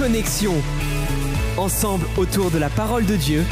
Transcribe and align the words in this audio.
Connexion. 0.00 0.54
Ensemble 1.58 2.06
autour 2.16 2.50
de 2.50 2.56
la 2.56 2.70
parole 2.70 3.04
de 3.04 3.16
Dieu, 3.16 3.44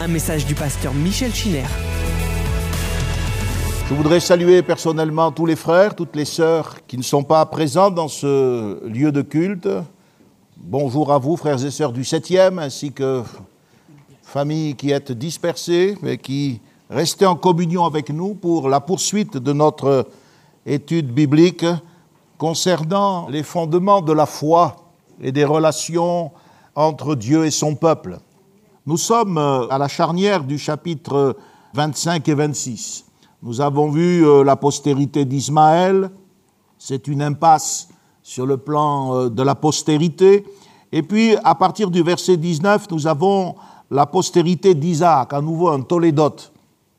un 0.00 0.06
message 0.06 0.46
du 0.46 0.54
pasteur 0.54 0.94
Michel 0.94 1.34
Chiner. 1.34 1.64
Je 3.88 3.94
voudrais 3.94 4.20
saluer 4.20 4.62
personnellement 4.62 5.32
tous 5.32 5.44
les 5.44 5.56
frères, 5.56 5.96
toutes 5.96 6.14
les 6.14 6.24
sœurs 6.24 6.86
qui 6.86 6.98
ne 6.98 7.02
sont 7.02 7.24
pas 7.24 7.44
présents 7.46 7.90
dans 7.90 8.06
ce 8.06 8.86
lieu 8.86 9.10
de 9.10 9.22
culte. 9.22 9.68
Bonjour 10.56 11.12
à 11.12 11.18
vous, 11.18 11.36
frères 11.36 11.64
et 11.64 11.70
sœurs 11.72 11.92
du 11.92 12.02
7e, 12.02 12.60
ainsi 12.60 12.92
que 12.92 13.24
familles 14.22 14.76
qui 14.76 14.92
êtes 14.92 15.10
dispersées, 15.10 15.98
mais 16.00 16.16
qui 16.16 16.60
restez 16.88 17.26
en 17.26 17.34
communion 17.34 17.84
avec 17.84 18.10
nous 18.10 18.34
pour 18.34 18.68
la 18.68 18.78
poursuite 18.78 19.36
de 19.36 19.52
notre 19.52 20.06
étude 20.64 21.12
biblique 21.12 21.66
concernant 22.36 23.28
les 23.28 23.42
fondements 23.42 24.00
de 24.00 24.12
la 24.12 24.26
foi 24.26 24.87
et 25.20 25.32
des 25.32 25.44
relations 25.44 26.30
entre 26.74 27.14
Dieu 27.14 27.44
et 27.44 27.50
son 27.50 27.74
peuple. 27.74 28.18
Nous 28.86 28.96
sommes 28.96 29.38
à 29.38 29.78
la 29.78 29.88
charnière 29.88 30.44
du 30.44 30.58
chapitre 30.58 31.36
25 31.74 32.28
et 32.28 32.34
26. 32.34 33.04
Nous 33.42 33.60
avons 33.60 33.90
vu 33.90 34.26
euh, 34.26 34.42
la 34.42 34.56
postérité 34.56 35.24
d'Ismaël, 35.24 36.10
c'est 36.76 37.06
une 37.06 37.22
impasse 37.22 37.88
sur 38.22 38.46
le 38.46 38.56
plan 38.56 39.14
euh, 39.14 39.28
de 39.28 39.42
la 39.42 39.54
postérité. 39.54 40.44
Et 40.90 41.02
puis, 41.02 41.36
à 41.44 41.54
partir 41.54 41.90
du 41.90 42.02
verset 42.02 42.36
19, 42.36 42.90
nous 42.90 43.06
avons 43.06 43.54
la 43.90 44.06
postérité 44.06 44.74
d'Isaac, 44.74 45.32
à 45.32 45.40
nouveau 45.40 45.68
un 45.68 45.82
Tolédot. 45.82 46.36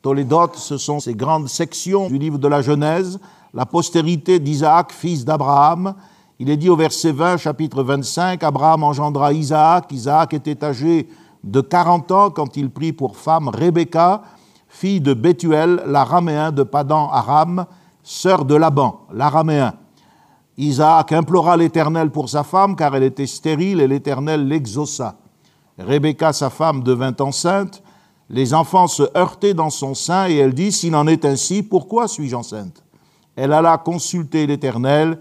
Tolédot, 0.00 0.52
ce 0.54 0.78
sont 0.78 0.98
ces 0.98 1.14
grandes 1.14 1.48
sections 1.48 2.08
du 2.08 2.16
livre 2.16 2.38
de 2.38 2.48
la 2.48 2.62
Genèse, 2.62 3.20
la 3.52 3.66
postérité 3.66 4.38
d'Isaac, 4.38 4.92
fils 4.92 5.24
d'Abraham. 5.24 5.94
Il 6.42 6.48
est 6.48 6.56
dit 6.56 6.70
au 6.70 6.76
verset 6.76 7.12
20, 7.12 7.36
chapitre 7.36 7.82
25, 7.82 8.42
Abraham 8.42 8.82
engendra 8.82 9.34
Isaac. 9.34 9.92
Isaac 9.92 10.32
était 10.32 10.64
âgé 10.64 11.06
de 11.44 11.60
40 11.60 12.10
ans 12.12 12.30
quand 12.30 12.56
il 12.56 12.70
prit 12.70 12.94
pour 12.94 13.18
femme 13.18 13.48
Rebecca, 13.48 14.22
fille 14.66 15.02
de 15.02 15.12
Bethuel, 15.12 15.82
l'araméen 15.84 16.50
de 16.50 16.62
Padan 16.62 17.10
Aram, 17.10 17.66
sœur 18.02 18.46
de 18.46 18.54
Laban, 18.54 19.02
l'araméen. 19.12 19.74
Isaac 20.56 21.12
implora 21.12 21.58
l'Éternel 21.58 22.10
pour 22.10 22.30
sa 22.30 22.42
femme, 22.42 22.74
car 22.74 22.96
elle 22.96 23.02
était 23.04 23.26
stérile, 23.26 23.82
et 23.82 23.86
l'Éternel 23.86 24.48
l'exauça. 24.48 25.16
Rebecca, 25.78 26.32
sa 26.32 26.48
femme, 26.48 26.82
devint 26.82 27.16
enceinte. 27.20 27.82
Les 28.30 28.54
enfants 28.54 28.86
se 28.86 29.02
heurtaient 29.14 29.52
dans 29.52 29.68
son 29.68 29.92
sein, 29.92 30.26
et 30.30 30.36
elle 30.36 30.54
dit, 30.54 30.72
S'il 30.72 30.96
en 30.96 31.06
est 31.06 31.26
ainsi, 31.26 31.62
pourquoi 31.62 32.08
suis-je 32.08 32.34
enceinte? 32.34 32.82
Elle 33.36 33.52
alla 33.52 33.76
consulter 33.76 34.46
l'Éternel, 34.46 35.18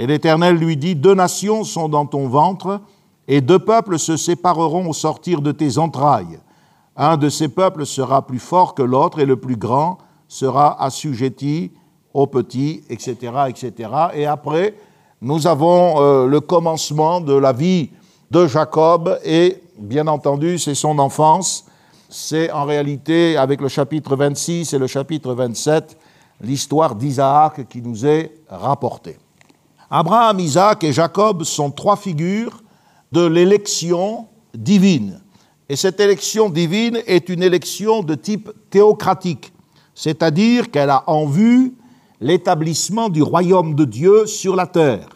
et 0.00 0.06
l'Éternel 0.06 0.56
lui 0.56 0.78
dit, 0.78 0.96
Deux 0.96 1.14
nations 1.14 1.62
sont 1.62 1.90
dans 1.90 2.06
ton 2.06 2.26
ventre, 2.26 2.80
et 3.28 3.42
deux 3.42 3.58
peuples 3.58 3.98
se 3.98 4.16
sépareront 4.16 4.88
au 4.88 4.94
sortir 4.94 5.42
de 5.42 5.52
tes 5.52 5.76
entrailles. 5.76 6.38
Un 6.96 7.18
de 7.18 7.28
ces 7.28 7.48
peuples 7.48 7.84
sera 7.84 8.26
plus 8.26 8.38
fort 8.38 8.74
que 8.74 8.82
l'autre, 8.82 9.18
et 9.18 9.26
le 9.26 9.36
plus 9.36 9.58
grand 9.58 9.98
sera 10.26 10.82
assujetti 10.82 11.72
au 12.14 12.26
petit, 12.26 12.82
etc., 12.88 13.14
etc. 13.48 13.90
Et 14.14 14.24
après, 14.24 14.74
nous 15.20 15.46
avons 15.46 16.00
euh, 16.00 16.26
le 16.26 16.40
commencement 16.40 17.20
de 17.20 17.34
la 17.34 17.52
vie 17.52 17.90
de 18.30 18.46
Jacob, 18.46 19.20
et 19.22 19.62
bien 19.78 20.06
entendu, 20.06 20.58
c'est 20.58 20.74
son 20.74 20.98
enfance. 20.98 21.66
C'est 22.08 22.50
en 22.50 22.64
réalité, 22.64 23.36
avec 23.36 23.60
le 23.60 23.68
chapitre 23.68 24.16
26 24.16 24.72
et 24.72 24.78
le 24.78 24.86
chapitre 24.86 25.34
27, 25.34 25.98
l'histoire 26.40 26.94
d'Isaac 26.94 27.68
qui 27.68 27.82
nous 27.82 28.06
est 28.06 28.32
rapportée. 28.48 29.18
Abraham, 29.92 30.38
Isaac 30.38 30.84
et 30.84 30.92
Jacob 30.92 31.42
sont 31.42 31.72
trois 31.72 31.96
figures 31.96 32.62
de 33.10 33.26
l'élection 33.26 34.28
divine. 34.54 35.20
Et 35.68 35.74
cette 35.74 35.98
élection 35.98 36.48
divine 36.48 37.00
est 37.08 37.28
une 37.28 37.42
élection 37.42 38.04
de 38.04 38.14
type 38.14 38.52
théocratique, 38.70 39.52
c'est-à-dire 39.96 40.70
qu'elle 40.70 40.90
a 40.90 41.02
en 41.08 41.26
vue 41.26 41.74
l'établissement 42.20 43.08
du 43.08 43.20
royaume 43.20 43.74
de 43.74 43.84
Dieu 43.84 44.26
sur 44.26 44.54
la 44.54 44.68
terre. 44.68 45.08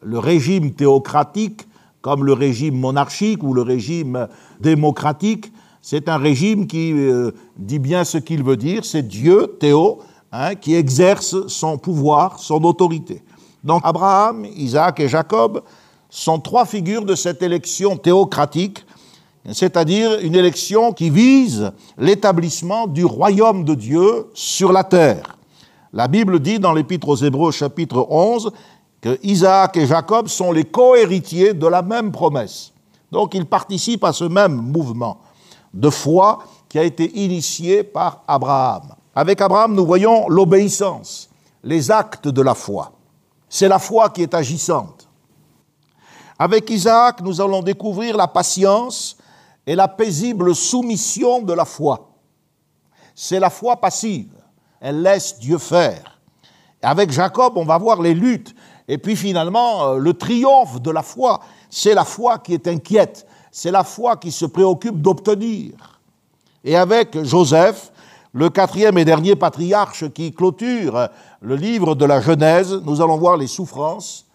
Le 0.00 0.18
régime 0.18 0.72
théocratique, 0.72 1.68
comme 2.00 2.24
le 2.24 2.32
régime 2.32 2.78
monarchique 2.78 3.42
ou 3.42 3.52
le 3.52 3.62
régime 3.62 4.26
démocratique, 4.58 5.52
c'est 5.82 6.08
un 6.08 6.16
régime 6.16 6.66
qui 6.66 6.92
euh, 6.92 7.32
dit 7.58 7.78
bien 7.78 8.04
ce 8.04 8.16
qu'il 8.16 8.42
veut 8.42 8.56
dire, 8.56 8.86
c'est 8.86 9.06
Dieu, 9.06 9.56
Théo, 9.60 9.98
hein, 10.32 10.54
qui 10.54 10.74
exerce 10.74 11.46
son 11.48 11.76
pouvoir, 11.76 12.38
son 12.38 12.64
autorité. 12.64 13.22
Donc 13.68 13.82
Abraham, 13.84 14.46
Isaac 14.56 14.98
et 14.98 15.10
Jacob 15.10 15.60
sont 16.08 16.40
trois 16.40 16.64
figures 16.64 17.04
de 17.04 17.14
cette 17.14 17.42
élection 17.42 17.98
théocratique, 17.98 18.82
c'est-à-dire 19.52 20.20
une 20.20 20.34
élection 20.34 20.94
qui 20.94 21.10
vise 21.10 21.70
l'établissement 21.98 22.86
du 22.86 23.04
royaume 23.04 23.64
de 23.64 23.74
Dieu 23.74 24.30
sur 24.32 24.72
la 24.72 24.84
terre. 24.84 25.36
La 25.92 26.08
Bible 26.08 26.40
dit 26.40 26.58
dans 26.58 26.72
l'Épître 26.72 27.10
aux 27.10 27.16
Hébreux 27.16 27.52
chapitre 27.52 28.06
11 28.08 28.52
que 29.02 29.18
Isaac 29.22 29.76
et 29.76 29.86
Jacob 29.86 30.28
sont 30.28 30.50
les 30.50 30.64
co-héritiers 30.64 31.52
de 31.52 31.66
la 31.66 31.82
même 31.82 32.10
promesse. 32.10 32.72
Donc 33.12 33.34
ils 33.34 33.44
participent 33.44 34.04
à 34.04 34.14
ce 34.14 34.24
même 34.24 34.54
mouvement 34.54 35.20
de 35.74 35.90
foi 35.90 36.38
qui 36.70 36.78
a 36.78 36.84
été 36.84 37.04
initié 37.22 37.82
par 37.82 38.22
Abraham. 38.26 38.94
Avec 39.14 39.42
Abraham, 39.42 39.74
nous 39.74 39.84
voyons 39.84 40.26
l'obéissance, 40.30 41.28
les 41.62 41.90
actes 41.90 42.28
de 42.28 42.40
la 42.40 42.54
foi. 42.54 42.92
C'est 43.48 43.68
la 43.68 43.78
foi 43.78 44.10
qui 44.10 44.22
est 44.22 44.34
agissante. 44.34 45.08
Avec 46.38 46.70
Isaac, 46.70 47.20
nous 47.20 47.40
allons 47.40 47.62
découvrir 47.62 48.16
la 48.16 48.28
patience 48.28 49.16
et 49.66 49.74
la 49.74 49.88
paisible 49.88 50.54
soumission 50.54 51.42
de 51.42 51.52
la 51.52 51.64
foi. 51.64 52.10
C'est 53.14 53.40
la 53.40 53.50
foi 53.50 53.76
passive. 53.76 54.32
Elle 54.80 55.02
laisse 55.02 55.38
Dieu 55.38 55.58
faire. 55.58 56.20
Avec 56.80 57.10
Jacob, 57.10 57.54
on 57.56 57.64
va 57.64 57.76
voir 57.78 58.00
les 58.00 58.14
luttes. 58.14 58.54
Et 58.86 58.98
puis 58.98 59.16
finalement, 59.16 59.94
le 59.94 60.14
triomphe 60.14 60.80
de 60.80 60.90
la 60.90 61.02
foi. 61.02 61.40
C'est 61.68 61.94
la 61.94 62.04
foi 62.04 62.38
qui 62.38 62.54
est 62.54 62.68
inquiète. 62.68 63.26
C'est 63.50 63.72
la 63.72 63.82
foi 63.82 64.16
qui 64.16 64.30
se 64.30 64.46
préoccupe 64.46 65.02
d'obtenir. 65.02 66.00
Et 66.62 66.76
avec 66.76 67.22
Joseph, 67.24 67.92
le 68.32 68.50
quatrième 68.50 68.98
et 68.98 69.04
dernier 69.04 69.36
patriarche 69.36 70.08
qui 70.10 70.32
clôture 70.32 71.08
le 71.40 71.56
livre 71.56 71.94
de 71.94 72.04
la 72.04 72.20
Genèse, 72.20 72.72
nous 72.84 73.00
allons 73.00 73.16
voir 73.16 73.36
les 73.36 73.46
souffrances 73.46 74.26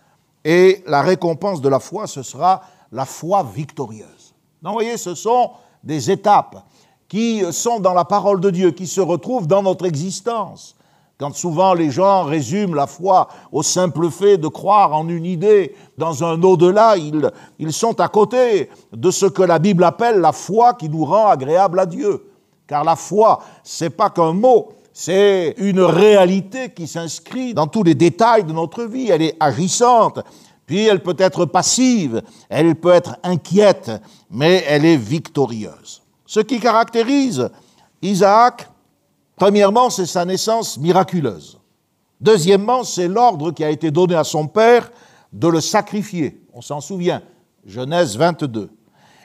et 0.43 0.83
la 0.87 1.01
récompense 1.01 1.61
de 1.61 1.69
la 1.69 1.79
foi, 1.79 2.07
ce 2.07 2.23
sera 2.23 2.63
la 2.91 3.05
foi 3.05 3.43
victorieuse. 3.43 4.33
Donc, 4.61 4.73
vous 4.73 4.79
voyez, 4.79 4.97
ce 4.97 5.15
sont 5.15 5.51
des 5.83 6.11
étapes 6.11 6.63
qui 7.07 7.43
sont 7.51 7.79
dans 7.79 7.93
la 7.93 8.05
parole 8.05 8.39
de 8.39 8.49
Dieu, 8.49 8.71
qui 8.71 8.87
se 8.87 9.01
retrouvent 9.01 9.47
dans 9.47 9.61
notre 9.61 9.85
existence. 9.85 10.75
Quand 11.19 11.35
souvent 11.35 11.73
les 11.73 11.91
gens 11.91 12.23
résument 12.23 12.73
la 12.73 12.87
foi 12.87 13.27
au 13.51 13.61
simple 13.61 14.09
fait 14.09 14.37
de 14.37 14.47
croire 14.47 14.93
en 14.93 15.07
une 15.07 15.25
idée 15.25 15.75
dans 15.97 16.23
un 16.23 16.41
au-delà, 16.41 16.97
ils, 16.97 17.29
ils 17.59 17.71
sont 17.71 17.99
à 17.99 18.07
côté 18.07 18.69
de 18.91 19.11
ce 19.11 19.27
que 19.27 19.43
la 19.43 19.59
Bible 19.59 19.83
appelle 19.83 20.19
la 20.19 20.31
foi 20.31 20.73
qui 20.73 20.89
nous 20.89 21.05
rend 21.05 21.27
agréable 21.27 21.79
à 21.79 21.85
Dieu. 21.85 22.32
Car 22.73 22.83
la 22.83 22.95
foi, 22.95 23.39
c'est 23.63 23.91
pas 23.91 24.09
qu'un 24.09 24.33
mot, 24.33 24.71
c'est 24.91 25.53
une 25.57 25.81
réalité 25.81 26.71
qui 26.71 26.87
s'inscrit 26.87 27.53
dans 27.53 27.67
tous 27.67 27.83
les 27.83 27.93
détails 27.93 28.45
de 28.45 28.51
notre 28.51 28.85
vie. 28.85 29.11
Elle 29.11 29.21
est 29.21 29.37
agissante, 29.39 30.21
puis 30.65 30.79
elle 30.85 31.03
peut 31.03 31.15
être 31.19 31.45
passive, 31.45 32.23
elle 32.49 32.73
peut 32.73 32.89
être 32.89 33.17
inquiète, 33.21 33.91
mais 34.31 34.63
elle 34.67 34.85
est 34.85 34.97
victorieuse. 34.97 36.01
Ce 36.25 36.39
qui 36.39 36.59
caractérise 36.59 37.47
Isaac, 38.01 38.67
premièrement, 39.35 39.91
c'est 39.91 40.07
sa 40.07 40.25
naissance 40.25 40.79
miraculeuse. 40.79 41.59
Deuxièmement, 42.19 42.83
c'est 42.83 43.07
l'ordre 43.07 43.51
qui 43.51 43.63
a 43.63 43.69
été 43.69 43.91
donné 43.91 44.15
à 44.15 44.23
son 44.23 44.47
père 44.47 44.89
de 45.31 45.47
le 45.47 45.61
sacrifier. 45.61 46.41
On 46.51 46.61
s'en 46.63 46.81
souvient, 46.81 47.21
Genèse 47.67 48.17
22. 48.17 48.71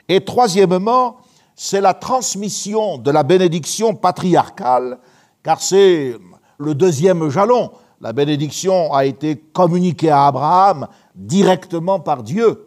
Et 0.07 0.23
troisièmement, 0.23 1.17
c'est 1.61 1.81
la 1.81 1.93
transmission 1.93 2.97
de 2.97 3.11
la 3.11 3.21
bénédiction 3.23 3.93
patriarcale, 3.93 4.97
car 5.43 5.61
c'est 5.61 6.15
le 6.57 6.73
deuxième 6.73 7.27
jalon. 7.27 7.71
La 7.99 8.13
bénédiction 8.13 8.93
a 8.93 9.03
été 9.03 9.35
communiquée 9.35 10.09
à 10.09 10.27
Abraham 10.27 10.87
directement 11.13 11.99
par 11.99 12.23
Dieu. 12.23 12.65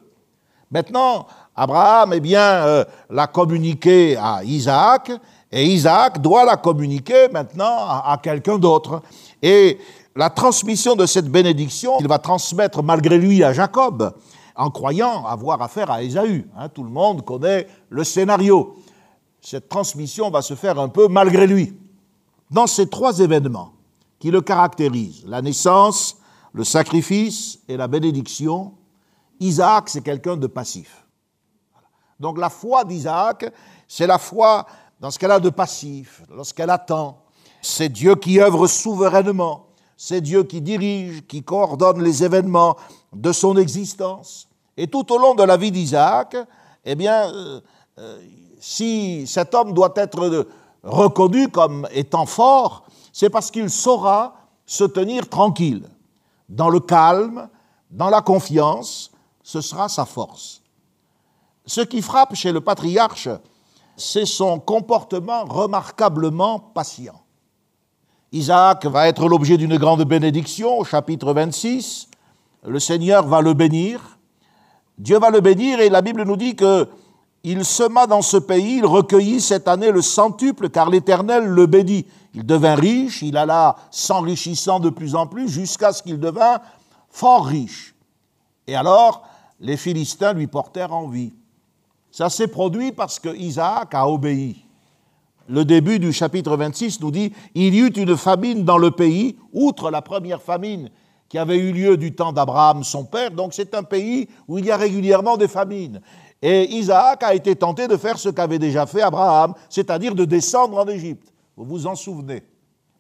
Maintenant, 0.71 1.27
Abraham, 1.57 2.13
eh 2.13 2.21
bien, 2.21 2.43
euh, 2.43 2.85
l'a 3.09 3.27
communiquée 3.29 4.19
à 4.19 4.45
Isaac, 4.45 5.11
et 5.51 5.65
Isaac 5.65 6.21
doit 6.21 6.45
la 6.45 6.59
communiquer 6.59 7.31
maintenant 7.33 7.87
à, 7.89 8.21
quelqu'un 8.23 8.59
d'autre. 8.59 9.01
Et 9.41 9.79
la 10.15 10.29
transmission 10.29 10.97
de 10.97 11.07
cette 11.07 11.31
bénédiction, 11.31 11.95
il 11.99 12.09
va 12.09 12.19
transmettre 12.19 12.83
malgré 12.83 13.17
lui 13.17 13.43
à 13.43 13.55
Jacob, 13.55 14.13
en 14.55 14.69
croyant 14.69 15.25
avoir 15.25 15.63
affaire 15.63 15.91
à 15.91 16.03
Ésaü. 16.03 16.47
Hein, 16.59 16.69
tout 16.69 16.85
le 16.85 16.91
monde 16.91 17.25
connaît 17.25 17.67
le 17.89 18.05
scénario. 18.05 18.77
Cette 19.43 19.69
transmission 19.69 20.31
va 20.31 20.41
se 20.41 20.55
faire 20.55 20.79
un 20.79 20.89
peu 20.89 21.09
malgré 21.09 21.47
lui. 21.47 21.77
Dans 22.51 22.67
ces 22.67 22.89
trois 22.89 23.19
événements 23.19 23.73
qui 24.19 24.31
le 24.31 24.41
caractérisent, 24.41 25.25
la 25.27 25.43
naissance, 25.43 26.17
le 26.53 26.65
sacrifice 26.65 27.59
et 27.67 27.77
la 27.77 27.89
bénédiction, 27.89 28.73
Isaac, 29.41 29.89
c'est 29.89 30.03
quelqu'un 30.03 30.37
de 30.37 30.47
passif. 30.47 31.05
Donc 32.21 32.39
la 32.39 32.51
foi 32.51 32.85
d'Isaac, 32.85 33.53
c'est 33.89 34.07
la 34.07 34.19
foi 34.19 34.65
dans 35.01 35.11
ce 35.11 35.19
qu'elle 35.19 35.33
a 35.33 35.41
de 35.41 35.51
passif, 35.51 36.23
lorsqu'elle 36.31 36.71
attend. 36.71 37.19
C'est 37.61 37.89
Dieu 37.89 38.15
qui 38.15 38.41
œuvre 38.41 38.69
souverainement, 38.69 39.67
c'est 39.97 40.21
Dieu 40.21 40.45
qui 40.45 40.61
dirige, 40.61 41.27
qui 41.27 41.43
coordonne 41.43 42.03
les 42.03 42.23
événements 42.23 42.77
de 43.13 43.33
son 43.33 43.57
existence. 43.57 44.49
Et 44.77 44.87
tout 44.87 45.13
au 45.13 45.19
long 45.19 45.35
de 45.35 45.43
la 45.43 45.57
vie 45.57 45.73
d'Isaac, 45.73 46.37
eh 46.85 46.95
bien, 46.95 47.29
euh, 47.33 47.61
euh, 47.99 48.21
si 48.65 49.27
cet 49.27 49.57
homme 49.57 49.75
doit 49.75 49.93
être 49.97 50.47
reconnu 50.85 51.49
comme 51.49 51.89
étant 51.91 52.27
fort, 52.27 52.85
c'est 53.13 53.29
parce 53.29 53.51
qu'il 53.51 53.69
saura 53.69 54.37
se 54.65 54.85
tenir 54.85 55.29
tranquille, 55.29 55.89
dans 56.49 56.71
le 56.71 56.79
calme, 56.79 57.49
dans 57.91 58.09
la 58.09 58.23
confiance, 58.23 59.11
ce 59.43 59.61
sera 59.61 59.89
sa 59.89 60.05
force. 60.05 60.63
Ce 61.67 61.81
qui 61.81 62.03
frappe 62.03 62.37
chez 62.37 62.53
le 62.53 62.61
patriarche, 62.61 63.29
c'est 63.97 64.27
son 64.27 64.61
comportement 64.61 65.45
remarquablement 65.45 66.61
patient. 66.61 67.21
Isaac 68.31 68.87
va 68.87 69.09
être 69.09 69.29
l'objet 69.29 69.57
d'une 69.57 69.77
grande 69.77 70.05
bénédiction 70.05 70.79
au 70.79 70.85
chapitre 70.85 71.33
26. 71.33 72.07
Le 72.65 72.79
Seigneur 72.79 73.27
va 73.27 73.41
le 73.41 73.55
bénir. 73.55 74.19
Dieu 74.99 75.19
va 75.19 75.31
le 75.31 75.41
bénir 75.41 75.81
et 75.81 75.89
la 75.89 76.01
Bible 76.01 76.23
nous 76.23 76.37
dit 76.37 76.55
que 76.55 76.89
il 77.45 77.65
sema 77.65 78.07
dans 78.07 78.23
ce 78.23 78.37
pays, 78.37 78.79
il 78.79 78.87
recueillit 78.87 79.41
cette 79.41 79.67
année 79.67 79.91
le 79.91 80.03
centuple, 80.03 80.69
car 80.69 80.89
l'Éternel 80.89 81.45
le 81.45 81.67
bénit. 81.67 82.07
Il 82.35 82.47
devint 82.47 82.77
riche, 82.77 83.23
il 83.23 83.37
alla 83.37 83.77
s'enrichissant 83.91 84.79
de 84.79 84.91
plus 84.91 85.15
en 85.15 85.27
plus, 85.27 85.49
jusqu'à 85.49 85.93
ce 85.93 86.03
qu'il 86.03 86.21
devint 86.21 86.61
fort 87.11 87.47
riche. 87.47 87.95
Et 88.67 88.77
alors, 88.77 89.25
les 89.61 89.77
Philistins 89.77 90.33
lui 90.33 90.47
portèrent 90.47 90.93
envie. 90.93 91.33
Ça 92.11 92.31
s'est 92.31 92.49
produit 92.49 92.93
parce 92.93 93.19
que 93.19 93.35
Isaac 93.35 93.95
a 93.95 94.09
obéi. 94.09 94.65
Le 95.49 95.65
début 95.65 95.99
du 95.99 96.13
chapitre 96.13 96.57
26 96.57 97.01
nous 97.01 97.11
dit 97.11 97.33
Il 97.55 97.75
y 97.75 97.81
eut 97.81 97.89
une 97.89 98.17
famine 98.17 98.65
dans 98.65 98.79
le 98.79 98.93
pays, 98.93 99.37
outre 99.53 99.91
la 99.91 100.01
première 100.01 100.41
famine 100.41 100.91
qui 101.33 101.39
avait 101.39 101.57
eu 101.57 101.73
lieu 101.73 101.97
du 101.97 102.15
temps 102.15 102.31
d'Abraham, 102.31 102.85
son 102.85 103.05
père. 103.05 103.31
Donc 103.31 103.55
c'est 103.55 103.75
un 103.75 103.83
pays 103.83 104.29
où 104.47 104.59
il 104.59 104.67
y 104.67 104.71
a 104.71 104.77
régulièrement 104.77 105.39
des 105.39 105.49
famines. 105.49 106.03
Et 106.43 106.69
Isaac 106.75 107.23
a 107.23 107.35
été 107.35 107.55
tenté 107.55 107.87
de 107.87 107.97
faire 107.97 108.19
ce 108.19 108.29
qu'avait 108.29 108.59
déjà 108.59 108.85
fait 108.85 109.01
Abraham, 109.01 109.55
c'est-à-dire 109.71 110.17
de 110.17 110.25
descendre 110.25 110.77
en 110.77 110.89
Égypte. 110.89 111.33
Vous 111.57 111.65
vous 111.65 111.87
en 111.87 111.95
souvenez. 111.95 112.43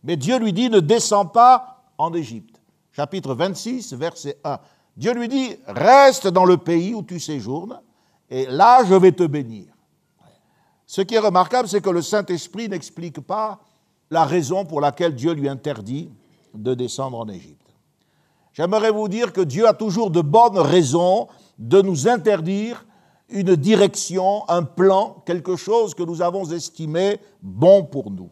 Mais 0.04 0.16
Dieu 0.16 0.38
lui 0.38 0.52
dit, 0.52 0.70
ne 0.70 0.78
descends 0.78 1.26
pas 1.26 1.82
en 1.98 2.14
Égypte. 2.14 2.60
Chapitre 2.92 3.34
26, 3.34 3.94
verset 3.94 4.38
1. 4.44 4.58
Dieu 4.96 5.12
lui 5.14 5.28
dit, 5.28 5.56
reste 5.66 6.28
dans 6.28 6.44
le 6.44 6.56
pays 6.56 6.94
où 6.94 7.02
tu 7.02 7.18
séjournes, 7.18 7.80
et 8.30 8.46
là 8.46 8.84
je 8.84 8.94
vais 8.94 9.12
te 9.12 9.24
bénir. 9.24 9.66
Ce 10.86 11.00
qui 11.00 11.14
est 11.14 11.20
remarquable, 11.20 11.68
c'est 11.68 11.80
que 11.80 11.90
le 11.90 12.02
Saint-Esprit 12.02 12.68
n'explique 12.68 13.20
pas 13.20 13.60
la 14.10 14.24
raison 14.24 14.64
pour 14.66 14.80
laquelle 14.80 15.14
Dieu 15.14 15.32
lui 15.32 15.48
interdit 15.48 16.10
de 16.54 16.74
descendre 16.74 17.18
en 17.18 17.28
Égypte. 17.28 17.58
J'aimerais 18.52 18.90
vous 18.90 19.08
dire 19.08 19.32
que 19.32 19.40
Dieu 19.40 19.66
a 19.66 19.72
toujours 19.72 20.10
de 20.10 20.20
bonnes 20.20 20.58
raisons 20.58 21.28
de 21.58 21.80
nous 21.80 22.08
interdire 22.08 22.84
une 23.32 23.56
direction, 23.56 24.48
un 24.48 24.62
plan, 24.62 25.22
quelque 25.26 25.56
chose 25.56 25.94
que 25.94 26.02
nous 26.02 26.22
avons 26.22 26.44
estimé 26.50 27.18
bon 27.42 27.84
pour 27.84 28.10
nous. 28.10 28.30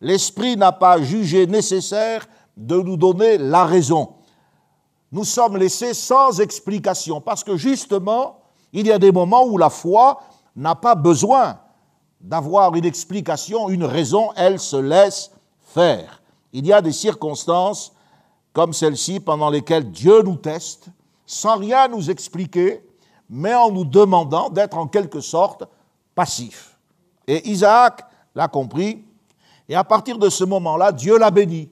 L'Esprit 0.00 0.56
n'a 0.56 0.72
pas 0.72 1.00
jugé 1.00 1.46
nécessaire 1.46 2.26
de 2.56 2.76
nous 2.76 2.96
donner 2.96 3.38
la 3.38 3.64
raison. 3.64 4.14
Nous 5.10 5.24
sommes 5.24 5.56
laissés 5.56 5.94
sans 5.94 6.40
explication, 6.40 7.20
parce 7.20 7.42
que 7.42 7.56
justement, 7.56 8.40
il 8.72 8.86
y 8.86 8.92
a 8.92 8.98
des 8.98 9.12
moments 9.12 9.44
où 9.44 9.56
la 9.56 9.70
foi 9.70 10.20
n'a 10.56 10.74
pas 10.74 10.94
besoin 10.94 11.58
d'avoir 12.20 12.74
une 12.74 12.84
explication, 12.84 13.68
une 13.68 13.84
raison, 13.84 14.30
elle 14.36 14.58
se 14.58 14.76
laisse 14.76 15.30
faire. 15.60 16.22
Il 16.52 16.66
y 16.66 16.72
a 16.72 16.80
des 16.80 16.92
circonstances 16.92 17.92
comme 18.52 18.72
celle-ci 18.72 19.20
pendant 19.20 19.50
lesquelles 19.50 19.90
Dieu 19.90 20.22
nous 20.22 20.36
teste, 20.36 20.86
sans 21.26 21.56
rien 21.56 21.88
nous 21.88 22.10
expliquer, 22.10 22.84
mais 23.28 23.54
en 23.54 23.70
nous 23.70 23.84
demandant 23.84 24.50
d'être 24.50 24.76
en 24.76 24.86
quelque 24.86 25.20
sorte 25.20 25.64
passif. 26.14 26.78
Et 27.26 27.48
Isaac 27.48 28.04
l'a 28.34 28.48
compris, 28.48 29.04
et 29.68 29.74
à 29.74 29.84
partir 29.84 30.18
de 30.18 30.28
ce 30.28 30.44
moment-là, 30.44 30.92
Dieu 30.92 31.18
l'a 31.18 31.30
béni. 31.30 31.70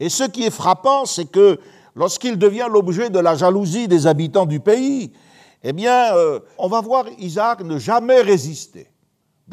Et 0.00 0.08
ce 0.08 0.24
qui 0.24 0.44
est 0.44 0.50
frappant, 0.50 1.04
c'est 1.04 1.30
que 1.30 1.60
lorsqu'il 1.94 2.38
devient 2.38 2.68
l'objet 2.70 3.10
de 3.10 3.18
la 3.18 3.34
jalousie 3.34 3.88
des 3.88 4.06
habitants 4.06 4.46
du 4.46 4.60
pays, 4.60 5.12
eh 5.62 5.72
bien, 5.72 6.14
euh, 6.14 6.40
on 6.56 6.68
va 6.68 6.80
voir 6.80 7.04
Isaac 7.18 7.62
ne 7.62 7.78
jamais 7.78 8.20
résister. 8.20 8.90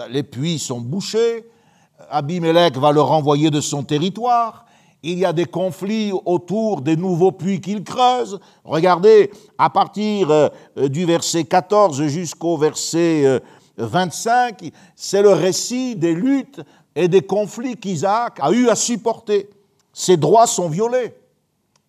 Les 0.10 0.24
puits 0.24 0.60
sont 0.60 0.80
bouchés, 0.80 1.50
Abimelech 2.10 2.78
va 2.78 2.92
le 2.92 3.02
renvoyer 3.02 3.50
de 3.50 3.62
son 3.62 3.84
territoire, 3.84 4.65
il 5.04 5.20
y 5.20 5.26
a 5.26 5.34
des 5.34 5.46
conflits 5.46 6.12
autour 6.26 6.82
des 6.82 6.96
nouveaux 6.96 7.32
puits 7.32 7.62
qu'il 7.62 7.84
creuse. 7.84 8.40
Regardez, 8.64 9.32
à 9.58 9.70
partir 9.70 10.32
euh, 10.32 10.50
du 10.88 11.06
verset 11.06 11.44
14 11.44 12.04
jusqu'au 12.08 12.58
verset 12.58 13.42
25, 13.78 14.64
euh, 14.64 14.70
c'est 14.96 15.22
le 15.22 15.30
récit 15.30 15.96
des 15.96 16.14
luttes 16.14 16.62
et 16.96 17.08
des 17.08 17.22
conflits 17.22 17.78
qu'Isaac 17.78 18.40
a 18.40 18.52
eu 18.52 18.70
à 18.70 18.76
supporter. 18.76 19.50
Ses 19.94 20.18
droits 20.18 20.48
sont 20.48 20.70
violés, 20.70 21.14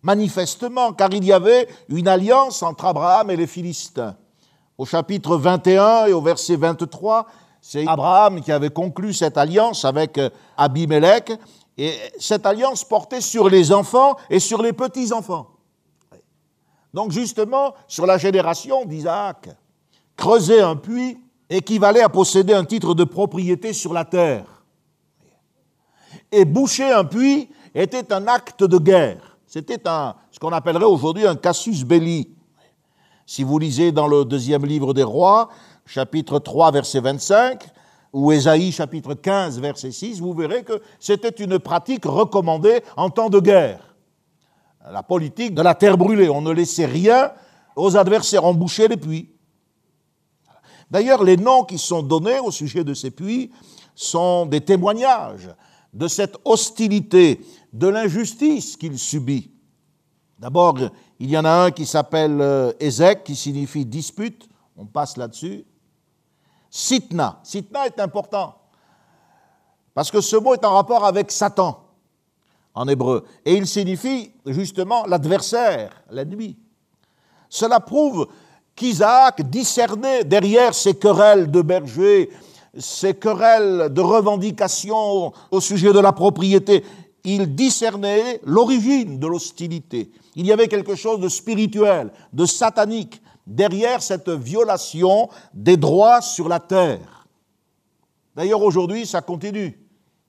manifestement, 0.01 0.93
car 0.93 1.11
il 1.13 1.25
y 1.25 1.33
avait 1.33 1.67
une 1.89 2.07
alliance 2.07 2.61
entre 2.61 2.85
Abraham 2.85 3.31
et 3.31 3.35
les 3.35 3.47
Philistins. 3.47 4.15
Au 4.77 4.85
chapitre 4.85 5.37
21 5.37 6.05
et 6.05 6.13
au 6.13 6.21
verset 6.21 6.55
23, 6.55 7.25
c'est 7.61 7.87
Abraham 7.87 8.41
qui 8.41 8.51
avait 8.51 8.69
conclu 8.69 9.11
cette 9.11 9.37
alliance 9.37 9.83
avec 9.83 10.17
euh, 10.17 10.29
Abimelech, 10.55 11.31
et 11.77 11.95
cette 12.19 12.45
alliance 12.45 12.83
portait 12.83 13.21
sur 13.21 13.49
les 13.49 13.71
enfants 13.71 14.17
et 14.29 14.39
sur 14.39 14.61
les 14.61 14.73
petits-enfants. 14.73 15.51
Donc 16.93 17.11
justement, 17.11 17.75
sur 17.87 18.05
la 18.05 18.17
génération 18.17 18.85
d'Isaac, 18.85 19.49
creuser 20.15 20.61
un 20.61 20.75
puits 20.75 21.19
équivalait 21.49 22.01
à 22.01 22.09
posséder 22.09 22.53
un 22.53 22.65
titre 22.65 22.95
de 22.95 23.03
propriété 23.03 23.73
sur 23.73 23.93
la 23.93 24.05
terre. 24.05 24.63
Et 26.31 26.45
boucher 26.45 26.91
un 26.91 27.05
puits 27.05 27.49
était 27.75 28.11
un 28.11 28.27
acte 28.27 28.63
de 28.63 28.77
guerre. 28.79 29.37
C'était 29.45 29.79
ce 30.31 30.39
qu'on 30.39 30.51
appellerait 30.51 30.85
aujourd'hui 30.85 31.27
un 31.27 31.35
casus 31.35 31.83
belli. 31.83 32.35
Si 33.25 33.43
vous 33.43 33.59
lisez 33.59 33.91
dans 33.91 34.07
le 34.07 34.25
deuxième 34.25 34.65
livre 34.65 34.93
des 34.93 35.03
rois, 35.03 35.49
chapitre 35.85 36.39
3, 36.39 36.71
verset 36.71 36.99
25, 36.99 37.63
ou 38.17 38.31
Ésaïe 38.31 38.71
chapitre 38.71 39.13
15 39.13 39.59
verset 39.59 39.91
6, 39.91 40.21
vous 40.21 40.33
verrez 40.33 40.63
que 40.63 40.81
c'était 40.99 41.43
une 41.43 41.59
pratique 41.59 42.05
recommandée 42.05 42.81
en 42.95 43.11
temps 43.11 43.29
de 43.29 43.39
guerre. 43.39 43.95
La 44.91 45.03
politique 45.03 45.53
de 45.53 45.61
la 45.61 45.75
terre 45.75 45.99
brûlée, 45.99 46.27
on 46.27 46.41
ne 46.41 46.51
laissait 46.51 46.87
rien 46.87 47.31
aux 47.75 47.95
adversaires, 47.95 48.43
on 48.43 48.55
bouchait 48.55 48.87
les 48.87 48.97
puits. 48.97 49.29
D'ailleurs, 50.89 51.23
les 51.23 51.37
noms 51.37 51.63
qui 51.63 51.77
sont 51.77 52.01
donnés 52.01 52.39
au 52.39 52.49
sujet 52.49 52.83
de 52.83 52.95
ces 52.95 53.11
puits 53.11 53.51
sont 53.93 54.47
des 54.47 54.61
témoignages 54.61 55.51
de 55.93 56.07
cette 56.07 56.37
hostilité, 56.43 57.41
de 57.71 57.87
l'injustice 57.87 58.77
qu'il 58.77 58.97
subit. 58.97 59.51
D'abord, 60.39 60.79
il 61.19 61.29
y 61.29 61.37
en 61.37 61.45
a 61.45 61.65
un 61.65 61.69
qui 61.69 61.85
s'appelle 61.85 62.41
euh, 62.41 62.71
Ézek, 62.79 63.23
qui 63.25 63.35
signifie 63.35 63.85
dispute, 63.85 64.49
on 64.75 64.87
passe 64.87 65.17
là-dessus. 65.17 65.65
Sitna. 66.69 67.39
Sitna 67.43 67.85
est 67.85 67.99
important 67.99 68.55
parce 69.93 70.11
que 70.11 70.21
ce 70.21 70.35
mot 70.35 70.53
est 70.53 70.65
en 70.65 70.73
rapport 70.73 71.05
avec 71.05 71.31
Satan 71.31 71.83
en 72.73 72.87
hébreu 72.87 73.25
et 73.45 73.55
il 73.55 73.67
signifie 73.67 74.31
justement 74.45 75.05
l'adversaire, 75.05 76.03
l'ennemi. 76.11 76.57
Cela 77.49 77.79
prouve 77.79 78.27
qu'Isaac 78.75 79.41
discernait 79.49 80.23
derrière 80.23 80.73
ces 80.73 80.93
querelles 80.93 81.49
de 81.49 81.61
bergers, 81.61 82.29
ces 82.77 83.15
querelles 83.15 83.91
de 83.91 84.01
revendications 84.01 85.33
au 85.49 85.59
sujet 85.59 85.93
de 85.93 85.99
la 85.99 86.11
propriété, 86.11 86.83
il 87.23 87.55
discernait 87.55 88.39
l'origine 88.45 89.19
de 89.19 89.27
l'hostilité. 89.27 90.11
Il 90.35 90.45
y 90.45 90.53
avait 90.53 90.67
quelque 90.67 90.95
chose 90.95 91.19
de 91.19 91.27
spirituel, 91.27 92.11
de 92.31 92.45
satanique, 92.45 93.21
derrière 93.47 94.03
cette 94.03 94.29
violation 94.29 95.29
des 95.53 95.77
droits 95.77 96.21
sur 96.21 96.49
la 96.49 96.59
terre. 96.59 97.25
D'ailleurs, 98.35 98.61
aujourd'hui, 98.61 99.07
ça 99.07 99.21
continue. 99.21 99.79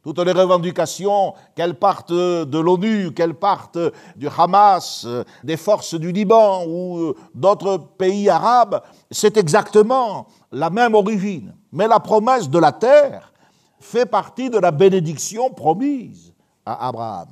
Toutes 0.03 0.21
les 0.21 0.33
revendications, 0.33 1.35
qu'elles 1.55 1.75
partent 1.75 2.13
de 2.13 2.59
l'ONU, 2.59 3.13
qu'elles 3.13 3.35
partent 3.35 3.79
du 4.17 4.29
Hamas, 4.29 5.07
des 5.43 5.57
forces 5.57 5.95
du 5.95 6.13
Liban 6.13 6.65
ou 6.67 7.13
d'autres 7.35 7.77
pays 7.99 8.31
arabes, 8.31 8.81
c'est 9.11 9.37
exactement 9.37 10.29
la 10.53 10.71
même 10.71 10.95
origine. 10.95 11.53
Mais 11.73 11.89
la 11.89 12.01
promesse 12.01 12.49
de 12.49 12.59
la 12.59 12.73
terre 12.73 13.33
fait 13.81 14.07
partie 14.07 14.49
de 14.49 14.59
la 14.59 14.71
bénédiction 14.71 15.51
promise 15.51 16.33
à 16.65 16.89
Abraham. 16.89 17.29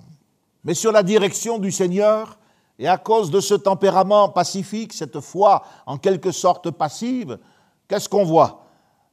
Mais 0.64 0.74
sur 0.74 0.90
la 0.90 1.04
direction 1.04 1.58
du 1.58 1.70
Seigneur, 1.70 2.36
et 2.78 2.88
à 2.88 2.98
cause 2.98 3.30
de 3.30 3.40
ce 3.40 3.54
tempérament 3.54 4.28
pacifique, 4.28 4.92
cette 4.92 5.20
foi 5.20 5.62
en 5.86 5.96
quelque 5.96 6.30
sorte 6.30 6.70
passive, 6.70 7.38
qu'est-ce 7.88 8.08
qu'on 8.08 8.24
voit? 8.24 8.64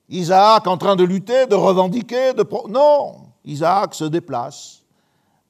Isaac 0.09 0.67
en 0.67 0.77
train 0.77 0.95
de 0.95 1.03
lutter, 1.03 1.45
de 1.45 1.55
revendiquer, 1.55 2.33
de... 2.33 2.45
Non, 2.69 3.15
Isaac 3.45 3.95
se 3.95 4.03
déplace 4.03 4.83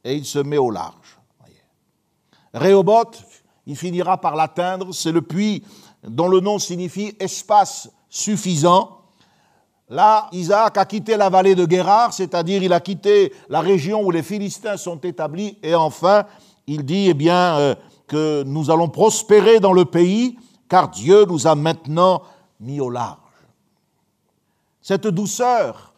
et 0.04 0.16
il 0.16 0.26
se 0.26 0.40
met 0.40 0.58
au 0.58 0.70
large. 0.70 1.20
Réoboth, 2.54 3.24
il 3.66 3.76
finira 3.76 4.20
par 4.20 4.36
l'atteindre, 4.36 4.94
c'est 4.94 5.12
le 5.12 5.22
puits 5.22 5.64
dont 6.04 6.28
le 6.28 6.40
nom 6.40 6.60
signifie 6.60 7.16
espace 7.20 7.90
suffisant. 8.10 9.00
Là, 9.90 10.28
Isaac 10.32 10.78
a 10.78 10.86
quitté 10.86 11.18
la 11.18 11.30
vallée 11.30 11.56
de 11.56 11.66
Guérard, 11.66 12.14
c'est-à-dire 12.14 12.62
il 12.62 12.74
a 12.74 12.80
quitté 12.80 13.34
la 13.50 13.62
région 13.62 14.02
où 14.02 14.12
les 14.12 14.24
Philistins 14.24 14.78
sont 14.78 14.98
établis, 14.98 15.58
et 15.64 15.76
enfin, 15.76 16.26
il 16.68 16.86
dit 16.86 17.10
eh 17.10 17.14
bien, 17.14 17.58
euh, 17.58 17.76
nous 18.14 18.70
allons 18.72 18.90
prospérer 18.90 19.60
dans 19.60 19.74
le 19.74 19.86
pays, 19.86 20.38
car 20.68 20.90
Dieu 20.90 21.26
nous 21.26 21.48
a 21.48 21.56
maintenant 21.56 22.22
mis 22.60 22.80
au 22.80 22.90
large. 22.90 23.18
Cette 24.82 25.08
douceur 25.08 25.94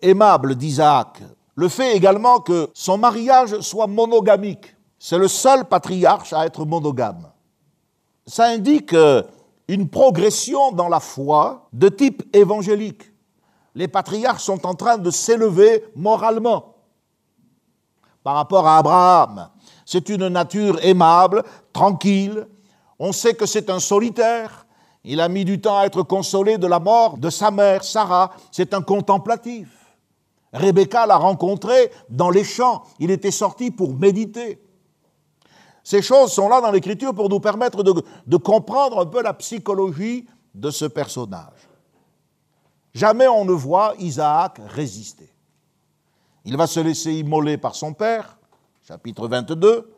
aimable 0.00 0.54
d'Isaac, 0.56 1.22
le 1.54 1.68
fait 1.68 1.96
également 1.96 2.40
que 2.40 2.70
son 2.72 2.98
mariage 2.98 3.60
soit 3.60 3.86
monogamique. 3.86 4.74
C'est 4.98 5.18
le 5.18 5.28
seul 5.28 5.64
patriarche 5.66 6.32
à 6.32 6.46
être 6.46 6.64
monogame. 6.64 7.30
Ça 8.26 8.46
indique 8.46 8.94
euh, 8.94 9.22
une 9.68 9.88
progression 9.88 10.72
dans 10.72 10.88
la 10.88 11.00
foi 11.00 11.68
de 11.72 11.88
type 11.88 12.22
évangélique. 12.34 13.12
Les 13.74 13.88
patriarches 13.88 14.44
sont 14.44 14.66
en 14.66 14.74
train 14.74 14.98
de 14.98 15.10
s'élever 15.10 15.84
moralement 15.96 16.76
par 18.22 18.36
rapport 18.36 18.66
à 18.66 18.78
Abraham. 18.78 19.48
C'est 19.84 20.08
une 20.08 20.28
nature 20.28 20.78
aimable, 20.84 21.42
tranquille. 21.72 22.46
On 22.98 23.12
sait 23.12 23.34
que 23.34 23.46
c'est 23.46 23.70
un 23.70 23.80
solitaire. 23.80 24.66
Il 25.04 25.20
a 25.20 25.28
mis 25.28 25.44
du 25.44 25.60
temps 25.60 25.78
à 25.78 25.86
être 25.86 26.02
consolé 26.02 26.58
de 26.58 26.66
la 26.66 26.78
mort 26.78 27.18
de 27.18 27.30
sa 27.30 27.50
mère, 27.50 27.82
Sarah. 27.82 28.32
C'est 28.50 28.74
un 28.74 28.82
contemplatif. 28.82 29.68
Rebecca 30.52 31.06
l'a 31.06 31.16
rencontré 31.16 31.90
dans 32.08 32.30
les 32.30 32.44
champs. 32.44 32.82
Il 32.98 33.10
était 33.10 33.30
sorti 33.30 33.70
pour 33.70 33.94
méditer. 33.94 34.62
Ces 35.82 36.02
choses 36.02 36.32
sont 36.32 36.48
là 36.48 36.60
dans 36.60 36.70
l'Écriture 36.70 37.14
pour 37.14 37.28
nous 37.28 37.40
permettre 37.40 37.82
de, 37.82 38.04
de, 38.26 38.36
comprendre 38.36 39.00
un 39.00 39.06
peu 39.06 39.22
la 39.22 39.34
psychologie 39.34 40.26
de 40.54 40.70
ce 40.70 40.84
personnage. 40.84 41.68
Jamais 42.94 43.26
on 43.26 43.44
ne 43.44 43.52
voit 43.52 43.94
Isaac 43.98 44.60
résister. 44.68 45.32
Il 46.44 46.56
va 46.56 46.66
se 46.66 46.78
laisser 46.78 47.12
immoler 47.14 47.56
par 47.56 47.74
son 47.74 47.94
père, 47.94 48.38
chapitre 48.86 49.28
22. 49.28 49.92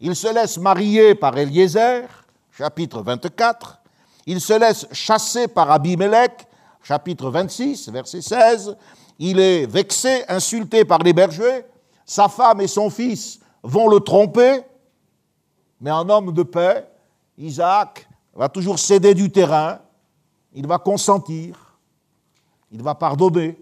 Il 0.00 0.14
se 0.14 0.32
laisse 0.32 0.58
marier 0.58 1.14
par 1.14 1.36
Eliezer, 1.36 2.08
chapitre 2.52 3.02
24. 3.02 3.80
Il 4.26 4.40
se 4.40 4.52
laisse 4.52 4.86
chasser 4.92 5.48
par 5.48 5.70
Abimelech, 5.70 6.46
chapitre 6.82 7.30
26, 7.30 7.88
verset 7.90 8.22
16. 8.22 8.76
Il 9.18 9.40
est 9.40 9.66
vexé, 9.66 10.24
insulté 10.28 10.84
par 10.84 11.00
les 11.00 11.12
bergers. 11.12 11.64
Sa 12.06 12.28
femme 12.28 12.60
et 12.60 12.68
son 12.68 12.90
fils 12.90 13.40
vont 13.62 13.88
le 13.88 13.98
tromper. 13.98 14.60
Mais 15.80 15.90
en 15.90 16.08
homme 16.08 16.32
de 16.32 16.42
paix, 16.44 16.86
Isaac 17.36 18.08
va 18.34 18.48
toujours 18.48 18.78
céder 18.78 19.14
du 19.14 19.32
terrain. 19.32 19.80
Il 20.52 20.66
va 20.66 20.78
consentir. 20.78 21.76
Il 22.70 22.82
va 22.82 22.94
pardonner. 22.94 23.58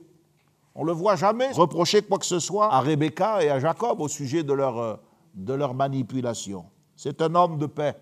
On 0.78 0.82
ne 0.82 0.88
le 0.88 0.92
voit 0.92 1.16
jamais 1.16 1.50
reprocher 1.52 2.02
quoi 2.02 2.18
que 2.18 2.26
ce 2.26 2.38
soit 2.38 2.72
à 2.72 2.80
Rebecca 2.80 3.42
et 3.42 3.48
à 3.48 3.58
Jacob 3.58 3.98
au 3.98 4.08
sujet 4.08 4.42
de 4.42 4.52
leur, 4.52 4.78
euh, 4.78 4.94
de 5.34 5.54
leur 5.54 5.72
manipulation. 5.72 6.66
C'est 6.94 7.22
un 7.22 7.34
homme 7.34 7.56
de 7.56 7.64
paix. 7.64 7.96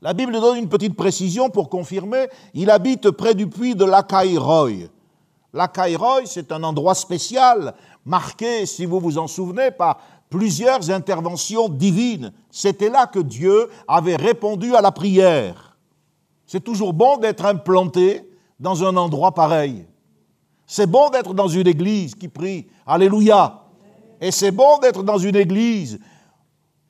La 0.00 0.14
Bible 0.14 0.32
donne 0.32 0.58
une 0.58 0.68
petite 0.68 0.94
précision 0.94 1.50
pour 1.50 1.68
confirmer. 1.68 2.28
Il 2.54 2.70
habite 2.70 3.10
près 3.10 3.34
du 3.34 3.48
puits 3.48 3.74
de 3.74 3.84
Lacaïroy. 3.84 4.90
Lacaïroy, 5.52 6.22
c'est 6.26 6.52
un 6.52 6.62
endroit 6.62 6.94
spécial, 6.94 7.74
marqué, 8.04 8.64
si 8.64 8.86
vous 8.86 9.00
vous 9.00 9.18
en 9.18 9.26
souvenez, 9.26 9.72
par 9.72 9.98
plusieurs 10.30 10.88
interventions 10.90 11.68
divines. 11.68 12.32
C'était 12.50 12.90
là 12.90 13.08
que 13.08 13.18
Dieu 13.18 13.68
avait 13.88 14.16
répondu 14.16 14.74
à 14.76 14.80
la 14.80 14.92
prière. 14.92 15.76
C'est 16.46 16.62
toujours 16.62 16.92
bon 16.92 17.16
d'être 17.16 17.44
implanté 17.44 18.22
dans 18.60 18.84
un 18.84 18.96
endroit 18.96 19.34
pareil. 19.34 19.86
C'est 20.66 20.86
bon 20.86 21.10
d'être 21.10 21.34
dans 21.34 21.48
une 21.48 21.66
église 21.66 22.14
qui 22.14 22.28
prie. 22.28 22.68
Alléluia. 22.86 23.62
Et 24.20 24.30
c'est 24.30 24.52
bon 24.52 24.78
d'être 24.78 25.02
dans 25.02 25.18
une 25.18 25.36
église 25.36 25.98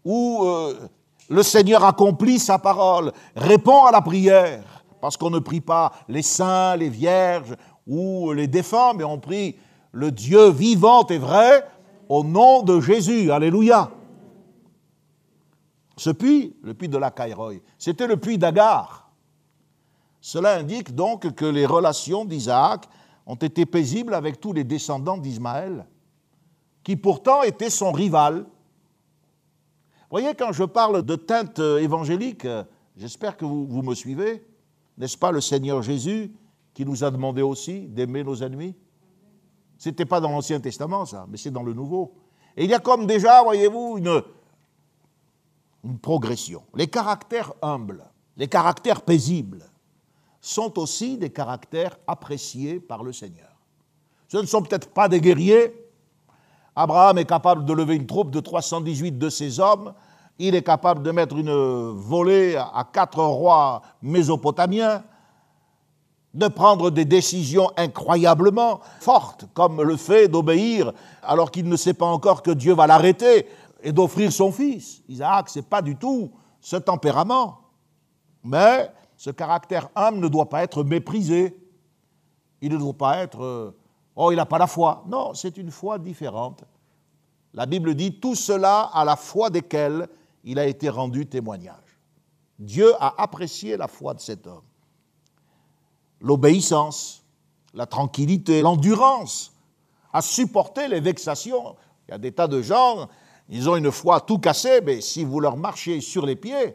où 0.05 0.43
euh, 0.45 0.88
le 1.29 1.43
Seigneur 1.43 1.85
accomplit 1.85 2.38
sa 2.38 2.59
parole, 2.59 3.12
répond 3.35 3.85
à 3.85 3.91
la 3.91 4.02
prière, 4.02 4.85
parce 5.00 5.17
qu'on 5.17 5.31
ne 5.31 5.38
prie 5.38 5.61
pas 5.61 5.93
les 6.09 6.23
saints, 6.23 6.76
les 6.76 6.91
vierges 6.91 7.57
ou 7.87 8.33
les 8.33 8.47
défunts, 8.47 8.93
mais 8.95 9.05
on 9.05 9.19
prie 9.19 9.57
le 9.93 10.11
Dieu 10.11 10.50
vivant 10.50 11.07
et 11.07 11.19
vrai 11.19 11.67
au 12.09 12.23
nom 12.23 12.62
de 12.62 12.81
Jésus. 12.81 13.31
Alléluia. 13.31 13.91
Ce 15.97 16.11
puits, 16.11 16.57
le 16.62 16.75
puits 16.75 16.88
de 16.88 16.99
la 16.99 17.11
Caïroï, 17.11 17.62
c'était 17.79 18.07
le 18.07 18.17
puits 18.17 18.38
d'Agar. 18.38 19.11
Cela 20.21 20.57
indique 20.57 20.95
donc 20.95 21.35
que 21.35 21.45
les 21.45 21.67
relations 21.67 22.25
d'Isaac 22.25 22.87
ont 23.26 23.37
été 23.37 23.67
paisibles 23.67 24.14
avec 24.14 24.41
tous 24.41 24.52
les 24.52 24.64
descendants 24.64 25.19
d'Ismaël, 25.19 25.87
qui 26.83 26.97
pourtant 26.97 27.43
étaient 27.43 27.71
son 27.71 27.93
rival. 27.93 28.38
Vous 28.38 30.19
voyez, 30.19 30.35
quand 30.35 30.52
je 30.52 30.64
parle 30.64 31.02
de 31.02 31.17
teinte 31.17 31.59
évangélique, 31.59 32.47
j'espère 32.97 33.37
que 33.37 33.45
vous, 33.45 33.83
me 33.83 33.95
suivez, 33.95 34.45
n'est-ce 34.99 35.17
pas 35.17 35.31
le 35.31 35.41
Seigneur 35.41 35.83
Jésus 35.83 36.33
qui 36.75 36.85
nous 36.85 37.05
a 37.05 37.11
demandé 37.11 37.43
aussi 37.43 37.88
d'aimer 37.88 38.25
nos 38.25 38.43
ennemis? 38.43 38.75
Ce 39.79 39.88
n'était 39.88 40.05
pas 40.05 40.21
dans 40.21 40.31
l'Ancien 40.31 40.61
Testament, 40.61 41.07
ça, 41.07 41.26
mais 41.29 41.37
c'est 41.37 41.50
dans 41.50 41.62
le 41.62 41.73
Nouveau. 41.73 42.14
Et 42.57 42.64
il 42.64 42.71
y 42.71 42.75
a 42.75 42.79
comme 42.79 43.07
déjà, 43.07 43.43
voyez-vous, 43.43 43.99
une 43.99 44.23
progression. 45.99 46.62
Les 46.75 46.88
caractères 46.88 47.52
humbles, 47.62 48.05
les 48.37 48.49
caractères 48.49 49.02
paisibles, 49.02 49.64
sont 50.43 50.77
aussi 50.79 51.17
des 51.17 51.31
caractères 51.31 51.97
appréciés 52.07 52.81
par 52.81 53.05
le 53.05 53.13
Seigneur. 53.13 53.49
Ce 54.27 54.37
ne 54.37 54.47
sont 54.47 54.61
peut-être 54.61 54.91
pas 54.91 55.09
des 55.09 55.21
guerriers. 55.21 55.73
Abraham 56.75 57.19
est 57.19 57.25
capable 57.25 57.65
de 57.65 57.73
lever 57.73 57.95
une 57.95 58.07
troupe 58.07 58.31
de 58.31 58.41
318 58.41 59.19
de 59.19 59.31
ses 59.31 59.61
hommes. 59.61 59.95
Il 60.39 60.57
est 60.57 60.63
capable 60.63 61.03
de 61.05 61.13
mettre 61.13 61.37
une 61.37 61.53
volée 61.93 62.57
à 62.57 62.87
quatre 62.93 63.23
rois 63.23 63.83
mésopotamiens, 64.03 65.05
de 66.35 66.49
prendre 66.49 66.91
des 66.91 67.05
décisions 67.05 67.71
incroyablement 67.77 68.81
fortes, 69.01 69.45
comme 69.55 69.81
le 69.83 69.97
fait 69.97 70.27
d'obéir 70.27 70.93
alors 71.23 71.51
qu'il 71.51 71.69
ne 71.69 71.77
sait 71.77 71.95
pas 71.95 72.07
encore 72.07 72.43
que 72.43 72.51
Dieu 72.51 72.75
va 72.75 72.89
l'arrêter 72.89 73.47
et 73.83 73.93
d'offrir 73.93 74.33
son 74.33 74.51
fils. 74.51 75.03
Isaac, 75.09 75.51
ce 75.51 75.59
n'est 75.59 75.65
pas 75.65 75.83
du 75.83 75.95
tout 75.95 76.33
ce 76.61 76.77
tempérament. 76.77 77.61
Mais 78.43 78.91
ce 79.23 79.31
caractère 79.31 79.88
âme 79.95 80.19
ne 80.19 80.26
doit 80.26 80.49
pas 80.49 80.64
être 80.64 80.83
méprisé. 80.83 81.57
Il 82.61 82.73
ne 82.73 82.76
doit 82.76 82.93
pas 82.93 83.19
être 83.19 83.41
euh, 83.41 83.79
Oh, 84.17 84.33
il 84.33 84.35
n'a 84.35 84.47
pas 84.47 84.59
la 84.59 84.67
foi. 84.67 85.05
Non, 85.07 85.33
c'est 85.33 85.59
une 85.59 85.71
foi 85.71 86.00
différente. 86.00 86.64
La 87.55 87.67
Bible 87.67 87.95
dit 87.95 88.19
tout 88.19 88.35
cela 88.35 88.81
à 88.93 89.05
la 89.05 89.14
foi 89.14 89.49
desquels 89.49 90.09
il 90.43 90.59
a 90.59 90.67
été 90.67 90.88
rendu 90.88 91.26
témoignage. 91.26 92.00
Dieu 92.59 92.95
a 92.99 93.14
apprécié 93.23 93.76
la 93.76 93.87
foi 93.87 94.12
de 94.14 94.21
cet 94.21 94.49
homme. 94.49 94.64
L'obéissance, 96.21 97.25
la 97.75 97.87
tranquillité, 97.87 98.61
l'endurance, 98.61 99.52
à 100.12 100.21
supporter 100.21 100.88
les 100.88 101.00
vexations. 101.00 101.76
Il 102.09 102.11
y 102.11 102.14
a 102.14 102.19
des 102.19 102.33
tas 102.33 102.49
de 102.49 102.61
gens, 102.61 103.09
ils 103.49 103.71
ont 103.71 103.76
une 103.76 103.93
foi 103.93 104.21
tout 104.21 104.41
cassée, 104.41 104.81
mais 104.81 105.00
si 105.00 105.23
vous 105.23 105.38
leur 105.38 105.57
marchez 105.57 106.00
sur 106.00 106.26
les 106.26 106.35
pieds, 106.35 106.75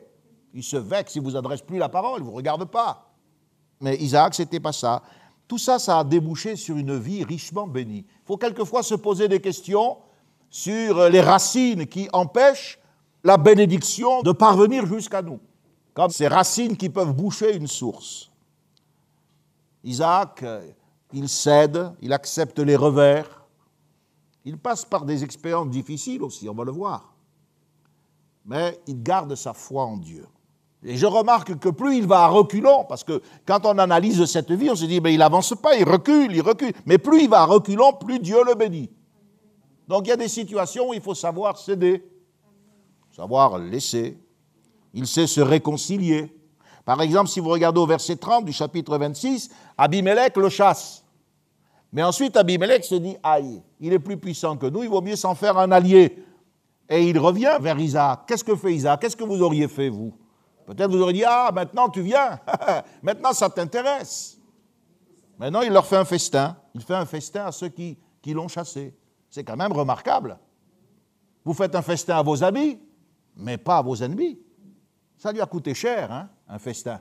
il 0.57 0.63
se 0.63 0.75
vexent, 0.75 1.15
il 1.15 1.21
ne 1.21 1.29
vous 1.29 1.35
adresse 1.35 1.61
plus 1.61 1.77
la 1.77 1.87
parole, 1.87 2.19
il 2.19 2.23
ne 2.23 2.29
vous 2.29 2.35
regarde 2.35 2.65
pas. 2.65 3.13
Mais 3.79 3.95
Isaac, 3.97 4.33
ce 4.33 4.41
n'était 4.41 4.59
pas 4.59 4.71
ça. 4.71 5.03
Tout 5.47 5.59
ça, 5.59 5.77
ça 5.77 5.99
a 5.99 6.03
débouché 6.03 6.55
sur 6.55 6.77
une 6.77 6.97
vie 6.97 7.23
richement 7.23 7.67
bénie. 7.67 8.05
Il 8.07 8.25
faut 8.25 8.37
quelquefois 8.37 8.81
se 8.81 8.95
poser 8.95 9.27
des 9.27 9.39
questions 9.39 9.97
sur 10.49 11.09
les 11.09 11.21
racines 11.21 11.85
qui 11.85 12.09
empêchent 12.11 12.79
la 13.23 13.37
bénédiction 13.37 14.23
de 14.23 14.31
parvenir 14.31 14.87
jusqu'à 14.87 15.21
nous, 15.21 15.39
comme 15.93 16.09
ces 16.09 16.27
racines 16.27 16.75
qui 16.75 16.89
peuvent 16.89 17.13
boucher 17.13 17.55
une 17.55 17.67
source. 17.67 18.31
Isaac, 19.83 20.43
il 21.13 21.29
cède, 21.29 21.91
il 22.01 22.11
accepte 22.13 22.57
les 22.57 22.75
revers, 22.75 23.45
il 24.43 24.57
passe 24.57 24.85
par 24.85 25.05
des 25.05 25.23
expériences 25.23 25.69
difficiles 25.69 26.23
aussi, 26.23 26.49
on 26.49 26.55
va 26.55 26.63
le 26.63 26.71
voir, 26.71 27.13
mais 28.43 28.79
il 28.87 29.03
garde 29.03 29.35
sa 29.35 29.53
foi 29.53 29.85
en 29.85 29.97
Dieu. 29.97 30.25
Et 30.89 30.95
je 30.95 31.05
remarque 31.05 31.59
que 31.59 31.67
plus 31.67 31.97
il 31.97 32.07
va 32.07 32.21
à 32.21 32.27
reculons, 32.27 32.85
parce 32.87 33.03
que 33.03 33.21
quand 33.45 33.65
on 33.65 33.77
analyse 33.77 34.23
cette 34.23 34.53
vie, 34.53 34.69
on 34.69 34.75
se 34.75 34.85
dit, 34.85 35.01
mais 35.01 35.13
il 35.13 35.21
avance 35.21 35.53
pas, 35.61 35.75
il 35.75 35.83
recule, 35.83 36.33
il 36.33 36.41
recule. 36.41 36.71
Mais 36.85 36.97
plus 36.97 37.23
il 37.23 37.29
va 37.29 37.41
à 37.41 37.45
reculons, 37.45 37.91
plus 37.91 38.19
Dieu 38.19 38.37
le 38.45 38.55
bénit. 38.55 38.89
Donc 39.89 40.07
il 40.07 40.11
y 40.11 40.13
a 40.13 40.15
des 40.15 40.29
situations 40.29 40.89
où 40.89 40.93
il 40.93 41.01
faut 41.01 41.13
savoir 41.13 41.57
céder, 41.57 42.05
savoir 43.13 43.57
laisser. 43.57 44.17
Il 44.93 45.07
sait 45.07 45.27
se 45.27 45.41
réconcilier. 45.41 46.33
Par 46.85 47.01
exemple, 47.01 47.29
si 47.29 47.41
vous 47.41 47.49
regardez 47.49 47.81
au 47.81 47.85
verset 47.85 48.15
30 48.15 48.45
du 48.45 48.53
chapitre 48.53 48.97
26, 48.97 49.49
Abimelech 49.77 50.37
le 50.37 50.47
chasse. 50.47 51.03
Mais 51.91 52.01
ensuite, 52.01 52.37
Abimelech 52.37 52.85
se 52.85 52.95
dit, 52.95 53.17
aïe, 53.21 53.61
il 53.81 53.91
est 53.91 53.99
plus 53.99 54.15
puissant 54.15 54.55
que 54.55 54.67
nous, 54.67 54.83
il 54.83 54.89
vaut 54.89 55.01
mieux 55.01 55.17
s'en 55.17 55.35
faire 55.35 55.57
un 55.57 55.69
allié. 55.69 56.23
Et 56.87 57.09
il 57.09 57.19
revient 57.19 57.57
vers 57.59 57.77
Isaac. 57.77 58.21
Qu'est-ce 58.25 58.45
que 58.45 58.55
fait 58.55 58.73
Isaac? 58.73 59.01
Qu'est-ce 59.01 59.17
que 59.17 59.25
vous 59.25 59.41
auriez 59.41 59.67
fait, 59.67 59.89
vous? 59.89 60.13
Peut-être 60.67 60.91
vous 60.91 61.01
auriez 61.01 61.19
dit, 61.19 61.23
ah, 61.25 61.49
maintenant 61.53 61.87
tu 61.87 62.01
viens, 62.01 62.39
maintenant 63.01 63.31
ça 63.31 63.49
t'intéresse. 63.49 64.37
Maintenant, 65.39 65.61
il 65.61 65.71
leur 65.71 65.85
fait 65.85 65.95
un 65.95 66.05
festin. 66.05 66.57
Il 66.73 66.81
fait 66.81 66.95
un 66.95 67.05
festin 67.05 67.45
à 67.45 67.51
ceux 67.51 67.69
qui, 67.69 67.97
qui 68.21 68.33
l'ont 68.33 68.47
chassé. 68.47 68.95
C'est 69.29 69.43
quand 69.43 69.55
même 69.55 69.71
remarquable. 69.71 70.37
Vous 71.45 71.53
faites 71.53 71.75
un 71.75 71.81
festin 71.81 72.17
à 72.17 72.21
vos 72.21 72.43
amis, 72.43 72.79
mais 73.35 73.57
pas 73.57 73.77
à 73.77 73.81
vos 73.81 73.95
ennemis. 73.95 74.39
Ça 75.15 75.31
lui 75.31 75.39
a 75.39 75.45
coûté 75.45 75.73
cher, 75.73 76.11
hein, 76.11 76.29
un 76.49 76.59
festin. 76.59 76.99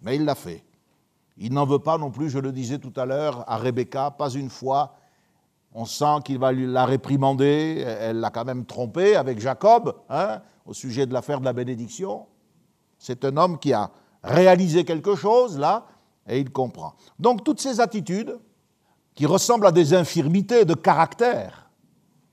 Mais 0.00 0.16
il 0.16 0.24
l'a 0.24 0.34
fait. 0.34 0.64
Il 1.38 1.52
n'en 1.52 1.66
veut 1.66 1.78
pas 1.78 1.98
non 1.98 2.10
plus, 2.10 2.30
je 2.30 2.38
le 2.38 2.52
disais 2.52 2.78
tout 2.78 2.92
à 2.96 3.04
l'heure, 3.04 3.44
à 3.50 3.56
Rebecca, 3.56 4.10
pas 4.10 4.30
une 4.30 4.50
fois. 4.50 4.96
On 5.72 5.84
sent 5.84 6.22
qu'il 6.24 6.38
va 6.38 6.52
la 6.52 6.84
réprimander. 6.84 7.84
Elle 7.84 8.20
l'a 8.20 8.30
quand 8.30 8.44
même 8.44 8.64
trompé 8.64 9.16
avec 9.16 9.40
Jacob, 9.40 9.94
hein, 10.08 10.40
au 10.66 10.72
sujet 10.72 11.06
de 11.06 11.12
l'affaire 11.12 11.40
de 11.40 11.44
la 11.44 11.52
bénédiction. 11.52 12.26
C'est 12.98 13.24
un 13.24 13.36
homme 13.36 13.58
qui 13.58 13.72
a 13.72 13.90
réalisé 14.22 14.84
quelque 14.84 15.14
chose, 15.14 15.58
là, 15.58 15.86
et 16.28 16.38
il 16.38 16.50
comprend. 16.50 16.94
Donc 17.18 17.44
toutes 17.44 17.60
ces 17.60 17.80
attitudes, 17.80 18.38
qui 19.14 19.26
ressemblent 19.26 19.66
à 19.66 19.72
des 19.72 19.94
infirmités 19.94 20.64
de 20.64 20.74
caractère, 20.74 21.68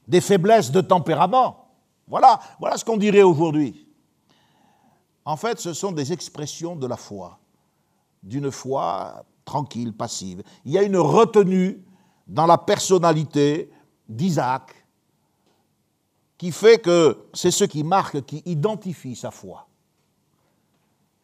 des 0.07 0.21
faiblesses 0.21 0.69
de 0.69 0.81
tempérament, 0.81 1.71
voilà, 2.07 2.39
ce 2.77 2.85
qu'on 2.85 2.97
dirait 2.97 3.23
aujourd'hui. 3.23 3.87
En 5.23 5.35
fait, 5.35 5.59
ce 5.59 5.73
sont 5.73 5.91
des 5.91 6.13
expressions 6.13 6.75
de 6.75 6.85
la 6.85 6.97
foi, 6.97 7.39
d'une 8.21 8.51
foi 8.51 9.25
tranquille, 9.43 9.93
passive. 9.93 10.43
Il 10.63 10.73
y 10.73 10.77
a 10.77 10.83
une 10.83 10.97
retenue 10.97 11.83
dans 12.27 12.45
la 12.45 12.59
personnalité 12.59 13.71
d'Isaac 14.07 14.85
qui 16.37 16.51
fait 16.51 16.77
que 16.77 17.25
c'est 17.33 17.49
ce 17.49 17.63
qui 17.63 17.83
marque, 17.83 18.23
qui 18.25 18.43
identifie 18.45 19.15
sa 19.15 19.31
foi. 19.31 19.67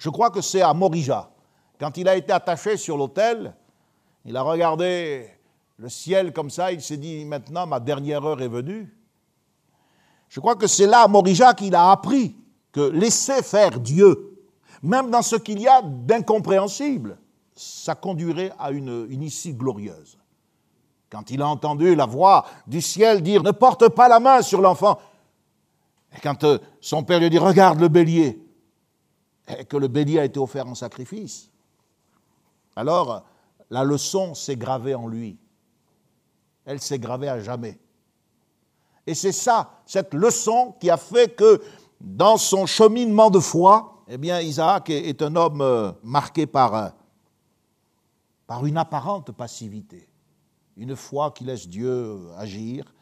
Je 0.01 0.10
crois 0.10 0.31
que 0.31 0.41
c'est 0.41 0.63
à 0.63 0.74
Morija. 0.74 1.29
Quand 1.79 1.96
il 1.96 2.10
a 2.10 2.15
été 2.15 2.34
attaché 2.34 2.75
sur 2.75 2.98
l'autel, 2.98 3.53
il 4.25 4.36
a 4.36 4.41
regardé 4.41 5.29
le 5.77 5.89
ciel 5.89 6.34
comme 6.34 6.50
ça, 6.50 6.72
il 6.72 6.81
s'est 6.81 6.98
dit 6.98 7.24
maintenant 7.24 7.67
ma 7.67 7.79
dernière 7.79 8.25
heure 8.25 8.41
est 8.41 8.48
venue. 8.48 8.91
Je 10.27 10.39
crois 10.39 10.55
que 10.55 10.65
c'est 10.65 10.88
là 10.88 11.03
à 11.03 11.08
Morija 11.08 11.53
qu'il 11.53 11.75
a 11.75 11.91
appris 11.91 12.36
que 12.72 12.81
laisser 12.81 13.43
faire 13.43 13.79
Dieu, 13.79 14.39
même 14.81 15.12
dans 15.12 15.22
ce 15.22 15.36
qu'il 15.36 15.62
y 15.62 15.67
a 15.67 15.84
d'incompréhensible, 15.84 17.20
ça 17.53 17.93
conduirait 17.93 18.51
à 18.58 18.72
une, 18.72 19.05
une 19.08 19.22
issue 19.22 19.53
glorieuse. 19.53 20.17
Quand 21.12 21.29
il 21.29 21.43
a 21.43 21.48
entendu 21.48 21.93
la 21.93 22.08
voix 22.08 22.48
du 22.65 22.81
ciel 22.81 23.22
dire 23.22 23.43
Ne 23.43 23.51
porte 23.51 23.88
pas 23.89 24.08
la 24.08 24.20
main 24.20 24.41
sur 24.41 24.62
l'enfant, 24.62 24.98
et 26.17 26.20
quand 26.22 26.43
euh, 26.43 26.58
son 26.79 27.03
père 27.03 27.20
lui 27.20 27.29
dit 27.29 27.38
Regarde 27.38 27.79
le 27.79 27.88
bélier, 27.88 28.40
et 29.58 29.65
que 29.65 29.77
le 29.77 29.88
bélier 29.88 30.20
a 30.20 30.25
été 30.25 30.39
offert 30.39 30.67
en 30.67 30.75
sacrifice. 30.75 31.50
Alors, 32.75 33.25
la 33.70 33.84
leçon 33.84 34.34
s'est 34.34 34.55
gravée 34.55 34.96
en 34.96 35.08
lui. 35.08 35.38
Elle 36.65 36.81
s'est 36.81 37.00
gravée 37.00 37.29
à 37.29 37.39
jamais. 37.39 37.79
Et 39.08 39.15
c'est 39.15 39.31
ça, 39.31 39.81
cette 39.86 40.13
leçon 40.13 40.75
qui 40.79 40.89
a 40.89 40.98
fait 40.98 41.36
que 41.36 41.62
dans 42.00 42.38
son 42.38 42.65
cheminement 42.65 43.29
de 43.29 43.39
foi, 43.39 44.03
eh 44.08 44.17
bien, 44.17 44.41
Isaac 44.41 44.89
est 44.89 45.22
un 45.22 45.36
homme 45.36 45.62
euh, 45.62 45.91
marqué 46.03 46.46
par, 46.46 46.75
euh, 46.75 46.89
par 48.46 48.65
une 48.65 48.77
apparente 48.77 49.31
passivité, 49.31 50.08
une 50.77 50.96
foi 50.96 51.31
qui 51.31 51.44
laisse 51.44 51.68
Dieu 51.68 52.20
agir. 52.37 52.94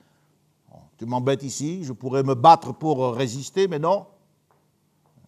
Tu 0.97 1.05
m'embêtes 1.05 1.43
ici, 1.43 1.83
je 1.83 1.93
pourrais 1.93 2.23
me 2.23 2.35
battre 2.35 2.73
pour 2.73 3.15
résister, 3.15 3.67
mais 3.67 3.79
non. 3.79 4.05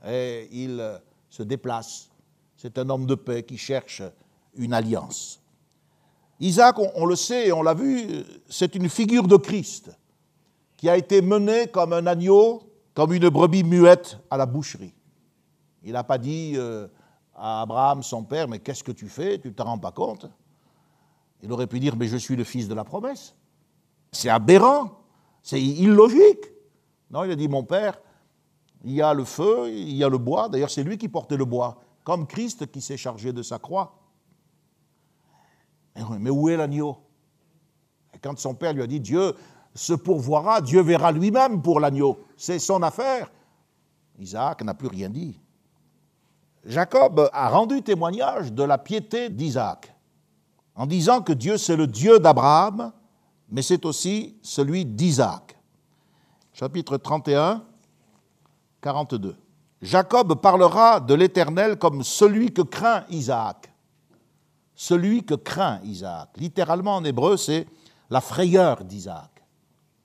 Et 0.06 0.50
il 0.52 1.02
se 1.32 1.42
déplace. 1.42 2.10
C'est 2.58 2.78
un 2.78 2.88
homme 2.90 3.08
de 3.08 3.16
paix 3.16 3.42
qui 3.42 3.58
cherche 3.58 4.04
une 4.54 4.74
alliance. 4.74 5.40
Isaac, 6.40 6.76
on, 6.78 7.06
le 7.06 7.16
sait 7.16 7.48
et 7.48 7.52
on 7.52 7.64
l'a 7.64 7.74
vu, 7.74 8.24
c'est 8.50 8.76
une 8.76 8.90
figure 8.90 9.28
de 9.28 9.38
Christ 9.38 9.92
qui 10.76 10.90
a 10.90 10.98
été 10.98 11.22
mené 11.22 11.68
comme 11.68 11.94
un 11.94 12.06
agneau, 12.06 12.64
comme 12.94 13.14
une 13.14 13.30
brebis 13.30 13.64
muette 13.64 14.18
à 14.30 14.38
la 14.38 14.46
boucherie. 14.46 14.94
Il 15.84 15.94
n'a 15.94 16.04
pas 16.04 16.18
dit 16.18 16.54
euh, 16.56 16.88
à 17.36 17.62
Abraham, 17.62 18.04
son 18.04 18.24
père, 18.24 18.48
mais 18.48 18.60
qu'est-ce 18.60 18.84
que 18.84 18.92
tu 18.92 19.08
fais? 19.08 19.40
Tu 19.40 19.48
ne 19.50 19.54
te 19.54 19.62
rends 19.62 19.78
pas 19.78 19.92
compte? 19.92 20.28
Il 21.42 21.52
aurait 21.52 21.68
pu 21.68 21.80
dire, 21.80 21.96
mais 21.96 22.08
je 22.08 22.18
suis 22.18 22.36
le 22.36 22.44
fils 22.44 22.68
de 22.68 22.74
la 22.74 22.84
promesse. 22.84 23.36
C'est 24.12 24.30
aberrant, 24.30 25.00
c'est 25.42 25.62
illogique. 25.62 26.52
Non, 27.10 27.24
il 27.24 27.32
a 27.32 27.36
dit, 27.36 27.48
mon 27.48 27.64
père, 27.64 28.00
il 28.84 28.94
y 28.94 29.02
a 29.02 29.14
le 29.14 29.24
feu, 29.24 29.70
il 29.70 29.96
y 29.96 30.04
a 30.04 30.10
le 30.10 30.18
bois. 30.18 30.50
D'ailleurs, 30.50 30.70
c'est 30.70 30.84
lui 30.84 30.98
qui 30.98 31.08
portait 31.08 31.38
le 31.38 31.46
bois, 31.46 31.80
comme 32.04 32.26
Christ 32.26 32.72
qui 32.72 32.82
s'est 32.82 32.98
chargé 32.98 33.32
de 33.32 33.44
sa 33.44 33.60
croix. 33.60 33.98
Mais 36.20 36.30
où 36.30 36.50
est 36.50 36.58
l'agneau? 36.58 36.98
Quand 38.22 38.38
son 38.40 38.56
père 38.56 38.74
lui 38.74 38.82
a 38.82 38.88
dit 38.88 39.00
Dieu 39.00 39.34
se 39.74 39.94
pourvoira, 39.94 40.62
Dieu 40.62 40.82
verra 40.82 41.12
lui-même 41.12 41.62
pour 41.62 41.80
l'agneau, 41.80 42.20
c'est 42.36 42.60
son 42.60 42.84
affaire, 42.84 43.32
Isaac 44.20 44.64
n'a 44.64 44.74
plus 44.74 44.88
rien 44.88 45.10
dit. 45.10 45.40
Jacob 46.66 47.30
a 47.34 47.50
rendu 47.50 47.82
témoignage 47.82 48.54
de 48.54 48.64
la 48.64 48.78
piété 48.78 49.30
d'Isaac 49.30 49.96
en 50.76 50.86
disant 50.86 51.22
que 51.22 51.34
Dieu 51.34 51.58
c'est 51.58 51.76
le 51.76 51.88
Dieu 51.88 52.20
d'Abraham, 52.20 52.92
mais 53.50 53.62
c'est 53.62 53.86
aussi 53.86 54.38
celui 54.42 54.86
d'Isaac. 54.86 55.58
Chapitre 56.54 56.98
31, 56.98 57.64
42. 58.82 59.36
Jacob 59.82 60.36
parlera 60.42 61.00
de 61.00 61.14
l'Éternel 61.14 61.78
comme 61.78 62.04
celui 62.04 62.52
que 62.54 62.62
craint 62.62 63.04
Isaac. 63.10 63.72
Celui 64.76 65.24
que 65.24 65.36
craint 65.36 65.80
Isaac. 65.84 66.30
Littéralement 66.38 66.96
en 66.96 67.04
hébreu, 67.04 67.38
c'est 67.38 67.68
la 68.10 68.22
frayeur 68.22 68.84
d'Isaac. 68.84 69.30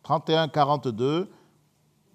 31, 0.02 0.48
42. 0.48 1.28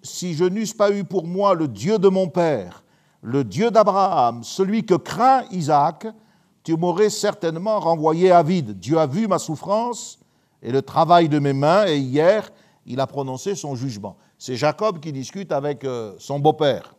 Si 0.02 0.34
je 0.34 0.44
n'eusse 0.44 0.72
pas 0.72 0.90
eu 0.90 1.04
pour 1.04 1.26
moi 1.26 1.54
le 1.54 1.68
Dieu 1.68 1.98
de 1.98 2.08
mon 2.08 2.28
père, 2.28 2.82
le 3.20 3.44
Dieu 3.44 3.70
d'Abraham, 3.70 4.42
celui 4.42 4.84
que 4.84 4.94
craint 4.94 5.44
Isaac, 5.50 6.06
tu 6.64 6.76
m'aurais 6.76 7.10
certainement 7.10 7.78
renvoyé 7.78 8.32
à 8.32 8.42
vide. 8.42 8.78
Dieu 8.78 8.98
a 8.98 9.06
vu 9.06 9.28
ma 9.28 9.38
souffrance 9.38 10.18
et 10.62 10.72
le 10.72 10.82
travail 10.82 11.28
de 11.28 11.38
mes 11.38 11.52
mains, 11.52 11.86
et 11.86 11.98
hier, 11.98 12.50
il 12.86 13.00
a 13.00 13.06
prononcé 13.06 13.54
son 13.54 13.74
jugement. 13.74 14.16
C'est 14.44 14.56
Jacob 14.56 14.98
qui 14.98 15.12
discute 15.12 15.52
avec 15.52 15.84
euh, 15.84 16.14
son 16.18 16.40
beau-père. 16.40 16.96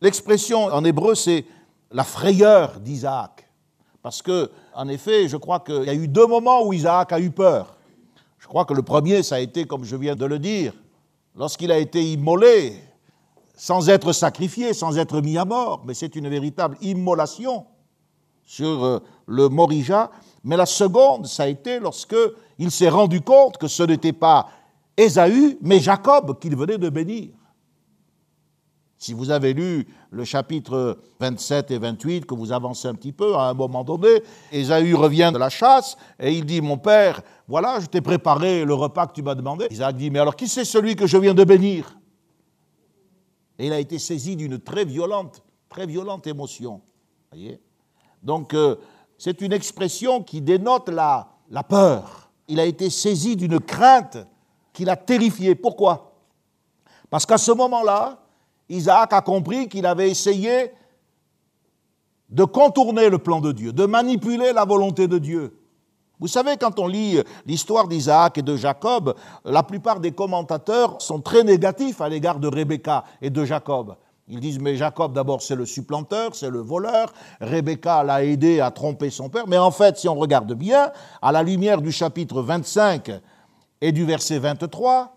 L'expression 0.00 0.64
en 0.64 0.84
hébreu, 0.84 1.14
c'est 1.14 1.44
la 1.92 2.02
frayeur 2.02 2.80
d'Isaac. 2.80 3.48
Parce 4.02 4.20
que, 4.20 4.50
en 4.74 4.88
effet, 4.88 5.28
je 5.28 5.36
crois 5.36 5.60
qu'il 5.60 5.84
y 5.84 5.88
a 5.88 5.94
eu 5.94 6.08
deux 6.08 6.26
moments 6.26 6.66
où 6.66 6.72
Isaac 6.72 7.12
a 7.12 7.20
eu 7.20 7.30
peur. 7.30 7.76
Je 8.38 8.48
crois 8.48 8.64
que 8.64 8.74
le 8.74 8.82
premier, 8.82 9.22
ça 9.22 9.36
a 9.36 9.38
été, 9.38 9.66
comme 9.66 9.84
je 9.84 9.94
viens 9.94 10.16
de 10.16 10.24
le 10.24 10.40
dire, 10.40 10.72
lorsqu'il 11.36 11.70
a 11.70 11.78
été 11.78 12.02
immolé, 12.02 12.74
sans 13.54 13.88
être 13.88 14.12
sacrifié, 14.12 14.74
sans 14.74 14.98
être 14.98 15.20
mis 15.20 15.38
à 15.38 15.44
mort, 15.44 15.84
mais 15.86 15.94
c'est 15.94 16.16
une 16.16 16.28
véritable 16.28 16.76
immolation 16.80 17.66
sur 18.44 18.84
euh, 18.84 18.98
le 19.26 19.48
Morija. 19.48 20.10
Mais 20.42 20.56
la 20.56 20.66
seconde, 20.66 21.28
ça 21.28 21.44
a 21.44 21.46
été 21.46 21.78
lorsque 21.78 22.16
il 22.58 22.72
s'est 22.72 22.88
rendu 22.88 23.20
compte 23.20 23.58
que 23.58 23.68
ce 23.68 23.84
n'était 23.84 24.12
pas 24.12 24.48
Ésaü, 25.00 25.58
mais 25.62 25.80
Jacob 25.80 26.38
qu'il 26.38 26.56
venait 26.56 26.78
de 26.78 26.90
bénir. 26.90 27.30
Si 28.98 29.14
vous 29.14 29.30
avez 29.30 29.54
lu 29.54 29.88
le 30.10 30.24
chapitre 30.24 30.98
27 31.20 31.70
et 31.70 31.78
28, 31.78 32.26
que 32.26 32.34
vous 32.34 32.52
avancez 32.52 32.86
un 32.86 32.94
petit 32.94 33.12
peu, 33.12 33.34
à 33.34 33.48
un 33.48 33.54
moment 33.54 33.82
donné, 33.82 34.22
Ésaü 34.52 34.94
revient 34.94 35.30
de 35.32 35.38
la 35.38 35.48
chasse 35.48 35.96
et 36.18 36.34
il 36.34 36.44
dit, 36.44 36.60
mon 36.60 36.76
père, 36.76 37.22
voilà, 37.48 37.80
je 37.80 37.86
t'ai 37.86 38.02
préparé 38.02 38.66
le 38.66 38.74
repas 38.74 39.06
que 39.06 39.14
tu 39.14 39.22
m'as 39.22 39.34
demandé. 39.34 39.68
Isaac 39.70 39.96
dit, 39.96 40.10
mais 40.10 40.18
alors 40.18 40.36
qui 40.36 40.46
c'est 40.48 40.66
celui 40.66 40.96
que 40.96 41.06
je 41.06 41.16
viens 41.16 41.32
de 41.32 41.44
bénir? 41.44 41.98
Et 43.58 43.68
il 43.68 43.72
a 43.72 43.80
été 43.80 43.98
saisi 43.98 44.36
d'une 44.36 44.58
très 44.58 44.84
violente, 44.84 45.42
très 45.70 45.86
violente 45.86 46.26
émotion. 46.26 46.82
Voyez? 47.32 47.58
Donc, 48.22 48.52
euh, 48.52 48.76
c'est 49.16 49.40
une 49.40 49.54
expression 49.54 50.22
qui 50.22 50.42
dénote 50.42 50.90
la, 50.90 51.30
la 51.50 51.62
peur. 51.62 52.30
Il 52.48 52.60
a 52.60 52.66
été 52.66 52.90
saisi 52.90 53.34
d'une 53.34 53.60
crainte 53.60 54.18
qui 54.72 54.84
l'a 54.84 54.96
terrifié. 54.96 55.54
Pourquoi? 55.54 56.12
Parce 57.08 57.26
qu'à 57.26 57.38
ce 57.38 57.52
moment-là, 57.52 58.18
Isaac 58.68 59.12
a 59.12 59.20
compris 59.20 59.68
qu'il 59.68 59.86
avait 59.86 60.10
essayé 60.10 60.72
de 62.28 62.44
contourner 62.44 63.08
le 63.08 63.18
plan 63.18 63.40
de 63.40 63.50
Dieu, 63.52 63.72
de 63.72 63.86
manipuler 63.86 64.52
la 64.52 64.64
volonté 64.64 65.08
de 65.08 65.18
Dieu. 65.18 65.56
Vous 66.20 66.28
savez, 66.28 66.56
quand 66.56 66.78
on 66.78 66.86
lit 66.86 67.18
l'histoire 67.46 67.88
d'Isaac 67.88 68.38
et 68.38 68.42
de 68.42 68.54
Jacob, 68.54 69.14
la 69.44 69.62
plupart 69.62 70.00
des 70.00 70.12
commentateurs 70.12 71.00
sont 71.00 71.20
très 71.20 71.42
négatifs 71.42 72.00
à 72.00 72.08
l'égard 72.08 72.38
de 72.38 72.46
Rebecca 72.46 73.04
et 73.22 73.30
de 73.30 73.44
Jacob. 73.44 73.96
Ils 74.28 74.38
disent, 74.38 74.60
mais 74.60 74.76
Jacob, 74.76 75.12
d'abord, 75.12 75.42
c'est 75.42 75.56
le 75.56 75.66
supplanteur, 75.66 76.36
c'est 76.36 76.50
le 76.50 76.60
voleur. 76.60 77.12
Rebecca 77.40 78.04
l'a 78.04 78.22
aidé 78.22 78.60
à 78.60 78.70
tromper 78.70 79.10
son 79.10 79.28
père. 79.28 79.48
Mais 79.48 79.58
en 79.58 79.72
fait, 79.72 79.96
si 79.96 80.08
on 80.08 80.14
regarde 80.14 80.52
bien, 80.52 80.92
à 81.20 81.32
la 81.32 81.42
lumière 81.42 81.80
du 81.80 81.90
chapitre 81.90 82.40
25 82.40 83.10
et 83.80 83.92
du 83.92 84.04
verset 84.04 84.38
23, 84.38 85.16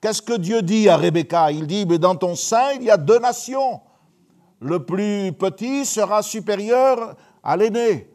qu'est-ce 0.00 0.22
que 0.22 0.36
Dieu 0.36 0.62
dit 0.62 0.88
à 0.88 0.96
Rebecca? 0.96 1.50
Il 1.52 1.66
dit, 1.66 1.86
mais 1.86 1.98
dans 1.98 2.16
ton 2.16 2.34
sein, 2.34 2.72
il 2.76 2.84
y 2.84 2.90
a 2.90 2.96
deux 2.96 3.18
nations. 3.18 3.80
Le 4.60 4.84
plus 4.84 5.32
petit 5.32 5.84
sera 5.84 6.22
supérieur 6.22 7.16
à 7.42 7.56
l'aîné. 7.56 8.08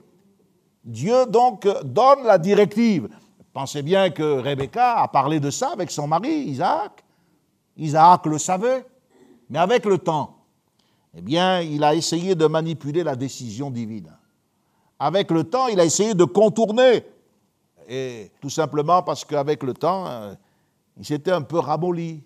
Dieu 0.83 1.25
donc 1.25 1.67
donne 1.83 2.23
la 2.23 2.37
directive. 2.37 3.09
Pensez 3.53 3.81
bien 3.81 4.09
que 4.09 4.39
Rebecca 4.39 5.01
a 5.01 5.07
parlé 5.07 5.39
de 5.39 5.49
ça 5.49 5.71
avec 5.73 5.91
son 5.91 6.07
mari, 6.07 6.29
Isaac. 6.29 7.03
Isaac 7.75 8.25
le 8.25 8.37
savait, 8.37 8.85
mais 9.49 9.59
avec 9.59 9.85
le 9.85 9.97
temps, 9.97 10.37
eh 11.15 11.21
bien, 11.21 11.61
il 11.61 11.83
a 11.83 11.95
essayé 11.95 12.35
de 12.35 12.45
manipuler 12.45 13.03
la 13.03 13.15
décision 13.15 13.69
divine. 13.69 14.15
Avec 14.99 15.31
le 15.31 15.43
temps, 15.43 15.67
il 15.67 15.79
a 15.79 15.85
essayé 15.85 16.13
de 16.13 16.23
contourner. 16.23 17.03
Et 17.87 18.31
tout 18.41 18.49
simplement 18.49 19.01
parce 19.01 19.23
qu'avec 19.23 19.63
le 19.63 19.73
temps, 19.73 20.07
euh, 20.07 20.33
il 20.97 21.05
s'était 21.05 21.31
un 21.31 21.41
peu 21.41 21.59
ramolli. 21.59 22.23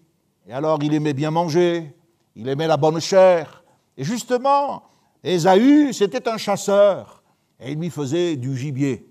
Et 0.48 0.54
alors, 0.54 0.80
il 0.82 0.94
aimait 0.94 1.14
bien 1.14 1.30
manger, 1.30 1.96
il 2.36 2.50
aimait 2.50 2.68
la 2.68 2.78
bonne 2.78 3.00
chair. 3.00 3.64
Et 3.96 4.04
justement, 4.04 4.84
Ésaü, 5.24 5.94
c'était 5.94 6.28
un 6.28 6.38
chasseur 6.38 7.22
et 7.60 7.72
il 7.74 7.80
lui 7.80 7.90
faisait 7.90 8.36
du 8.36 8.58
gibier. 8.58 9.08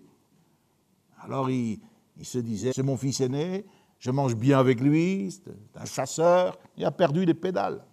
Alors 1.23 1.49
il, 1.51 1.81
se 2.23 2.39
disait, 2.39 2.73
c'est 2.75 2.83
mon 2.83 2.97
fils 2.97 3.21
aîné, 3.21 3.65
je 3.99 4.11
mange 4.11 4.35
bien 4.35 4.59
avec 4.59 4.81
lui, 4.81 5.31
c'est 5.31 5.81
un 5.81 5.85
chasseur, 5.85 6.59
il 6.77 6.85
a 6.85 6.91
perdu 6.91 7.25
les 7.25 7.35
pédales. 7.35 7.85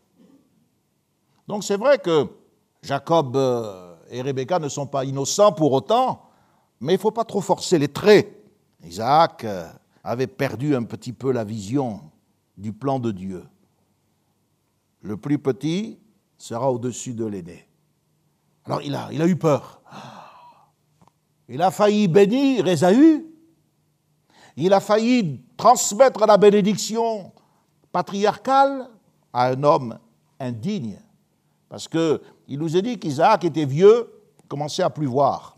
Donc 1.48 1.64
c'est 1.64 1.78
vrai 1.78 2.00
que 2.00 2.28
Jacob 2.82 3.36
euh, 3.36 3.96
et 4.10 4.22
Rebecca 4.22 4.60
ne 4.60 4.70
sont 4.70 4.88
pas 4.88 5.06
innocents 5.06 5.52
pour 5.52 5.72
autant, 5.72 6.24
mais 6.80 6.94
il 6.94 6.98
ne 6.98 7.02
faut 7.02 7.12
pas 7.12 7.26
trop 7.26 7.42
forcer 7.42 7.78
les 7.78 7.88
traits. 7.88 8.34
Isaac 8.84 9.44
euh, 9.44 9.68
avait 10.04 10.28
perdu 10.28 10.76
un 10.76 10.84
petit 10.84 11.14
peu 11.14 11.32
la 11.32 11.44
vision 11.44 12.02
du 12.58 12.74
plan 12.74 13.00
de 13.00 13.12
Dieu. 13.12 13.44
Le 15.02 15.18
plus 15.18 15.40
petit 15.40 16.00
sera 16.38 16.72
au-dessus 16.72 17.14
de 17.14 17.26
l'aîné. 17.26 17.68
Alors 18.66 18.82
il 18.82 18.94
a, 18.96 19.10
il 19.12 19.22
a 19.22 19.28
eu 19.28 19.36
peur. 19.36 19.82
Il 21.50 21.62
a 21.62 21.72
failli 21.72 22.08
bénir 22.08 22.68
Ésaü. 22.68 23.26
Il 24.58 24.74
a 24.74 24.80
failli 24.80 25.42
transmettre 25.56 26.26
la 26.26 26.38
bénédiction 26.38 27.32
patriarcale 27.92 28.90
à 29.32 29.48
un 29.50 29.64
homme 29.64 30.00
indigne. 30.40 31.00
Parce 31.70 31.88
qu'il 31.88 32.20
nous 32.50 32.76
a 32.76 32.82
dit 32.82 32.98
qu'Isaac 32.98 33.44
était 33.46 33.66
vieux, 33.66 34.12
commençait 34.48 34.84
à 34.84 34.90
pleuvoir. 34.90 35.57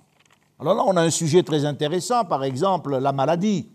Alors 0.60 0.76
là, 0.76 0.84
on 0.86 0.98
a 0.98 1.02
un 1.02 1.10
sujet 1.10 1.42
très 1.44 1.64
intéressant, 1.64 2.26
par 2.26 2.44
exemple, 2.44 2.98
la 2.98 3.14
maladie. 3.14 3.70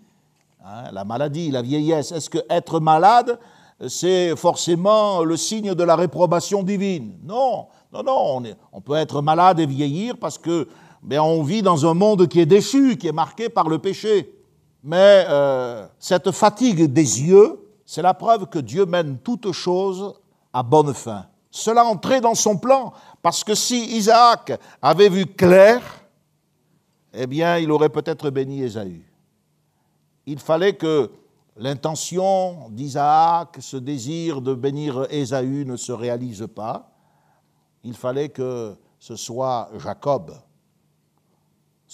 Hein, 0.62 0.90
la 0.92 1.04
maladie, 1.04 1.50
la 1.50 1.62
vieillesse. 1.62 2.12
Est-ce 2.12 2.28
que 2.28 2.38
être 2.50 2.78
malade, 2.78 3.38
c'est 3.88 4.36
forcément 4.36 5.24
le 5.24 5.36
signe 5.36 5.74
de 5.74 5.82
la 5.82 5.96
réprobation 5.96 6.62
divine? 6.62 7.18
Non, 7.24 7.68
non, 7.92 8.02
non. 8.02 8.42
On, 8.72 8.80
peut 8.82 8.96
être 8.96 9.22
malade 9.22 9.60
et 9.60 9.66
vieillir 9.66 10.18
parce 10.18 10.36
que 10.36 10.68
mais 11.02 11.18
on 11.18 11.42
vit 11.42 11.62
dans 11.62 11.86
un 11.86 11.94
monde 11.94 12.28
qui 12.28 12.40
est 12.40 12.46
déchu, 12.46 12.96
qui 12.96 13.08
est 13.08 13.12
marqué 13.12 13.48
par 13.50 13.68
le 13.68 13.78
péché. 13.78 14.34
Mais 14.82 15.24
euh, 15.28 15.86
cette 15.98 16.30
fatigue 16.30 16.92
des 16.92 17.22
yeux, 17.22 17.60
c'est 17.84 18.02
la 18.02 18.14
preuve 18.14 18.46
que 18.46 18.58
Dieu 18.58 18.86
mène 18.86 19.18
toutes 19.18 19.52
choses 19.52 20.14
à 20.52 20.62
bonne 20.62 20.94
fin. 20.94 21.26
Cela 21.50 21.84
entrait 21.84 22.20
dans 22.20 22.34
son 22.34 22.56
plan, 22.56 22.92
parce 23.22 23.44
que 23.44 23.54
si 23.54 23.96
Isaac 23.96 24.58
avait 24.82 25.08
vu 25.08 25.26
clair, 25.26 25.82
eh 27.14 27.26
bien, 27.26 27.58
il 27.58 27.70
aurait 27.70 27.90
peut-être 27.90 28.30
béni 28.30 28.62
Ésaü. 28.62 29.04
Il 30.26 30.38
fallait 30.38 30.74
que 30.74 31.10
l'intention 31.56 32.70
d'Isaac, 32.70 33.56
ce 33.60 33.76
désir 33.76 34.40
de 34.40 34.54
bénir 34.54 35.06
Ésaü 35.10 35.64
ne 35.64 35.76
se 35.76 35.92
réalise 35.92 36.46
pas. 36.54 36.90
Il 37.82 37.94
fallait 37.94 38.30
que 38.30 38.76
ce 38.98 39.16
soit 39.16 39.70
Jacob 39.78 40.32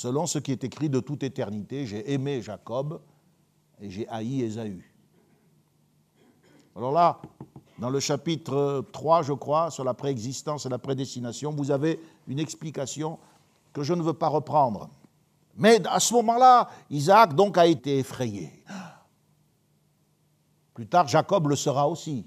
selon 0.01 0.27
ce 0.27 0.39
qui 0.39 0.51
est 0.53 0.65
écrit 0.65 0.89
de 0.89 1.01
toute 1.01 1.23
éternité, 1.23 1.85
j'ai 1.85 2.11
aimé 2.11 2.41
Jacob 2.41 3.03
et 3.79 3.91
j'ai 3.91 4.09
haï 4.09 4.41
Ésaü. 4.41 4.83
Alors 6.75 6.93
là, 6.93 7.21
dans 7.79 7.91
le 7.91 8.01
chapitre 8.01 8.87
3, 8.93 9.23
je 9.23 9.35
crois, 9.35 9.71
sur 9.71 9.85
la 9.85 9.93
préexistence 9.93 10.65
et 10.65 10.71
la 10.71 10.79
prédestination, 10.79 11.53
vous 11.53 11.71
avez 11.71 12.01
une 12.29 12.39
explication 12.39 13.19
que 13.75 13.83
je 13.83 13.93
ne 13.93 14.01
veux 14.01 14.15
pas 14.15 14.29
reprendre. 14.29 14.89
Mais 15.57 15.81
à 15.87 16.01
ce 16.01 16.15
moment-là, 16.15 16.69
Isaac 16.91 17.35
donc 17.35 17.59
a 17.59 17.67
été 17.67 17.99
effrayé. 17.99 18.65
Plus 20.75 20.87
tard, 20.87 21.09
Jacob 21.09 21.49
le 21.49 21.57
sera 21.57 21.89
aussi. 21.89 22.27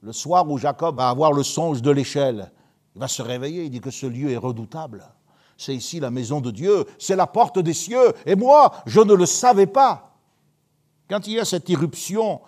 Le 0.00 0.12
soir 0.12 0.48
où 0.48 0.58
Jacob 0.58 0.96
va 0.96 1.08
avoir 1.08 1.32
le 1.32 1.42
songe 1.42 1.82
de 1.82 1.90
l'échelle, 1.90 2.50
il 2.94 3.00
va 3.00 3.08
se 3.08 3.22
réveiller, 3.22 3.64
il 3.64 3.70
dit 3.70 3.80
que 3.80 3.90
ce 3.90 4.06
lieu 4.06 4.30
est 4.30 4.36
redoutable 4.36 5.04
c'est 5.58 5.74
ici 5.74 5.98
la 5.98 6.10
maison 6.10 6.40
de 6.40 6.52
Dieu, 6.52 6.86
c'est 6.98 7.16
la 7.16 7.26
porte 7.26 7.58
des 7.58 7.74
cieux, 7.74 8.12
et 8.24 8.36
moi, 8.36 8.72
je 8.86 9.00
ne 9.00 9.12
le 9.12 9.26
savais 9.26 9.66
pas. 9.66 10.16
Quand 11.10 11.26
il 11.26 11.34
y 11.34 11.40
a 11.40 11.44
cette 11.44 11.68
irruption 11.68 12.40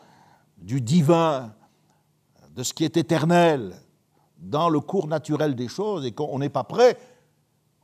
du 0.57 0.81
divin, 0.81 1.53
de 2.55 2.63
ce 2.63 2.73
qui 2.73 2.85
est 2.85 2.97
éternel, 2.97 3.75
dans 4.39 4.69
le 4.69 4.79
cours 4.79 5.09
naturel 5.09 5.57
des 5.57 5.67
choses, 5.67 6.07
et 6.07 6.13
qu'on 6.13 6.39
n'est 6.39 6.51
pas 6.51 6.63
prêt, 6.63 6.97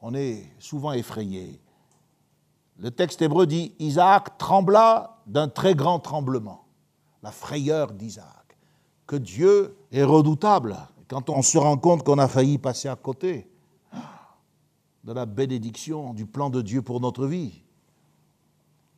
on 0.01 0.15
est 0.15 0.49
souvent 0.61 0.93
effrayé. 0.93 1.61
Le 2.79 2.91
texte 2.91 3.23
hébreu 3.23 3.47
dit 3.47 3.75
Isaac 3.79 4.37
trembla 4.39 5.23
d'un 5.27 5.49
très 5.49 5.75
grand 5.75 5.99
tremblement, 5.99 6.67
la 7.23 7.31
frayeur 7.31 7.93
d'Isaac, 7.93 8.59
que 9.07 9.17
Dieu 9.17 9.77
est 9.93 10.03
redoutable. 10.03 10.77
Quand 11.09 11.31
on 11.31 11.43
se 11.43 11.57
rend 11.57 11.79
compte 11.79 12.03
qu'on 12.03 12.19
a 12.19 12.29
failli 12.29 12.59
passer 12.59 12.89
à 12.89 12.97
côté, 12.97 13.51
de 15.05 15.13
la 15.13 15.25
bénédiction 15.25 16.13
du 16.13 16.27
plan 16.27 16.51
de 16.51 16.61
Dieu 16.61 16.83
pour 16.83 17.01
notre 17.01 17.27
vie, 17.27 17.63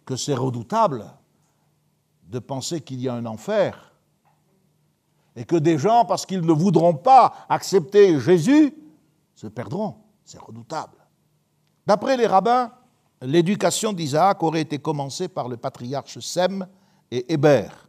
que 0.07 0.17
c'est 0.17 0.35
redoutable 0.35 1.05
de 2.25 2.39
penser 2.39 2.81
qu'il 2.81 3.01
y 3.01 3.09
a 3.09 3.15
un 3.15 3.27
enfer 3.27 3.93
et 5.37 5.45
que 5.45 5.57
des 5.57 5.79
gens, 5.79 6.07
parce 6.07 6.25
qu'ils 6.25 6.41
ne 6.41 6.53
voudront 6.53 6.95
pas 6.95 7.35
accepter 7.49 8.19
Jésus, 8.19 8.75
se 9.35 9.47
perdront. 9.47 9.97
C'est 10.25 10.41
redoutable. 10.41 10.97
D'après 11.87 12.17
les 12.17 12.27
rabbins, 12.27 12.73
l'éducation 13.23 13.93
d'Isaac 13.93 14.43
aurait 14.43 14.63
été 14.63 14.79
commencée 14.79 15.29
par 15.29 15.49
le 15.49 15.57
patriarche 15.57 16.19
Sem 16.21 16.67
et 17.11 17.33
Hébert 17.33 17.89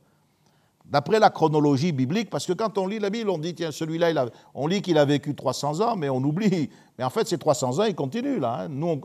d'après 0.89 1.19
la 1.19 1.29
chronologie 1.29 1.91
biblique, 1.91 2.29
parce 2.29 2.45
que 2.45 2.53
quand 2.53 2.77
on 2.77 2.87
lit 2.87 2.99
la 2.99 3.09
Bible, 3.09 3.29
on 3.29 3.37
dit, 3.37 3.53
tiens, 3.53 3.71
celui-là, 3.71 4.25
on 4.53 4.67
lit 4.67 4.81
qu'il 4.81 4.97
a 4.97 5.05
vécu 5.05 5.35
300 5.35 5.81
ans, 5.81 5.95
mais 5.95 6.09
on 6.09 6.17
oublie. 6.17 6.69
Mais 6.97 7.03
en 7.03 7.09
fait, 7.09 7.27
ces 7.27 7.37
300 7.37 7.79
ans, 7.79 7.83
ils 7.83 7.95
continuent 7.95 8.39
là. 8.39 8.61
Hein. 8.61 8.67
Nous, 8.69 9.01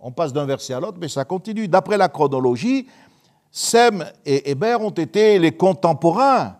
on, 0.00 0.12
passe 0.12 0.32
d'un 0.32 0.44
verset 0.44 0.74
à 0.74 0.80
l'autre, 0.80 0.98
mais 1.00 1.08
ça 1.08 1.24
continue. 1.24 1.68
D'après 1.68 1.96
la 1.96 2.08
chronologie, 2.08 2.88
Sem 3.50 4.04
et 4.26 4.50
Hébert 4.50 4.80
ont 4.80 4.90
été 4.90 5.38
les 5.38 5.52
contemporains 5.52 6.56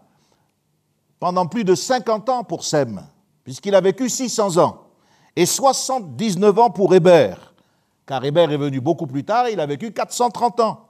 pendant 1.19 1.47
plus 1.47 1.65
de 1.65 1.75
50 1.75 2.29
ans 2.29 2.45
pour 2.45 2.65
Sem, 2.65 3.03
puisqu'il 3.43 3.75
a 3.75 3.81
vécu 3.81 4.09
600 4.09 4.59
ans, 4.59 4.83
et 5.35 5.47
79 5.47 6.59
ans 6.59 6.71
pour 6.71 6.95
Hébert, 6.95 7.44
car 8.07 8.25
Hébert 8.25 8.51
est 8.51 8.57
venu 8.57 8.81
beaucoup 8.81 9.07
plus 9.07 9.25
tard, 9.25 9.49
il 9.49 9.61
a 9.61 9.67
vécu 9.67 9.93
430 9.93 10.61
ans. 10.61 10.89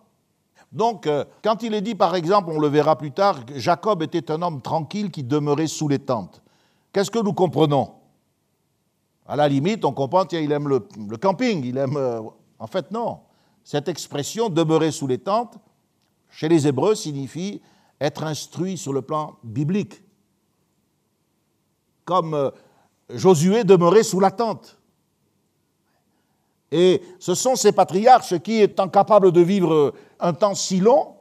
Donc, 0.72 1.06
euh, 1.06 1.24
quand 1.42 1.62
il 1.62 1.72
est 1.74 1.80
dit, 1.80 1.94
par 1.94 2.16
exemple, 2.16 2.50
on 2.50 2.58
le 2.58 2.68
verra 2.68 2.98
plus 2.98 3.12
tard, 3.12 3.40
Jacob 3.54 4.02
était 4.02 4.30
un 4.30 4.42
homme 4.42 4.60
tranquille 4.60 5.10
qui 5.10 5.22
demeurait 5.22 5.68
sous 5.68 5.86
les 5.88 6.00
tentes, 6.00 6.42
qu'est-ce 6.92 7.10
que 7.10 7.20
nous 7.20 7.32
comprenons? 7.32 7.92
À 9.26 9.36
la 9.36 9.48
limite, 9.48 9.84
on 9.84 9.92
comprend, 9.92 10.24
tiens, 10.26 10.40
il 10.40 10.52
aime 10.52 10.68
le, 10.68 10.80
camping, 11.16 11.64
il 11.64 11.78
aime... 11.78 11.96
Euh, 11.96 12.20
en 12.58 12.66
fait, 12.66 12.90
non. 12.90 13.20
Cette 13.62 13.88
expression, 13.88 14.50
demeurer 14.50 14.90
sous 14.90 15.06
les 15.06 15.18
tentes, 15.18 15.56
chez 16.30 16.48
les 16.48 16.66
Hébreux, 16.66 16.94
signifie 16.94 17.62
être 18.00 18.24
instruit 18.24 18.76
sur 18.76 18.92
le 18.92 19.00
plan 19.00 19.36
biblique. 19.42 20.02
Comme 22.04 22.34
euh, 22.34 22.50
Josué 23.08 23.64
demeurait 23.64 24.02
sous 24.02 24.20
la 24.20 24.30
tente. 24.30 24.78
Et 26.76 27.00
ce 27.20 27.36
sont 27.36 27.54
ces 27.54 27.70
patriarches 27.70 28.36
qui, 28.40 28.60
étant 28.60 28.88
capables 28.88 29.30
de 29.30 29.40
vivre 29.40 29.94
un 30.18 30.32
temps 30.32 30.56
si 30.56 30.80
long, 30.80 31.14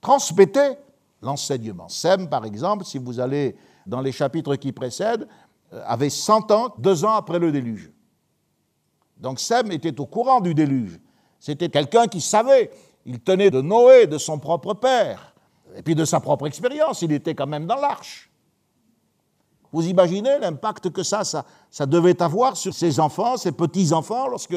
transmettaient 0.00 0.78
l'enseignement. 1.20 1.88
Sem, 1.88 2.28
par 2.28 2.44
exemple, 2.44 2.84
si 2.84 2.98
vous 2.98 3.18
allez 3.18 3.56
dans 3.84 4.00
les 4.00 4.12
chapitres 4.12 4.54
qui 4.54 4.70
précèdent, 4.70 5.26
euh, 5.72 5.82
avait 5.86 6.08
100 6.08 6.52
ans, 6.52 6.72
deux 6.78 7.04
ans 7.04 7.14
après 7.14 7.40
le 7.40 7.50
déluge. 7.50 7.90
Donc 9.16 9.40
Sem 9.40 9.72
était 9.72 9.98
au 9.98 10.06
courant 10.06 10.40
du 10.40 10.54
déluge. 10.54 11.00
C'était 11.40 11.68
quelqu'un 11.68 12.06
qui 12.06 12.20
savait. 12.20 12.70
Il 13.04 13.18
tenait 13.18 13.50
de 13.50 13.60
Noé, 13.60 14.06
de 14.06 14.18
son 14.18 14.38
propre 14.38 14.72
père, 14.74 15.34
et 15.74 15.82
puis 15.82 15.96
de 15.96 16.04
sa 16.04 16.20
propre 16.20 16.46
expérience. 16.46 17.02
Il 17.02 17.10
était 17.10 17.34
quand 17.34 17.48
même 17.48 17.66
dans 17.66 17.74
l'arche. 17.74 18.30
Vous 19.72 19.84
imaginez 19.84 20.38
l'impact 20.38 20.90
que 20.90 21.02
ça, 21.02 21.24
ça, 21.24 21.44
ça 21.70 21.86
devait 21.86 22.22
avoir 22.22 22.56
sur 22.56 22.72
ses 22.72 23.00
enfants, 23.00 23.36
ses 23.36 23.50
petits-enfants, 23.50 24.28
lorsque 24.28 24.54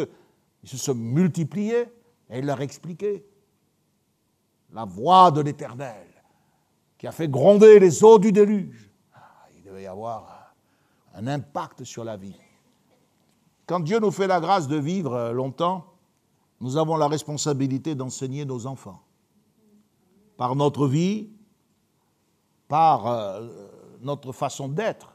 ils 0.65 0.69
se 0.69 0.77
sont 0.77 0.95
multipliés 0.95 1.85
et 2.27 2.39
il 2.39 2.45
leur 2.47 2.59
expliquait 2.59 3.23
la 4.73 4.83
voix 4.83 5.29
de 5.29 5.41
l'Éternel 5.41 6.07
qui 6.97 7.05
a 7.05 7.11
fait 7.11 7.27
gronder 7.27 7.77
les 7.77 8.03
eaux 8.03 8.17
du 8.17 8.31
déluge. 8.31 8.89
Ah, 9.13 9.45
il 9.55 9.61
devait 9.61 9.83
y 9.83 9.85
avoir 9.85 10.55
un 11.13 11.27
impact 11.27 11.83
sur 11.83 12.03
la 12.03 12.17
vie. 12.17 12.35
Quand 13.67 13.79
Dieu 13.79 13.99
nous 13.99 14.09
fait 14.09 14.25
la 14.25 14.39
grâce 14.39 14.67
de 14.67 14.77
vivre 14.77 15.33
longtemps, 15.33 15.85
nous 16.59 16.77
avons 16.77 16.97
la 16.97 17.07
responsabilité 17.07 17.93
d'enseigner 17.93 18.43
nos 18.43 18.65
enfants. 18.65 19.03
Par 20.35 20.55
notre 20.55 20.87
vie, 20.87 21.29
par 22.67 23.05
euh, 23.05 23.47
notre 24.01 24.31
façon 24.31 24.67
d'être. 24.67 25.14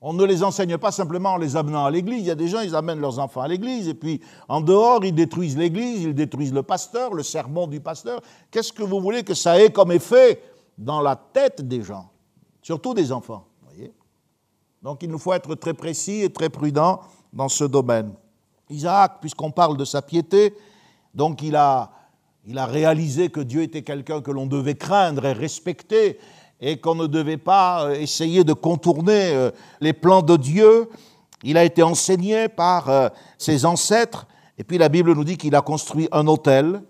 On 0.00 0.12
ne 0.12 0.24
les 0.24 0.42
enseigne 0.42 0.76
pas 0.76 0.92
simplement 0.92 1.32
en 1.32 1.36
les 1.38 1.56
amenant 1.56 1.84
à 1.84 1.90
l'église. 1.90 2.20
Il 2.20 2.26
y 2.26 2.30
a 2.30 2.34
des 2.34 2.48
gens, 2.48 2.60
ils 2.60 2.74
amènent 2.74 3.00
leurs 3.00 3.18
enfants 3.18 3.40
à 3.40 3.48
l'église 3.48 3.88
et 3.88 3.94
puis 3.94 4.20
en 4.48 4.60
dehors, 4.60 5.04
ils 5.04 5.14
détruisent 5.14 5.56
l'église, 5.56 6.02
ils 6.02 6.14
détruisent 6.14 6.52
le 6.52 6.62
pasteur, 6.62 7.14
le 7.14 7.22
sermon 7.22 7.66
du 7.66 7.80
pasteur. 7.80 8.20
Qu'est-ce 8.50 8.72
que 8.72 8.82
vous 8.82 9.00
voulez 9.00 9.22
que 9.22 9.34
ça 9.34 9.60
ait 9.60 9.70
comme 9.70 9.92
effet 9.92 10.42
dans 10.76 11.00
la 11.00 11.16
tête 11.16 11.66
des 11.66 11.82
gens, 11.82 12.10
surtout 12.60 12.92
des 12.92 13.10
enfants 13.10 13.46
Donc 14.82 15.02
il 15.02 15.10
nous 15.10 15.18
faut 15.18 15.32
être 15.32 15.54
très 15.54 15.72
précis 15.74 16.22
et 16.22 16.30
très 16.30 16.50
prudent 16.50 17.00
dans 17.32 17.48
ce 17.48 17.64
domaine. 17.64 18.12
Isaac, 18.68 19.20
puisqu'on 19.20 19.50
parle 19.50 19.78
de 19.78 19.84
sa 19.84 20.02
piété, 20.02 20.54
donc 21.14 21.40
il 21.40 21.56
a 21.56 21.90
réalisé 22.46 23.30
que 23.30 23.40
Dieu 23.40 23.62
était 23.62 23.82
quelqu'un 23.82 24.20
que 24.20 24.30
l'on 24.30 24.46
devait 24.46 24.74
craindre 24.74 25.24
et 25.24 25.32
respecter 25.32 26.18
et 26.60 26.78
qu'on 26.78 26.94
ne 26.94 27.06
devait 27.06 27.36
pas 27.36 27.86
euh, 27.86 27.94
essayer 27.94 28.44
de 28.44 28.52
contourner 28.52 29.30
euh, 29.32 29.50
les 29.80 29.92
plans 29.92 30.22
de 30.22 30.36
Dieu. 30.36 30.88
Il 31.42 31.56
a 31.56 31.64
été 31.64 31.82
enseigné 31.82 32.48
par 32.48 32.88
euh, 32.88 33.08
ses 33.38 33.66
ancêtres, 33.66 34.26
et 34.58 34.64
puis 34.64 34.78
la 34.78 34.88
Bible 34.88 35.12
nous 35.12 35.24
dit 35.24 35.36
qu'il 35.36 35.54
a 35.54 35.60
construit 35.60 36.08
un 36.12 36.26
hôtel, 36.26 36.82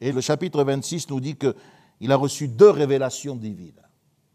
et 0.00 0.12
le 0.12 0.20
chapitre 0.20 0.62
26 0.62 1.10
nous 1.10 1.20
dit 1.20 1.36
qu'il 1.36 2.12
a 2.12 2.16
reçu 2.16 2.48
deux 2.48 2.70
révélations 2.70 3.36
divines. 3.36 3.80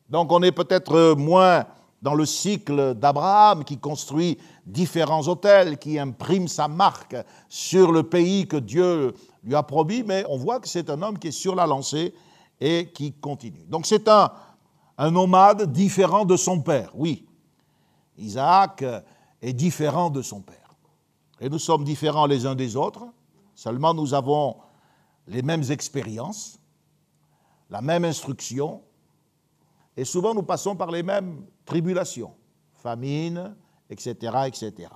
Donc 0.10 0.32
on 0.32 0.42
est 0.42 0.52
peut-être 0.52 1.16
moins 1.16 1.66
dans 2.02 2.14
le 2.14 2.26
cycle 2.26 2.94
d'Abraham 2.94 3.64
qui 3.64 3.78
construit 3.78 4.38
différents 4.66 5.28
hôtels, 5.28 5.78
qui 5.78 5.98
imprime 5.98 6.48
sa 6.48 6.68
marque 6.68 7.16
sur 7.50 7.92
le 7.92 8.04
pays 8.04 8.48
que 8.48 8.58
Dieu 8.58 9.14
lui 9.44 9.56
a 9.56 9.64
promis, 9.64 10.04
mais 10.04 10.24
on 10.30 10.38
voit 10.38 10.60
que 10.60 10.68
c'est 10.68 10.90
un 10.90 11.02
homme 11.02 11.18
qui 11.18 11.30
est 11.30 11.32
sur 11.32 11.56
la 11.56 11.66
lancée 11.66 12.14
et 12.62 12.90
qui 12.94 13.14
continue. 13.14 13.66
Donc 13.68 13.86
c'est 13.86 14.08
un, 14.08 14.32
un 14.98 15.12
nomade 15.12 15.72
différent 15.72 16.26
de 16.26 16.36
son 16.36 16.62
père, 16.62 16.92
oui. 16.96 17.28
Isaac 18.18 18.84
est 19.42 19.54
différent 19.54 20.10
de 20.10 20.22
son 20.22 20.42
père. 20.42 20.76
Et 21.40 21.50
nous 21.50 21.60
sommes 21.60 21.84
différents 21.84 22.26
les 22.26 22.46
uns 22.46 22.56
des 22.56 22.76
autres, 22.76 23.06
seulement 23.54 23.94
nous 23.94 24.14
avons 24.14 24.58
les 25.28 25.44
mêmes 25.44 25.64
expériences, 25.70 26.60
la 27.70 27.82
même 27.82 28.06
instruction, 28.06 28.82
et 29.96 30.06
souvent 30.06 30.34
nous 30.34 30.44
passons 30.44 30.76
par 30.76 30.90
les 30.90 31.04
mêmes 31.04 31.46
tribulations, 31.66 32.34
famine, 32.76 33.56
etc. 33.90 34.16
etc. 34.48 34.90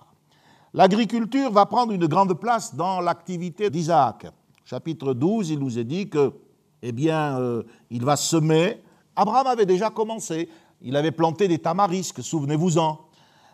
L'agriculture 0.73 1.51
va 1.51 1.65
prendre 1.65 1.91
une 1.91 2.07
grande 2.07 2.33
place 2.39 2.73
dans 2.73 3.01
l'activité 3.01 3.69
d'Isaac. 3.69 4.27
Chapitre 4.63 5.13
12, 5.13 5.49
il 5.49 5.59
nous 5.59 5.77
est 5.77 5.83
dit 5.83 6.09
que, 6.09 6.33
eh 6.81 6.91
bien, 6.91 7.37
euh, 7.39 7.63
il 7.89 8.05
va 8.05 8.15
semer 8.15 8.81
Abraham 9.15 9.47
avait 9.47 9.65
déjà 9.65 9.89
commencé. 9.89 10.49
Il 10.81 10.95
avait 10.95 11.11
planté 11.11 11.47
des 11.47 11.59
tamarisques, 11.59 12.23
souvenez-vous-en. 12.23 12.99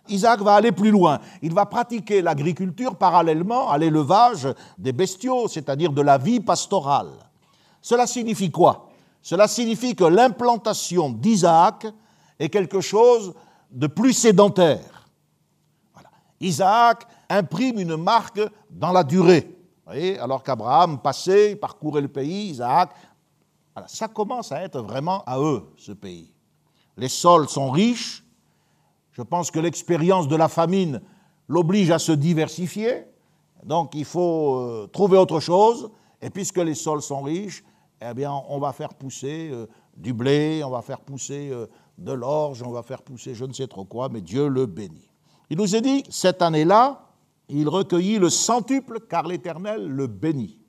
Isaac 0.10 0.42
va 0.42 0.56
aller 0.56 0.72
plus 0.72 0.92
loin. 0.92 1.20
Il 1.42 1.54
va 1.54 1.66
pratiquer 1.66 2.22
l'agriculture 2.22 2.96
parallèlement 2.96 3.70
à 3.70 3.78
l'élevage 3.78 4.48
des 4.78 4.94
bestiaux, 4.94 5.48
c'est-à-dire 5.48 5.92
de 5.92 6.02
la 6.02 6.18
vie 6.18 6.40
pastorale. 6.40 7.12
Cela 7.82 8.08
signifie 8.08 8.52
quoi? 8.52 8.90
Cela 9.22 9.48
signifie 9.48 9.96
que 9.96 10.06
l'implantation 10.06 11.10
d'Isaac 11.10 11.88
est 12.40 12.50
quelque 12.50 12.80
chose 12.80 13.34
de 13.72 13.88
plus 13.88 14.14
sédentaire. 14.14 15.10
Isaac 16.40 17.06
imprime 17.30 17.80
une 17.80 17.98
marque 17.98 18.42
dans 18.70 18.92
la 18.92 19.04
durée. 19.04 19.54
alors 20.20 20.44
qu'Abraham 20.44 21.00
passait, 21.00 21.56
parcourait 21.56 22.02
le 22.02 22.08
pays, 22.08 22.50
Isaac 22.50 22.92
ça 23.88 24.08
commence 24.08 24.52
à 24.52 24.64
être 24.64 24.82
vraiment 24.82 25.24
à 25.26 25.40
eux, 25.40 25.64
ce 25.78 25.92
pays. 25.92 26.34
Les 26.98 27.10
sols 27.10 27.48
sont 27.48 27.70
riches. 27.70 28.24
Je 29.12 29.22
pense 29.22 29.52
que 29.52 29.60
l'expérience 29.60 30.28
de 30.28 30.36
la 30.36 30.48
famine 30.48 31.02
l'oblige 31.48 31.92
à 31.92 32.00
se 32.00 32.12
diversifier. 32.12 33.06
Donc 33.64 33.94
il 33.96 34.06
faut 34.06 34.56
euh, 34.56 34.88
trouver 34.88 35.18
autre 35.18 35.40
chose. 35.40 35.92
Et 36.22 36.30
puisque 36.30 36.58
les 36.58 36.76
sols 36.76 37.02
sont 37.02 37.22
riches, 37.22 37.64
eh 38.02 38.14
bien, 38.14 38.32
on 38.50 38.60
va 38.60 38.74
faire 38.74 38.94
pousser 38.94 39.50
euh, 39.52 39.68
du 39.96 40.14
blé, 40.14 40.64
on 40.64 40.70
va 40.70 40.82
faire 40.82 41.00
pousser 41.00 41.50
euh, 41.52 41.68
de 41.98 42.12
l'orge, 42.12 42.62
on 42.64 42.72
va 42.72 42.84
faire 42.84 43.02
pousser 43.02 43.34
je 43.34 43.46
ne 43.46 43.54
sais 43.54 43.68
trop 43.68 43.86
quoi, 43.86 44.10
mais 44.10 44.22
Dieu 44.22 44.48
le 44.48 44.66
bénit. 44.66 45.10
Il 45.50 45.58
nous 45.58 45.76
est 45.76 45.82
dit, 45.82 46.04
cette 46.10 46.42
année-là, 46.42 47.08
il 47.50 47.70
recueillit 47.70 48.20
le 48.20 48.30
centuple, 48.30 49.00
car 49.10 49.28
l'Éternel 49.28 49.88
le 49.88 50.08
bénit. 50.08 50.60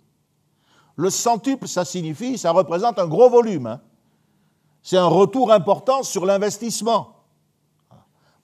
Le 0.98 1.11
centuple, 1.11 1.68
ça 1.68 1.84
signifie, 1.84 2.37
ça 2.37 2.50
représente 2.50 2.98
un 2.98 3.06
gros 3.06 3.30
volume. 3.30 3.68
Hein. 3.68 3.80
C'est 4.82 4.96
un 4.96 5.06
retour 5.06 5.52
important 5.52 6.02
sur 6.02 6.26
l'investissement. 6.26 7.14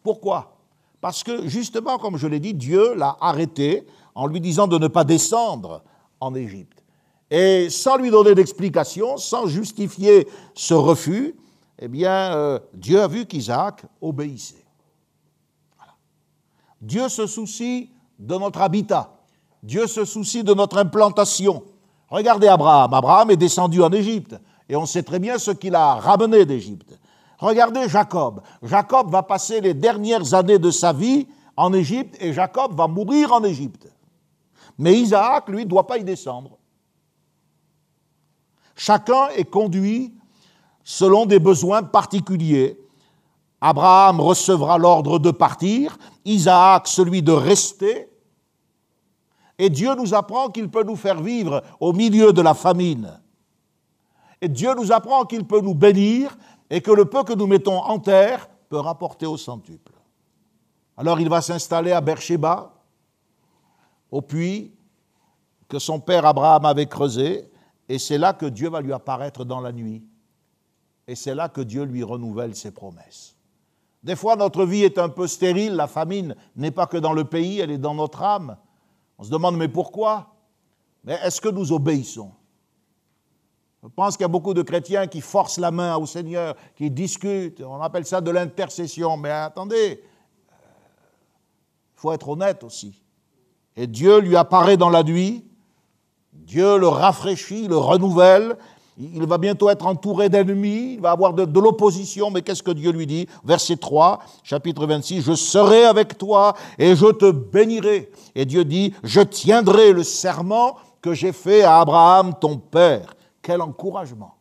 Pourquoi? 0.05 0.57
Parce 1.01 1.25
que 1.25 1.49
justement, 1.49 1.99
comme 1.99 2.17
je 2.17 2.29
l'ai 2.29 2.39
dit, 2.39 2.55
Dieu 2.55 2.95
l'a 2.95 3.17
arrêté 3.21 3.85
en 4.15 4.29
lui 4.29 4.41
disant 4.41 4.69
de 4.69 4.79
ne 4.79 4.87
pas 4.87 5.03
descendre 5.03 5.83
en 6.21 6.33
Égypte. 6.37 6.85
Et 7.29 7.71
sans 7.71 7.97
lui 7.97 8.13
donner 8.13 8.37
d'explication, 8.37 9.17
sans 9.17 9.49
justifier 9.49 10.29
ce 10.55 10.75
refus, 10.75 11.35
eh 11.81 11.89
bien, 11.89 12.37
euh, 12.37 12.61
Dieu 12.73 13.03
a 13.03 13.09
vu 13.09 13.27
qu'Isaac 13.27 13.83
obéissait. 14.01 14.65
Dieu 16.81 17.09
se 17.09 17.27
soucie 17.27 17.91
de 18.17 18.37
notre 18.37 18.61
habitat. 18.61 19.13
Dieu 19.61 19.89
se 19.89 20.05
soucie 20.05 20.45
de 20.45 20.55
notre 20.55 20.79
implantation. 20.79 21.65
Regardez 22.15 22.47
Abraham. 22.47 22.95
Abraham 22.95 23.33
est 23.33 23.37
descendu 23.37 23.83
en 23.83 23.91
Égypte. 23.91 24.37
Et 24.69 24.77
on 24.77 24.87
sait 24.87 25.03
très 25.03 25.19
bien 25.19 25.37
ce 25.37 25.51
qu'il 25.51 25.75
a 25.75 25.97
ramené 25.97 26.47
d'Égypte. 26.47 26.97
Regardez 27.41 27.89
Jacob. 27.89 28.41
Jacob 28.63 29.11
va 29.11 29.25
passer 29.25 29.61
les 29.61 29.75
dernières 29.75 30.33
années 30.33 30.61
de 30.61 30.71
sa 30.71 30.93
vie 30.93 31.27
en 31.57 31.73
Égypte 31.73 32.17
et 32.21 32.33
Jacob 32.33 32.73
va 32.77 32.87
mourir 32.87 33.33
en 33.33 33.43
Égypte. 33.43 33.89
Mais 34.79 34.95
Isaac, 34.95 35.49
lui, 35.49 35.65
ne 35.65 35.69
doit 35.69 35.89
pas 35.89 35.99
y 35.99 36.05
descendre. 36.05 36.57
Chacun 38.77 39.31
est 39.37 39.51
conduit 39.51 40.15
selon 40.85 41.27
des 41.27 41.41
besoins 41.41 41.83
particuliers. 41.83 42.79
Abraham 43.61 44.21
recevra 44.21 44.79
l'ordre 44.79 45.19
de 45.19 45.33
partir, 45.33 45.99
Isaac 46.25 46.87
celui 46.87 47.23
de 47.23 47.33
rester, 47.33 48.09
et 49.59 49.71
Dieu 49.71 49.95
nous 49.95 50.15
apprend 50.15 50.49
qu'il 50.49 50.69
peut 50.69 50.83
nous 50.83 50.97
faire 50.97 51.21
vivre 51.21 51.63
au 51.81 51.93
milieu 51.93 52.33
de 52.33 52.43
la 52.43 52.55
famine. 52.55 53.21
Et 54.41 54.49
Dieu 54.49 54.75
nous 54.75 54.93
apprend 54.93 55.25
qu'il 55.25 55.47
peut 55.47 55.61
nous 55.61 55.75
bénir 55.75 56.37
et 56.71 56.81
que 56.81 56.91
le 56.91 57.05
peu 57.05 57.23
que 57.23 57.33
nous 57.33 57.47
mettons 57.47 57.79
en 57.79 57.99
terre 57.99 58.49
peut 58.69 58.79
rapporter 58.79 59.27
au 59.27 59.37
centuple. 59.37 59.93
Alors 60.97 61.21
il 61.21 61.29
va 61.29 61.41
s'installer 61.41 61.93
à 61.93 62.01
Beersheba, 62.01 62.73
au 64.11 64.23
puits 64.23 64.73
que 65.69 65.79
son 65.79 65.99
père 65.99 66.27
Abraham 66.27 66.65
avait 66.65 66.87
creusé, 66.87 67.51
et 67.89 67.99
c'est 67.99 68.19
là 68.19 68.33
que 68.33 68.47
Dieu 68.47 68.69
va 68.69 68.81
lui 68.81 68.93
apparaître 68.93 69.45
dans 69.45 69.61
la 69.61 69.73
nuit. 69.73 70.05
Et 71.07 71.15
c'est 71.15 71.35
là 71.35 71.49
que 71.49 71.61
Dieu 71.61 71.85
lui 71.85 72.03
renouvelle 72.03 72.55
ses 72.55 72.71
promesses. 72.71 73.37
Des 74.03 74.17
fois, 74.17 74.37
notre 74.37 74.65
vie 74.65 74.85
est 74.85 74.99
un 74.99 75.09
peu 75.09 75.27
stérile, 75.27 75.75
la 75.75 75.87
famine 75.87 76.37
n'est 76.57 76.71
pas 76.71 76.87
que 76.87 76.97
dans 76.97 77.13
le 77.13 77.25
pays, 77.25 77.61
elle 77.61 77.71
est 77.71 77.79
dans 77.79 77.95
notre 77.95 78.23
âme. 78.23 78.57
On 79.25 79.27
se 79.27 79.33
demande, 79.33 79.57
mais 79.57 79.69
pourquoi? 79.69 80.35
Mais 81.03 81.15
est-ce 81.25 81.41
que 81.41 81.49
nous 81.49 81.73
obéissons? 81.73 82.31
Je 83.83 83.89
pense 83.89 84.19
qu'il 84.19 84.25
y 84.25 84.27
a 84.27 84.29
beaucoup 84.29 84.53
de 84.53 84.61
chrétiens 84.61 85.07
qui 85.07 85.23
forcent 85.23 85.57
la 85.57 85.71
main 85.71 85.97
au 85.97 86.05
Seigneur, 86.05 86.55
qui 86.77 86.91
discutent, 86.91 87.63
on 87.63 87.81
appelle 87.81 88.05
ça 88.05 88.21
de 88.21 88.31
l'intercession, 88.31 89.17
mais 89.17 89.31
attendez, 89.31 90.03
il 90.03 91.95
faut 91.95 92.13
être 92.13 92.29
honnête 92.29 92.63
aussi. 92.65 93.01
Et 93.77 93.87
Dieu 93.87 94.19
lui 94.19 94.37
apparaît 94.37 94.77
dans 94.77 94.91
la 94.91 95.03
nuit, 95.03 95.43
Dieu 96.35 96.77
le 96.77 96.89
rafraîchit, 96.89 97.67
le 97.67 97.79
renouvelle, 97.79 98.59
il 98.97 99.27
va 99.27 99.39
bientôt 99.39 99.69
être 99.71 99.87
entouré 99.87 100.29
d'ennemis, 100.29 100.95
il 100.95 101.01
va 101.01 101.11
avoir 101.11 101.33
de, 101.33 101.61
l'opposition, 101.61 102.31
mais 102.31 102.43
qu'est-ce 102.43 102.63
que 102.63 102.71
Dieu 102.71 102.93
lui 102.93 103.07
dit? 103.07 103.27
Verset 103.45 103.77
3, 103.77 104.21
chapitre 104.45 104.87
26, 104.87 105.23
Je 105.23 105.35
serai 105.35 105.85
avec 105.85 106.17
toi 106.17 106.55
et 106.79 106.95
je 106.95 107.07
te 107.07 107.31
bénirai. 107.31 108.11
Et 108.37 108.45
Dieu 108.45 108.65
dit, 108.65 108.95
Je 109.03 109.21
tiendrai 109.21 109.93
le 109.93 110.05
serment 110.05 110.77
que 111.01 111.13
j'ai 111.13 111.33
fait 111.33 111.63
à 111.63 111.81
Abraham, 111.81 112.35
ton 112.41 112.57
père. 112.57 113.15
Quel 113.43 113.61
encouragement. 113.61 114.37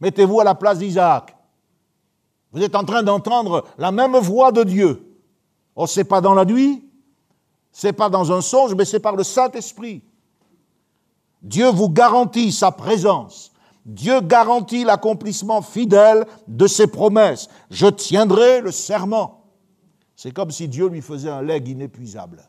Mettez-vous 0.00 0.40
à 0.40 0.44
la 0.44 0.54
place 0.54 0.78
d'Isaac. 0.78 1.36
Vous 2.52 2.62
êtes 2.62 2.74
en 2.74 2.84
train 2.84 3.02
d'entendre 3.02 3.64
la 3.76 3.92
même 3.92 4.16
voix 4.16 4.50
de 4.50 4.62
Dieu. 4.62 5.18
Oh, 5.74 5.86
c'est 5.86 6.04
pas 6.04 6.20
dans 6.20 6.34
la 6.34 6.44
nuit, 6.44 6.88
c'est 7.72 7.92
pas 7.92 8.08
dans 8.08 8.32
un 8.32 8.40
songe, 8.40 8.74
mais 8.74 8.84
c'est 8.84 9.00
par 9.00 9.16
le 9.16 9.22
Saint-Esprit. 9.22 10.02
Dieu 11.42 11.68
vous 11.70 11.88
garantit 11.88 12.52
sa 12.52 12.70
présence. 12.70 13.52
Dieu 13.86 14.20
garantit 14.20 14.84
l'accomplissement 14.84 15.62
fidèle 15.62 16.26
de 16.46 16.66
ses 16.66 16.86
promesses. 16.86 17.48
Je 17.70 17.86
tiendrai 17.86 18.60
le 18.60 18.72
serment. 18.72 19.44
C'est 20.16 20.32
comme 20.32 20.50
si 20.50 20.68
Dieu 20.68 20.88
lui 20.88 21.00
faisait 21.00 21.30
un 21.30 21.42
legs 21.42 21.68
inépuisable. 21.68 22.46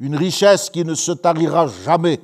Une 0.00 0.16
richesse 0.16 0.70
qui 0.70 0.84
ne 0.84 0.94
se 0.94 1.12
tarira 1.12 1.68
jamais. 1.84 2.20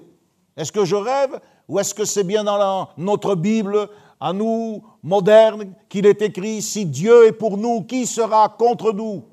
Est-ce 0.57 0.73
que 0.73 0.85
je 0.85 0.97
rêve 0.97 1.41
ou 1.69 1.79
est-ce 1.79 1.95
que 1.95 2.05
c'est 2.05 2.25
bien 2.25 2.45
dans 2.45 2.89
notre 2.97 3.35
Bible, 3.35 3.89
à 4.21 4.33
nous, 4.33 4.83
modernes, 5.03 5.73
qu'il 5.89 6.07
est 6.07 6.21
écrit, 6.21 6.63
si 6.63 6.85
Dieu 6.85 7.27
est 7.27 7.33
pour 7.33 7.57
nous, 7.57 7.83
qui 7.83 8.07
sera 8.07 8.49
contre 8.49 8.93
nous? 8.93 9.25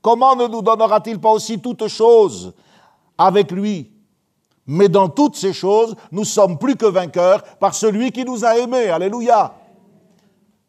Comment 0.00 0.36
ne 0.36 0.46
nous 0.46 0.62
donnera-t-il 0.62 1.20
pas 1.20 1.32
aussi 1.32 1.58
toutes 1.58 1.88
choses 1.88 2.54
avec 3.18 3.50
lui 3.50 3.90
Mais 4.66 4.88
dans 4.88 5.08
toutes 5.08 5.36
ces 5.36 5.52
choses, 5.52 5.94
nous 6.10 6.24
sommes 6.24 6.58
plus 6.58 6.76
que 6.76 6.86
vainqueurs 6.86 7.42
par 7.58 7.74
celui 7.74 8.12
qui 8.12 8.24
nous 8.24 8.44
a 8.44 8.56
aimés. 8.58 8.88
Alléluia. 8.88 9.54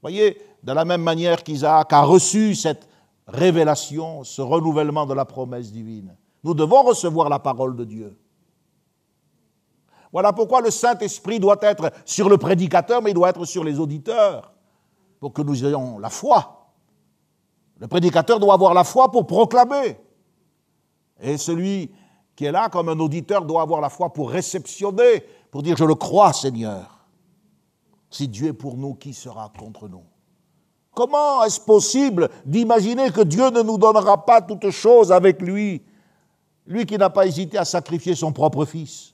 Voyez, 0.02 0.38
de 0.62 0.72
la 0.72 0.84
même 0.84 1.02
manière 1.02 1.44
qu'Isaac 1.44 1.94
a 1.94 2.02
reçu 2.02 2.56
cette 2.56 2.88
révélation, 3.28 4.24
ce 4.24 4.42
renouvellement 4.42 5.06
de 5.06 5.14
la 5.14 5.26
promesse 5.26 5.72
divine, 5.72 6.16
nous 6.44 6.54
devons 6.54 6.84
recevoir 6.84 7.30
la 7.30 7.40
parole 7.40 7.76
de 7.76 7.86
Dieu. 7.86 8.18
Voilà 10.12 10.32
pourquoi 10.32 10.62
le 10.62 10.72
Saint-Esprit 10.72 11.40
doit 11.40 11.58
être 11.62 11.92
sur 12.06 12.30
le 12.30 12.38
prédicateur, 12.38 13.02
mais 13.02 13.12
il 13.12 13.16
doit 13.16 13.30
être 13.30 13.46
sur 13.46 13.64
les 13.64 13.80
auditeurs, 13.80 14.54
pour 15.20 15.34
que 15.34 15.42
nous 15.42 15.66
ayons 15.66 16.00
la 16.00 16.10
foi. 16.10 16.72
Le 17.80 17.88
prédicateur 17.88 18.40
doit 18.40 18.54
avoir 18.54 18.74
la 18.74 18.84
foi 18.84 19.12
pour 19.12 19.28
proclamer. 19.28 19.98
Et 21.20 21.38
celui 21.38 21.92
qui 22.36 22.46
est 22.46 22.52
là 22.52 22.70
comme 22.70 22.90
un 22.90 23.00
auditeur 23.00 23.46
doit 23.46 23.62
avoir 23.62 23.82
la 23.82 23.90
foi 23.90 24.12
pour 24.12 24.30
réceptionner, 24.30 25.24
pour 25.52 25.64
dire 25.64 25.78
je 25.78 25.86
le 25.86 25.96
crois 25.96 26.34
Seigneur. 26.34 27.06
Si 28.10 28.28
Dieu 28.28 28.50
est 28.50 28.54
pour 28.54 28.78
nous, 28.78 28.94
qui 28.94 29.14
sera 29.14 29.52
contre 29.58 29.88
nous? 29.88 30.04
Comment 30.94 31.44
est-ce 31.44 31.60
possible 31.60 32.30
d'imaginer 32.46 33.12
que 33.12 33.22
Dieu 33.22 33.50
ne 33.50 33.62
nous 33.62 33.78
donnera 33.78 34.26
pas 34.26 34.42
toutes 34.42 34.70
choses 34.70 35.12
avec 35.12 35.42
lui? 35.42 35.82
Lui 36.66 36.86
qui 36.86 36.98
n'a 36.98 37.10
pas 37.10 37.28
hésité 37.28 37.58
à 37.58 37.66
sacrifier 37.66 38.16
son 38.16 38.32
propre 38.32 38.66
fils. 38.66 39.14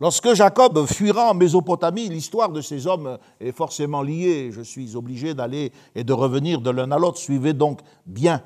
Lorsque 0.00 0.34
Jacob 0.34 0.84
fuira 0.86 1.30
en 1.30 1.34
Mésopotamie, 1.34 2.08
l'histoire 2.08 2.50
de 2.50 2.60
ces 2.60 2.86
hommes 2.86 3.16
est 3.40 3.52
forcément 3.52 4.02
liée. 4.02 4.50
Je 4.52 4.60
suis 4.60 4.96
obligé 4.96 5.32
d'aller 5.32 5.72
et 5.94 6.04
de 6.04 6.12
revenir 6.12 6.60
de 6.60 6.70
l'un 6.70 6.90
à 6.90 6.98
l'autre. 6.98 7.18
Suivez 7.18 7.54
donc 7.54 7.80
bien. 8.04 8.42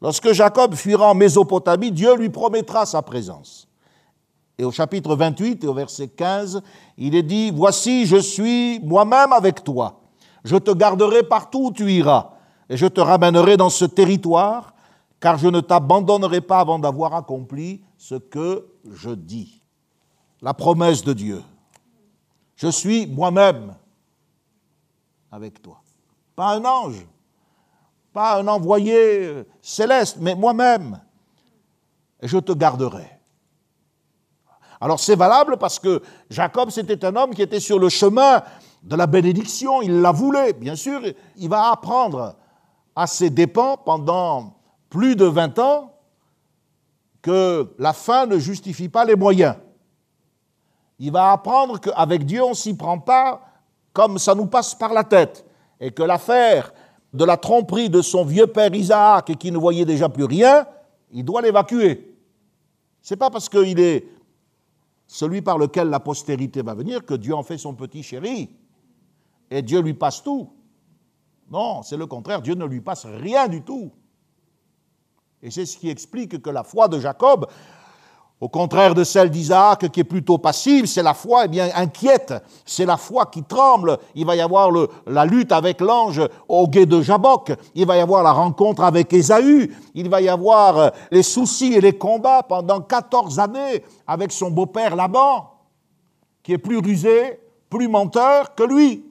Lorsque 0.00 0.32
Jacob 0.32 0.74
fuira 0.74 1.10
en 1.10 1.14
Mésopotamie, 1.14 1.92
Dieu 1.92 2.16
lui 2.16 2.30
promettra 2.30 2.86
sa 2.86 3.02
présence. 3.02 3.68
Et 4.56 4.64
au 4.64 4.70
chapitre 4.70 5.14
28 5.14 5.64
et 5.64 5.66
au 5.66 5.74
verset 5.74 6.08
15, 6.08 6.62
il 6.96 7.14
est 7.14 7.22
dit, 7.22 7.50
Voici, 7.50 8.06
je 8.06 8.16
suis 8.16 8.80
moi-même 8.80 9.32
avec 9.32 9.64
toi. 9.64 10.00
Je 10.44 10.56
te 10.56 10.70
garderai 10.70 11.22
partout 11.22 11.66
où 11.66 11.72
tu 11.72 11.90
iras, 11.92 12.32
et 12.68 12.76
je 12.76 12.86
te 12.86 13.00
ramènerai 13.00 13.56
dans 13.56 13.70
ce 13.70 13.84
territoire, 13.84 14.74
car 15.18 15.36
je 15.36 15.48
ne 15.48 15.60
t'abandonnerai 15.60 16.40
pas 16.40 16.60
avant 16.60 16.78
d'avoir 16.78 17.14
accompli 17.14 17.82
ce 17.98 18.14
que 18.14 18.66
je 18.90 19.10
dis 19.10 19.60
la 20.42 20.54
promesse 20.54 21.04
de 21.04 21.12
Dieu. 21.12 21.42
Je 22.56 22.68
suis 22.68 23.06
moi-même 23.06 23.74
avec 25.30 25.60
toi. 25.62 25.82
Pas 26.36 26.56
un 26.56 26.64
ange, 26.64 27.06
pas 28.12 28.40
un 28.40 28.48
envoyé 28.48 29.44
céleste, 29.62 30.18
mais 30.20 30.34
moi-même. 30.34 31.00
Je 32.22 32.38
te 32.38 32.52
garderai. 32.52 33.08
Alors 34.80 35.00
c'est 35.00 35.16
valable 35.16 35.56
parce 35.58 35.78
que 35.78 36.02
Jacob, 36.28 36.70
c'était 36.70 37.04
un 37.04 37.16
homme 37.16 37.34
qui 37.34 37.42
était 37.42 37.60
sur 37.60 37.78
le 37.78 37.88
chemin 37.88 38.42
de 38.82 38.96
la 38.96 39.06
bénédiction, 39.06 39.82
il 39.82 40.00
la 40.00 40.10
voulait, 40.10 40.54
bien 40.54 40.74
sûr, 40.74 41.00
il 41.36 41.48
va 41.48 41.70
apprendre 41.70 42.36
à 42.96 43.06
ses 43.06 43.28
dépens 43.28 43.76
pendant 43.76 44.54
plus 44.88 45.16
de 45.16 45.26
20 45.26 45.58
ans 45.58 45.92
que 47.20 47.70
la 47.78 47.92
fin 47.92 48.24
ne 48.24 48.38
justifie 48.38 48.88
pas 48.88 49.04
les 49.04 49.16
moyens 49.16 49.56
il 51.00 51.10
va 51.10 51.32
apprendre 51.32 51.80
qu'avec 51.80 52.24
Dieu, 52.24 52.44
on 52.44 52.50
ne 52.50 52.54
s'y 52.54 52.76
prend 52.76 52.98
pas 52.98 53.40
comme 53.92 54.18
ça 54.18 54.34
nous 54.34 54.46
passe 54.46 54.74
par 54.74 54.92
la 54.92 55.02
tête. 55.02 55.44
Et 55.80 55.90
que 55.90 56.02
l'affaire 56.02 56.72
de 57.12 57.24
la 57.24 57.36
tromperie 57.36 57.90
de 57.90 58.02
son 58.02 58.24
vieux 58.24 58.46
père 58.46 58.74
Isaac, 58.74 59.30
et 59.30 59.34
qui 59.34 59.50
ne 59.50 59.58
voyait 59.58 59.84
déjà 59.84 60.08
plus 60.08 60.24
rien, 60.24 60.66
il 61.12 61.24
doit 61.24 61.42
l'évacuer. 61.42 62.16
Ce 63.02 63.14
n'est 63.14 63.18
pas 63.18 63.30
parce 63.30 63.48
qu'il 63.48 63.80
est 63.80 64.06
celui 65.06 65.42
par 65.42 65.58
lequel 65.58 65.88
la 65.88 65.98
postérité 65.98 66.62
va 66.62 66.74
venir 66.74 67.04
que 67.04 67.14
Dieu 67.14 67.34
en 67.34 67.42
fait 67.42 67.58
son 67.58 67.74
petit 67.74 68.02
chéri. 68.02 68.50
Et 69.50 69.62
Dieu 69.62 69.80
lui 69.80 69.94
passe 69.94 70.22
tout. 70.22 70.52
Non, 71.50 71.82
c'est 71.82 71.96
le 71.96 72.06
contraire, 72.06 72.42
Dieu 72.42 72.54
ne 72.54 72.64
lui 72.64 72.80
passe 72.80 73.06
rien 73.06 73.48
du 73.48 73.62
tout. 73.62 73.90
Et 75.42 75.50
c'est 75.50 75.66
ce 75.66 75.76
qui 75.76 75.88
explique 75.88 76.40
que 76.40 76.50
la 76.50 76.62
foi 76.62 76.86
de 76.86 77.00
Jacob 77.00 77.46
au 78.40 78.48
contraire 78.48 78.94
de 78.94 79.04
celle 79.04 79.30
d'Isaac 79.30 79.90
qui 79.90 80.00
est 80.00 80.04
plutôt 80.04 80.38
passive, 80.38 80.86
c'est 80.86 81.02
la 81.02 81.12
foi 81.12 81.44
eh 81.44 81.48
bien 81.48 81.68
inquiète, 81.74 82.32
c'est 82.64 82.86
la 82.86 82.96
foi 82.96 83.26
qui 83.26 83.42
tremble. 83.42 83.98
Il 84.14 84.24
va 84.24 84.34
y 84.34 84.40
avoir 84.40 84.70
la 85.06 85.26
lutte 85.26 85.52
avec 85.52 85.80
l'ange 85.82 86.22
au 86.48 86.66
guet 86.66 86.86
de 86.86 87.02
Jabok, 87.02 87.52
il 87.74 87.86
va 87.86 87.98
y 87.98 88.00
avoir 88.00 88.22
la 88.22 88.32
rencontre 88.32 88.82
avec 88.82 89.12
Ésaü, 89.12 89.74
il 89.94 90.08
va 90.08 90.22
y 90.22 90.28
avoir 90.28 90.78
euh, 90.78 90.88
les 91.10 91.22
soucis 91.22 91.74
et 91.74 91.82
les 91.82 91.98
combats 91.98 92.42
pendant 92.42 92.80
14 92.80 93.38
années 93.38 93.84
avec 94.06 94.32
son 94.32 94.50
beau-père 94.50 94.96
Laban, 94.96 95.50
qui 96.42 96.54
est 96.54 96.58
plus 96.58 96.78
rusé, 96.78 97.40
plus 97.68 97.88
menteur 97.88 98.54
que 98.54 98.62
lui, 98.62 99.04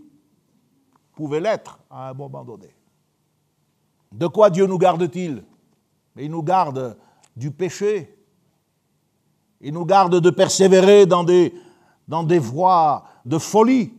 pouvait 1.13 1.39
l'être 1.39 1.78
à 1.92 2.10
un 2.10 2.13
moment 2.13 2.44
donné. 2.44 2.74
De 4.12 4.26
quoi 4.26 4.50
Dieu 4.50 4.65
nous 4.65 4.80
garde-t-il? 4.80 5.44
Il 6.18 6.32
nous 6.32 6.42
garde 6.42 6.98
du 7.36 7.52
péché, 7.52 8.19
il 9.62 9.74
nous 9.74 9.86
garde 9.86 10.19
de 10.19 10.30
persévérer 10.30 11.06
dans 11.06 11.24
des, 11.24 12.39
voies 12.39 13.04
de 13.26 13.38
folie. 13.38 13.93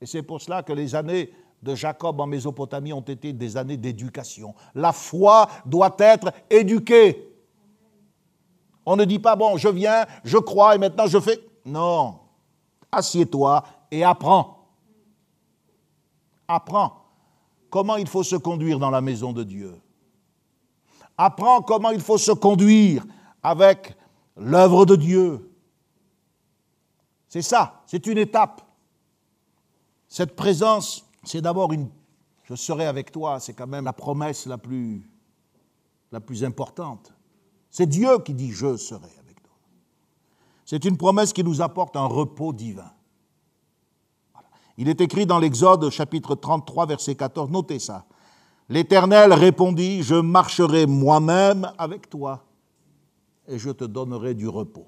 Et 0.00 0.06
c'est 0.06 0.22
pour 0.22 0.40
cela 0.40 0.62
que 0.62 0.72
les 0.72 0.94
années 0.94 1.32
de 1.62 1.74
Jacob 1.74 2.20
en 2.20 2.26
Mésopotamie 2.26 2.92
ont 2.92 3.00
été 3.00 3.32
des 3.32 3.56
années 3.56 3.76
d'éducation. 3.76 4.54
La 4.74 4.92
foi 4.92 5.48
doit 5.64 5.94
être 5.98 6.32
éduquée. 6.50 7.28
On 8.84 8.96
ne 8.96 9.04
dit 9.04 9.20
pas, 9.20 9.36
bon, 9.36 9.56
je 9.56 9.68
viens, 9.68 10.06
je 10.24 10.38
crois 10.38 10.74
et 10.74 10.78
maintenant 10.78 11.06
je 11.06 11.20
fais. 11.20 11.38
Non. 11.64 12.18
Assieds-toi 12.90 13.62
et 13.90 14.02
apprends. 14.02 14.58
Apprends 16.48 17.02
comment 17.70 17.96
il 17.96 18.08
faut 18.08 18.24
se 18.24 18.36
conduire 18.36 18.78
dans 18.78 18.90
la 18.90 19.00
maison 19.00 19.32
de 19.32 19.44
Dieu. 19.44 19.80
Apprends 21.16 21.62
comment 21.62 21.90
il 21.90 22.00
faut 22.00 22.18
se 22.18 22.32
conduire 22.32 23.04
avec 23.42 23.96
l'œuvre 24.36 24.86
de 24.86 24.96
Dieu. 24.96 25.50
C'est 27.28 27.42
ça, 27.42 27.82
c'est 27.86 28.06
une 28.06 28.18
étape. 28.18 28.62
Cette 30.08 30.36
présence, 30.36 31.08
c'est 31.24 31.40
d'abord 31.40 31.72
une... 31.72 31.88
Je 32.44 32.54
serai 32.54 32.86
avec 32.86 33.12
toi, 33.12 33.40
c'est 33.40 33.54
quand 33.54 33.66
même 33.66 33.84
la 33.84 33.92
promesse 33.92 34.46
la 34.46 34.58
plus, 34.58 35.08
la 36.10 36.20
plus 36.20 36.44
importante. 36.44 37.14
C'est 37.70 37.86
Dieu 37.86 38.18
qui 38.18 38.34
dit 38.34 38.50
je 38.50 38.76
serai 38.76 39.08
avec 39.18 39.42
toi. 39.42 39.54
C'est 40.66 40.84
une 40.84 40.98
promesse 40.98 41.32
qui 41.32 41.42
nous 41.42 41.62
apporte 41.62 41.96
un 41.96 42.04
repos 42.04 42.52
divin. 42.52 42.92
Il 44.76 44.88
est 44.88 45.00
écrit 45.00 45.24
dans 45.24 45.38
l'Exode 45.38 45.88
chapitre 45.90 46.34
33 46.34 46.86
verset 46.86 47.14
14, 47.14 47.50
notez 47.50 47.78
ça. 47.78 48.04
L'Éternel 48.68 49.32
répondit, 49.32 50.02
je 50.02 50.14
marcherai 50.14 50.86
moi-même 50.86 51.72
avec 51.78 52.10
toi 52.10 52.44
et 53.48 53.58
je 53.58 53.70
te 53.70 53.84
donnerai 53.84 54.34
du 54.34 54.48
repos. 54.48 54.86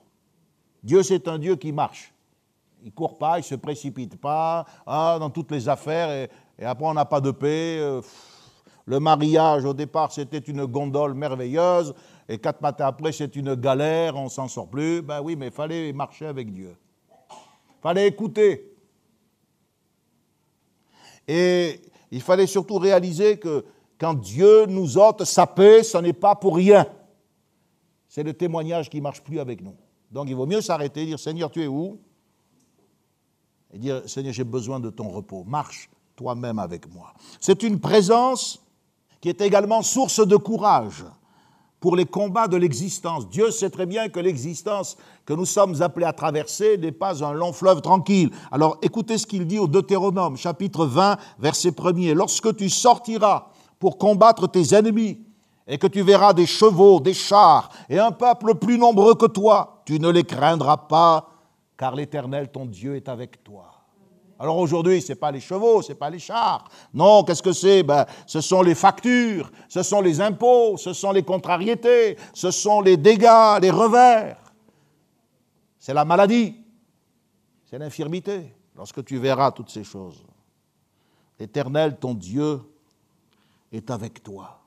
Dieu, 0.83 1.03
c'est 1.03 1.29
un 1.29 1.39
Dieu 1.39 1.57
qui 1.57 1.73
marche. 1.73 2.13
Il 2.83 2.87
ne 2.89 2.91
court 2.91 3.17
pas, 3.17 3.39
il 3.39 3.43
ne 3.43 3.47
se 3.47 3.55
précipite 3.55 4.21
pas 4.21 4.67
ah, 4.87 5.17
dans 5.19 5.31
toutes 5.31 5.51
les 5.51 5.69
affaires 5.69 6.11
et, 6.11 6.65
après 6.65 6.87
on 6.87 6.95
n'a 6.95 7.07
pas 7.07 7.21
de 7.21 7.31
paix. 7.31 7.79
Euh, 7.81 8.03
le 8.87 9.01
mariage, 9.01 9.65
au 9.65 9.73
départ, 9.73 10.13
c'était 10.13 10.39
une 10.39 10.67
gondole 10.67 11.15
merveilleuse 11.15 11.95
et 12.29 12.39
quatre 12.39 12.61
matins 12.61 12.87
après, 12.87 13.13
c'est 13.13 13.35
une 13.37 13.55
galère, 13.55 14.17
on 14.17 14.29
s'en 14.29 14.47
sort 14.47 14.69
plus. 14.69 15.01
Ben 15.01 15.23
oui, 15.23 15.37
mais 15.37 15.47
il 15.47 15.53
fallait 15.53 15.93
marcher 15.93 16.27
avec 16.27 16.53
Dieu. 16.53 16.77
Il 17.31 17.83
fallait 17.83 18.07
écouter. 18.07 18.77
Et 21.27 21.81
il 22.11 22.21
fallait 22.21 22.47
surtout 22.47 22.77
réaliser 22.77 23.39
que 23.39 23.65
quand 23.99 24.15
Dieu 24.15 24.67
nous 24.67 24.99
ôte 24.99 25.25
sa 25.25 25.47
paix, 25.47 25.83
ce 25.83 25.97
n'est 25.99 26.13
pas 26.13 26.35
pour 26.35 26.57
rien 26.57 26.87
c'est 28.15 28.23
le 28.23 28.33
témoignage 28.33 28.89
qui 28.91 28.99
ne 28.99 29.03
marche 29.03 29.23
plus 29.23 29.41
avec 29.41 29.61
nous. 29.61 29.75
Donc 30.13 30.29
il 30.29 30.37
vaut 30.37 30.47
mieux 30.47 30.61
s'arrêter 30.61 31.05
dire 31.05 31.19
Seigneur, 31.19 31.51
tu 31.51 31.65
es 31.65 31.67
où? 31.67 31.99
Et 33.73 33.79
dire, 33.79 34.09
Seigneur, 34.09 34.33
j'ai 34.33 34.45
besoin 34.45 34.79
de 34.79 34.89
ton 34.89 35.09
repos. 35.09 35.43
Marche 35.43 35.91
toi-même 36.15 36.61
avec 36.61 36.89
moi. 36.95 37.13
C'est 37.41 37.65
une 37.65 37.81
présence 37.81 38.65
qui 39.21 39.31
est 39.31 39.41
également 39.41 39.83
source 39.83 40.25
de 40.25 40.37
courage 40.37 41.05
pour 41.81 41.97
les 41.97 42.05
combats 42.05 42.47
de 42.47 42.57
l'existence. 42.57 43.29
Dieu 43.29 43.51
sait 43.51 43.71
très 43.71 43.85
bien 43.85 44.09
que 44.09 44.21
l'existence 44.21 44.97
que 45.27 45.33
nous 45.33 45.45
sommes 45.45 45.83
appelés 45.83 46.07
à 46.07 46.13
traverser 46.13 46.79
n'est 46.79 46.93
pas 46.93 47.25
un 47.25 47.33
long 47.33 47.53
fleuve 47.53 47.81
tranquille. 47.81 48.31
Alors 48.53 48.79
écoutez 48.81 49.19
ce 49.19 49.27
qu'il 49.27 49.45
dit 49.45 49.59
au 49.59 49.67
Deutéronome, 49.67 50.37
chapitre 50.37 50.87
20, 50.87 51.17
verset 51.41 51.71
1er. 51.71 52.13
Lorsque 52.13 52.55
tu 52.55 52.71
sortiras 52.71 53.49
pour 53.81 53.99
combattre 53.99 54.47
tes 54.47 54.73
ennemis, 54.73 55.19
et 55.67 55.79
que 55.79 55.87
tu 55.87 56.03
verras 56.03 56.33
des 56.33 56.47
chevaux, 56.47 57.01
des 57.01 57.15
chars, 57.15 57.71
et 57.89 57.99
un 57.99 58.13
peuple 58.13 58.55
plus 58.55 58.79
nombreux 58.79 59.15
que 59.15 59.27
toi, 59.27 59.83
tu 59.87 59.99
ne 59.99 60.11
les 60.11 60.25
craindras 60.25 60.77
pas, 60.77 61.29
car 61.77 61.95
l'Éternel, 61.95 62.51
ton 62.51 62.67
Dieu, 62.67 62.97
est 62.97 63.09
avec 63.09 63.43
toi. 63.43 63.71
Alors 64.39 64.59
aujourd'hui, 64.59 65.01
ce 65.01 65.13
n'est 65.13 65.17
pas 65.17 65.31
les 65.31 65.41
chevaux, 65.41 65.81
ce 65.81 65.93
n'est 65.93 65.99
pas 65.99 66.11
les 66.11 66.19
chars. 66.19 66.69
Non, 66.93 67.23
qu'est-ce 67.23 67.43
que 67.43 67.53
c'est? 67.53 67.83
Ben, 67.83 68.05
Ce 68.27 68.41
sont 68.41 68.63
les 68.63 68.75
factures, 68.75 69.51
ce 69.69 69.83
sont 69.83 70.01
les 70.01 70.21
impôts, 70.21 70.77
ce 70.77 70.93
sont 70.93 71.13
les 71.13 71.23
contrariétés, 71.23 72.17
ce 72.33 72.51
sont 72.51 72.81
les 72.81 72.97
dégâts, 72.97 73.61
les 73.63 73.71
revers. 73.71 74.37
C'est 75.79 75.95
la 75.95 76.05
maladie, 76.05 76.57
c'est 77.65 77.79
l'infirmité. 77.79 78.55
Lorsque 78.77 79.05
tu 79.05 79.19
verras 79.19 79.53
toutes 79.53 79.71
ces 79.71 79.85
choses, 79.85 80.25
l'Éternel, 81.39 81.97
ton 81.99 82.15
Dieu, 82.15 82.61
est 83.71 83.91
avec 83.91 84.23
toi, 84.23 84.64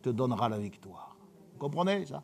te 0.00 0.10
donnera 0.10 0.48
la 0.48 0.58
victoire. 0.58 1.16
Vous 1.52 1.58
comprenez 1.58 2.06
ça? 2.06 2.22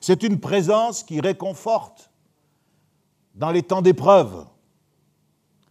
C'est 0.00 0.22
une 0.22 0.40
présence 0.40 1.02
qui 1.02 1.20
réconforte 1.20 2.10
dans 3.34 3.50
les 3.50 3.62
temps 3.62 3.82
d'épreuve. 3.82 4.46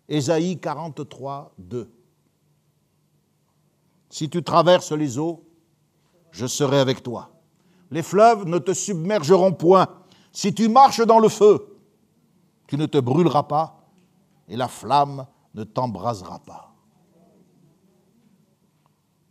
Ésaïe 0.07 0.59
43, 0.59 1.53
2. 1.57 1.91
Si 4.09 4.30
tu 4.30 4.43
traverses 4.43 4.91
les 4.91 5.17
eaux, 5.17 5.43
je 6.32 6.45
serai 6.45 6.80
avec 6.80 7.01
toi. 7.03 7.32
Les 7.91 8.03
fleuves 8.03 8.45
ne 8.45 8.59
te 8.59 8.73
submergeront 8.73 9.53
point. 9.53 9.88
Si 10.32 10.53
tu 10.53 10.69
marches 10.69 11.05
dans 11.05 11.19
le 11.19 11.30
feu, 11.30 11.80
tu 12.67 12.78
ne 12.78 12.86
te 12.86 12.97
brûleras 12.97 13.43
pas 13.43 13.88
et 14.47 14.55
la 14.55 14.67
flamme 14.67 15.26
ne 15.53 15.63
t'embrasera 15.63 16.39
pas. 16.39 16.74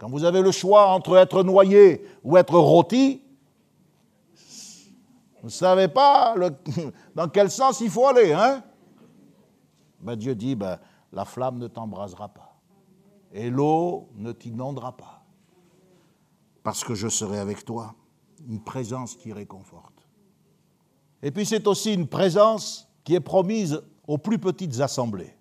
Quand 0.04 0.10
vous 0.10 0.24
avez 0.24 0.42
le 0.42 0.50
choix 0.50 0.88
entre 0.88 1.16
être 1.16 1.42
noyé 1.42 2.04
ou 2.22 2.36
être 2.36 2.58
rôti, 2.58 3.22
vous 5.40 5.46
ne 5.46 5.48
savez 5.48 5.88
pas 5.88 6.34
dans 7.14 7.26
quel 7.30 7.50
sens 7.50 7.80
il 7.80 7.88
faut 7.88 8.06
aller, 8.06 8.34
hein? 8.34 8.62
Ben, 10.02 10.14
Dieu 10.14 10.34
dit, 10.34 10.56
ben, 10.56 10.78
la 11.10 11.24
flamme 11.24 11.56
ne 11.56 11.68
t'embrasera 11.68 12.28
pas 12.28 12.60
et 13.32 13.48
l'eau 13.48 14.10
ne 14.16 14.32
t'inondera 14.32 14.94
pas, 14.94 15.24
parce 16.62 16.84
que 16.84 16.94
je 16.94 17.08
serai 17.08 17.38
avec 17.38 17.64
toi, 17.64 17.94
une 18.46 18.62
présence 18.62 19.16
qui 19.16 19.32
réconforte. 19.32 20.06
Et 21.22 21.30
puis 21.30 21.46
c'est 21.46 21.66
aussi 21.66 21.94
une 21.94 22.08
présence 22.08 22.90
qui 23.04 23.14
est 23.14 23.20
promise 23.20 23.82
aux 24.06 24.18
plus 24.18 24.38
petites 24.38 24.78
assemblées. 24.80 25.34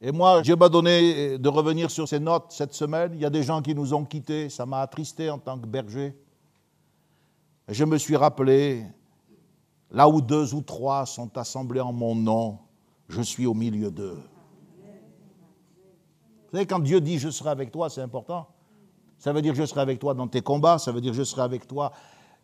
Et 0.00 0.12
moi, 0.12 0.42
Dieu 0.42 0.56
m'a 0.56 0.68
donné 0.68 1.38
de 1.38 1.48
revenir 1.48 1.90
sur 1.90 2.06
ces 2.06 2.20
notes 2.20 2.46
cette 2.50 2.74
semaine. 2.74 3.12
Il 3.14 3.20
y 3.20 3.24
a 3.24 3.30
des 3.30 3.42
gens 3.42 3.62
qui 3.62 3.74
nous 3.74 3.94
ont 3.94 4.04
quittés, 4.04 4.50
ça 4.50 4.66
m'a 4.66 4.80
attristé 4.80 5.30
en 5.30 5.38
tant 5.38 5.58
que 5.58 5.66
berger. 5.66 6.14
Je 7.68 7.84
me 7.84 7.96
suis 7.96 8.14
rappelé, 8.14 8.84
là 9.90 10.08
où 10.08 10.20
deux 10.20 10.54
ou 10.54 10.60
trois 10.60 11.06
sont 11.06 11.36
assemblés 11.38 11.80
en 11.80 11.92
mon 11.92 12.14
nom, 12.14 12.58
je 13.08 13.22
suis 13.22 13.46
au 13.46 13.54
milieu 13.54 13.90
d'eux. 13.90 14.20
Vous 16.44 16.52
savez, 16.52 16.66
quand 16.66 16.78
Dieu 16.78 17.00
dit 17.00 17.18
je 17.18 17.30
serai 17.30 17.50
avec 17.50 17.72
toi, 17.72 17.88
c'est 17.88 18.02
important. 18.02 18.46
Ça 19.18 19.32
veut 19.32 19.40
dire 19.40 19.54
je 19.54 19.64
serai 19.64 19.80
avec 19.80 19.98
toi 19.98 20.12
dans 20.12 20.28
tes 20.28 20.42
combats, 20.42 20.78
ça 20.78 20.92
veut 20.92 21.00
dire 21.00 21.14
je 21.14 21.22
serai 21.22 21.42
avec 21.42 21.66
toi. 21.66 21.90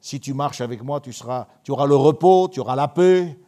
Si 0.01 0.19
tu 0.19 0.33
marches 0.33 0.63
avec 0.63 0.83
moi, 0.83 1.01
tu 1.01 1.13
auras 1.71 1.87
le 1.87 1.95
repos, 1.95 2.49
tu 2.49 2.61
auras 2.61 2.75
la 2.75 2.89
paix, 2.89 3.39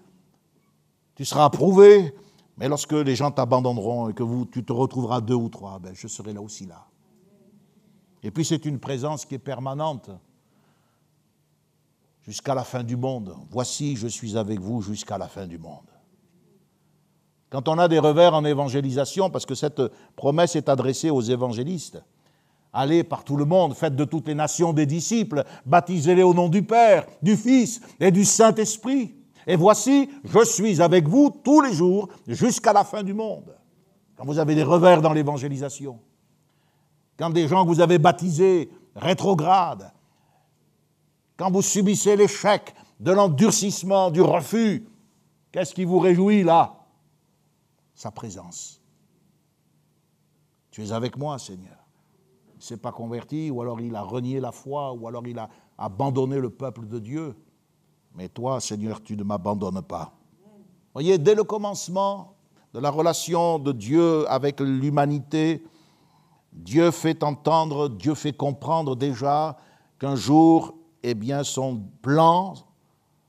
tu 1.16 1.24
seras 1.24 1.46
approuvé. 1.46 2.14
Mais 2.56 2.68
lorsque 2.68 2.92
les 2.92 3.16
gens 3.16 3.30
t'abandonneront 3.30 4.08
et 4.10 4.14
que 4.14 4.44
tu 4.44 4.64
te 4.64 4.72
retrouveras 4.72 5.20
deux 5.20 5.34
ou 5.34 5.48
trois, 5.48 5.78
ben, 5.78 5.92
je 5.94 6.06
serai 6.06 6.32
là 6.32 6.40
aussi 6.40 6.66
là. 6.66 6.86
Et 8.22 8.30
puis 8.30 8.44
c'est 8.44 8.64
une 8.64 8.78
présence 8.78 9.26
qui 9.26 9.34
est 9.34 9.38
permanente 9.38 10.10
jusqu'à 12.22 12.54
la 12.54 12.64
fin 12.64 12.82
du 12.82 12.96
monde. 12.96 13.36
Voici, 13.50 13.96
je 13.96 14.06
suis 14.06 14.36
avec 14.36 14.60
vous 14.60 14.80
jusqu'à 14.80 15.18
la 15.18 15.28
fin 15.28 15.46
du 15.46 15.58
monde. 15.58 15.90
Quand 17.50 17.68
on 17.68 17.78
a 17.78 17.86
des 17.86 17.98
revers 17.98 18.34
en 18.34 18.44
évangélisation, 18.44 19.30
parce 19.30 19.46
que 19.46 19.54
cette 19.54 19.82
promesse 20.16 20.56
est 20.56 20.68
adressée 20.68 21.10
aux 21.10 21.20
évangélistes, 21.20 22.02
allez 22.72 23.04
par 23.04 23.24
tout 23.24 23.36
le 23.36 23.44
monde, 23.44 23.74
faites 23.74 23.94
de 23.94 24.04
toutes 24.04 24.26
les 24.26 24.34
nations 24.34 24.72
des 24.72 24.86
disciples, 24.86 25.44
baptisez-les 25.66 26.22
au 26.22 26.34
nom 26.34 26.48
du 26.48 26.62
Père, 26.62 27.06
du 27.22 27.36
Fils 27.36 27.80
et 28.00 28.10
du 28.10 28.24
Saint-Esprit. 28.24 29.14
Et 29.46 29.56
voici, 29.56 30.10
je 30.24 30.44
suis 30.44 30.80
avec 30.80 31.08
vous 31.08 31.30
tous 31.42 31.60
les 31.60 31.72
jours 31.72 32.08
jusqu'à 32.26 32.72
la 32.72 32.84
fin 32.84 33.02
du 33.02 33.14
monde. 33.14 33.56
Quand 34.16 34.24
vous 34.24 34.38
avez 34.38 34.54
des 34.54 34.62
revers 34.62 35.02
dans 35.02 35.12
l'évangélisation, 35.12 36.00
quand 37.18 37.30
des 37.30 37.48
gens 37.48 37.64
que 37.64 37.68
vous 37.68 37.80
avez 37.80 37.98
baptisés 37.98 38.70
rétrogrades, 38.94 39.92
quand 41.36 41.50
vous 41.50 41.62
subissez 41.62 42.16
l'échec 42.16 42.74
de 43.00 43.12
l'endurcissement, 43.12 44.10
du 44.10 44.22
refus, 44.22 44.86
qu'est-ce 45.52 45.74
qui 45.74 45.84
vous 45.84 45.98
réjouit 45.98 46.42
là? 46.42 46.86
Sa 47.94 48.10
présence. 48.10 48.80
Tu 50.70 50.82
es 50.82 50.92
avec 50.92 51.16
moi, 51.16 51.38
Seigneur. 51.38 51.76
Il 52.54 52.58
ne 52.58 52.62
s'est 52.62 52.76
pas 52.76 52.92
converti, 52.92 53.50
ou 53.50 53.60
alors 53.62 53.80
il 53.80 53.94
a 53.94 54.02
renié 54.02 54.40
la 54.40 54.52
foi, 54.52 54.92
ou 54.92 55.06
alors 55.06 55.26
il 55.26 55.38
a 55.38 55.48
abandonné 55.76 56.38
le 56.38 56.50
peuple 56.50 56.86
de 56.86 56.98
Dieu. 56.98 57.36
Mais 58.14 58.28
toi, 58.28 58.60
Seigneur, 58.60 59.02
tu 59.02 59.16
ne 59.16 59.24
m'abandonnes 59.24 59.82
pas. 59.82 60.12
Voyez, 60.92 61.18
dès 61.18 61.34
le 61.34 61.42
commencement 61.42 62.36
de 62.72 62.78
la 62.78 62.90
relation 62.90 63.58
de 63.58 63.72
Dieu 63.72 64.30
avec 64.30 64.60
l'humanité, 64.60 65.64
Dieu 66.52 66.92
fait 66.92 67.24
entendre, 67.24 67.88
Dieu 67.88 68.14
fait 68.14 68.32
comprendre 68.32 68.94
déjà 68.94 69.56
qu'un 69.98 70.14
jour, 70.14 70.74
eh 71.02 71.14
bien, 71.14 71.42
son 71.42 71.82
plan, 72.02 72.54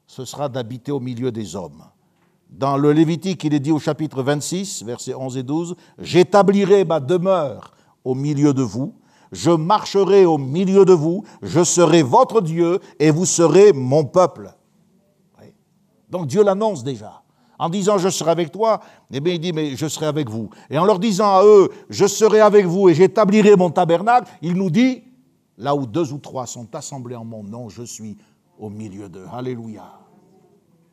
ce 0.05 0.25
sera 0.25 0.47
d'habiter 0.47 0.91
au 0.91 0.99
milieu 0.99 1.31
des 1.31 1.55
hommes. 1.55 1.83
Dans 2.49 2.77
le 2.77 2.91
Lévitique, 2.91 3.43
il 3.43 3.53
est 3.55 3.59
dit 3.59 3.71
au 3.71 3.79
chapitre 3.79 4.21
26, 4.21 4.83
versets 4.83 5.15
11 5.15 5.37
et 5.37 5.43
12, 5.43 5.75
J'établirai 5.97 6.85
ma 6.85 6.99
demeure 6.99 7.71
au 8.03 8.13
milieu 8.13 8.53
de 8.53 8.61
vous, 8.61 8.93
je 9.31 9.49
marcherai 9.49 10.25
au 10.25 10.37
milieu 10.37 10.85
de 10.85 10.93
vous, 10.93 11.23
je 11.41 11.63
serai 11.63 12.03
votre 12.03 12.41
Dieu 12.41 12.79
et 12.99 13.09
vous 13.09 13.25
serez 13.25 13.73
mon 13.73 14.05
peuple. 14.05 14.53
Donc 16.09 16.27
Dieu 16.27 16.43
l'annonce 16.43 16.83
déjà. 16.83 17.21
En 17.57 17.69
disant 17.69 17.97
je 17.97 18.09
serai 18.09 18.31
avec 18.31 18.51
toi, 18.51 18.81
eh 19.11 19.19
bien 19.19 19.33
il 19.33 19.39
dit 19.39 19.53
mais 19.53 19.75
je 19.75 19.87
serai 19.87 20.07
avec 20.07 20.29
vous. 20.29 20.49
Et 20.69 20.77
en 20.77 20.85
leur 20.85 20.99
disant 20.99 21.37
à 21.37 21.43
eux 21.43 21.69
je 21.89 22.05
serai 22.05 22.41
avec 22.41 22.65
vous 22.65 22.89
et 22.89 22.93
j'établirai 22.93 23.55
mon 23.55 23.69
tabernacle, 23.69 24.31
il 24.41 24.53
nous 24.53 24.69
dit 24.69 25.03
là 25.57 25.75
où 25.75 25.85
deux 25.85 26.11
ou 26.11 26.17
trois 26.17 26.45
sont 26.45 26.73
assemblés 26.75 27.15
en 27.15 27.25
mon 27.25 27.43
nom, 27.43 27.69
je 27.69 27.83
suis 27.83 28.17
au 28.59 28.69
milieu 28.69 29.09
d'eux. 29.09 29.27
Alléluia. 29.31 29.99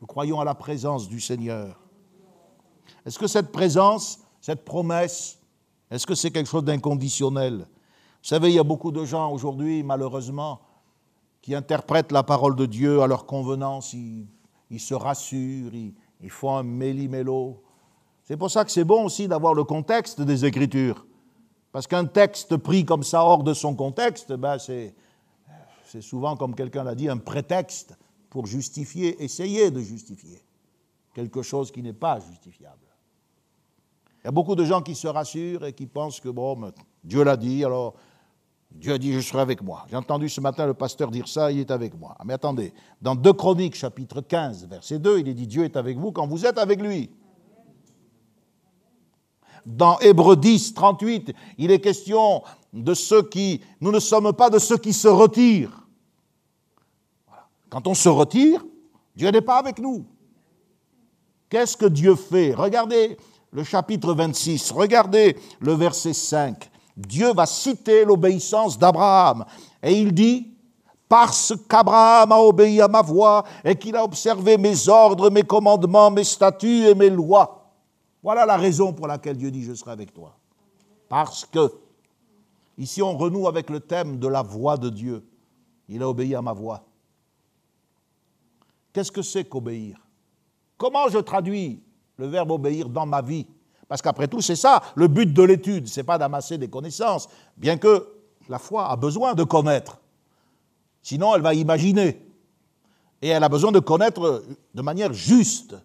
Nous 0.01 0.07
croyons 0.07 0.39
à 0.39 0.45
la 0.45 0.55
présence 0.55 1.07
du 1.07 1.19
Seigneur. 1.19 1.79
Est-ce 3.05 3.19
que 3.19 3.27
cette 3.27 3.51
présence, 3.51 4.19
cette 4.41 4.65
promesse, 4.65 5.39
est-ce 5.89 6.07
que 6.07 6.15
c'est 6.15 6.31
quelque 6.31 6.49
chose 6.49 6.63
d'inconditionnel? 6.63 7.59
Vous 7.59 8.29
savez, 8.29 8.49
il 8.49 8.55
y 8.55 8.59
a 8.59 8.63
beaucoup 8.63 8.91
de 8.91 9.05
gens 9.05 9.31
aujourd'hui, 9.31 9.83
malheureusement, 9.83 10.61
qui 11.41 11.55
interprètent 11.55 12.11
la 12.11 12.23
parole 12.23 12.55
de 12.55 12.65
Dieu 12.65 13.01
à 13.01 13.07
leur 13.07 13.25
convenance, 13.25 13.95
se 14.79 14.93
rassurent, 14.93 15.73
ils, 15.73 16.29
font 16.29 16.57
un 16.57 16.63
méli-mélo. 16.63 17.61
C'est 18.23 18.37
pour 18.37 18.49
ça 18.49 18.63
que 18.63 18.71
c'est 18.71 18.83
bon 18.83 19.05
aussi 19.05 19.27
d'avoir 19.27 19.53
le 19.53 19.63
contexte 19.63 20.21
des 20.21 20.45
Écritures. 20.45 21.05
Parce 21.71 21.87
qu'un 21.87 22.05
texte 22.05 22.57
pris 22.57 22.85
comme 22.85 23.03
ça 23.03 23.23
hors 23.23 23.43
de 23.43 23.53
son 23.53 23.75
contexte, 23.75 24.31
ben 24.33 24.57
c'est 24.59 24.93
souvent, 26.01 26.35
comme 26.37 26.55
quelqu'un 26.55 26.83
l'a 26.83 26.95
dit, 26.95 27.09
un 27.09 27.17
prétexte 27.17 27.97
pour 28.29 28.45
justifier, 28.45 29.21
essayer 29.23 29.71
de 29.71 29.79
justifier 29.79 30.43
quelque 31.13 31.41
chose 31.41 31.71
qui 31.71 31.81
n'est 31.81 31.93
pas 31.93 32.19
justifiable. 32.19 32.77
Il 34.23 34.25
y 34.25 34.29
a 34.29 34.31
beaucoup 34.31 34.55
de 34.55 34.63
gens 34.63 34.81
qui 34.81 34.95
se 34.95 35.07
rassurent 35.07 35.65
et 35.65 35.73
qui 35.73 35.85
pensent 35.85 36.19
que, 36.19 36.29
bon, 36.29 36.71
Dieu 37.03 37.23
l'a 37.23 37.37
dit, 37.37 37.65
alors 37.65 37.95
Dieu 38.73 38.93
a 38.93 38.97
dit, 38.97 39.13
je 39.13 39.19
serai 39.19 39.41
avec 39.41 39.61
moi. 39.61 39.85
J'ai 39.89 39.95
entendu 39.95 40.27
ce 40.29 40.41
matin 40.41 40.65
le 40.65 40.73
pasteur 40.73 41.11
dire 41.11 41.27
ça, 41.27 41.51
il 41.51 41.59
est 41.59 41.71
avec 41.71 41.97
moi. 41.97 42.17
Mais 42.25 42.33
attendez, 42.33 42.73
dans 43.01 43.15
2 43.15 43.33
Chroniques, 43.33 43.75
chapitre 43.75 44.21
15, 44.21 44.67
verset 44.67 44.99
2, 44.99 45.19
il 45.19 45.27
est 45.27 45.33
dit, 45.33 45.47
Dieu 45.47 45.63
est 45.63 45.77
avec 45.77 45.97
vous 45.97 46.11
quand 46.11 46.27
vous 46.27 46.45
êtes 46.45 46.57
avec 46.57 46.81
lui. 46.81 47.11
Dans 49.65 49.97
Hébreux 49.99 50.35
10, 50.35 50.73
38, 50.73 51.33
il 51.57 51.71
est 51.71 51.79
question 51.79 52.43
de 52.73 52.93
ceux 52.93 53.23
qui... 53.23 53.61
Nous 53.79 53.91
ne 53.91 53.99
sommes 53.99 54.33
pas 54.33 54.49
de 54.49 54.59
ceux 54.59 54.77
qui 54.77 54.91
se 54.91 55.07
retirent 55.07 55.83
quand 57.73 57.87
on 57.87 57.95
se 57.95 58.07
retire, 58.07 58.63
Dieu 59.15 59.31
n'est 59.31 59.41
pas 59.41 59.57
avec 59.57 59.79
nous. 59.79 60.05
Qu'est-ce 61.49 61.75
que 61.75 61.87
Dieu 61.87 62.13
fait? 62.13 62.53
Regardez 62.53 63.17
le 63.51 63.63
chapitre 63.63 64.13
26. 64.13 64.69
Regardez 64.69 65.35
le 65.59 65.73
verset 65.73 66.13
5. 66.13 66.69
Dieu 66.95 67.33
va 67.33 67.45
citer 67.45 68.05
l'obéissance 68.05 68.77
d'Abraham. 68.77 69.45
Et 69.81 69.99
il 69.99 70.13
dit, 70.13 70.53
parce 71.09 71.53
qu'Abraham 71.67 72.31
a 72.31 72.39
obéi 72.39 72.81
à 72.81 72.87
ma 72.87 73.01
voix 73.01 73.43
et 73.63 73.75
qu'il 73.75 73.95
a 73.95 74.03
observé 74.03 74.57
mes 74.57 74.87
ordres, 74.89 75.29
mes 75.29 75.43
commandements, 75.43 76.11
mes 76.11 76.23
statuts 76.23 76.87
et 76.87 76.95
mes 76.95 77.09
lois. 77.09 77.71
Voilà 78.21 78.45
la 78.45 78.57
raison 78.57 78.93
pour 78.93 79.07
laquelle 79.07 79.37
Dieu 79.37 79.51
dit, 79.51 79.63
je 79.63 79.73
serai 79.73 79.91
avec 79.91 80.13
toi. 80.13 80.35
Parce 81.09 81.45
que, 81.45 81.71
ici 82.77 83.01
on 83.01 83.17
renoue 83.17 83.47
avec 83.47 83.69
le 83.69 83.79
thème 83.79 84.17
de 84.17 84.27
la 84.27 84.41
voix 84.41 84.77
de 84.77 84.89
Dieu. 84.89 85.23
Il 85.89 86.01
a 86.01 86.09
obéi 86.09 86.33
à 86.33 86.41
ma 86.41 86.53
voix. 86.53 86.83
Qu'est-ce 88.93 89.11
que 89.11 89.21
c'est 89.21 89.43
qu'obéir? 89.43 89.99
Comment 90.77 91.09
je 91.09 91.17
traduis 91.17 91.83
le 92.17 92.27
verbe 92.27 92.51
obéir 92.51 92.87
dans 92.87 93.05
ma 93.05 93.21
vie? 93.21 93.45
Parce 93.87 94.01
qu'après 94.01 94.27
tout, 94.27 94.41
c'est 94.41 94.55
ça 94.55 94.81
le 94.95 95.07
but 95.07 95.31
de 95.31 95.43
l'étude, 95.43 95.87
ce 95.87 95.99
n'est 95.99 96.03
pas 96.03 96.17
d'amasser 96.17 96.57
des 96.57 96.69
connaissances, 96.69 97.27
bien 97.57 97.77
que 97.77 98.07
la 98.49 98.59
foi 98.59 98.89
a 98.89 98.95
besoin 98.95 99.33
de 99.33 99.43
connaître. 99.43 99.99
Sinon, 101.01 101.35
elle 101.35 101.41
va 101.41 101.53
imaginer. 101.53 102.25
Et 103.21 103.29
elle 103.29 103.43
a 103.43 103.49
besoin 103.49 103.71
de 103.71 103.79
connaître 103.79 104.43
de 104.73 104.81
manière 104.81 105.13
juste. 105.13 105.75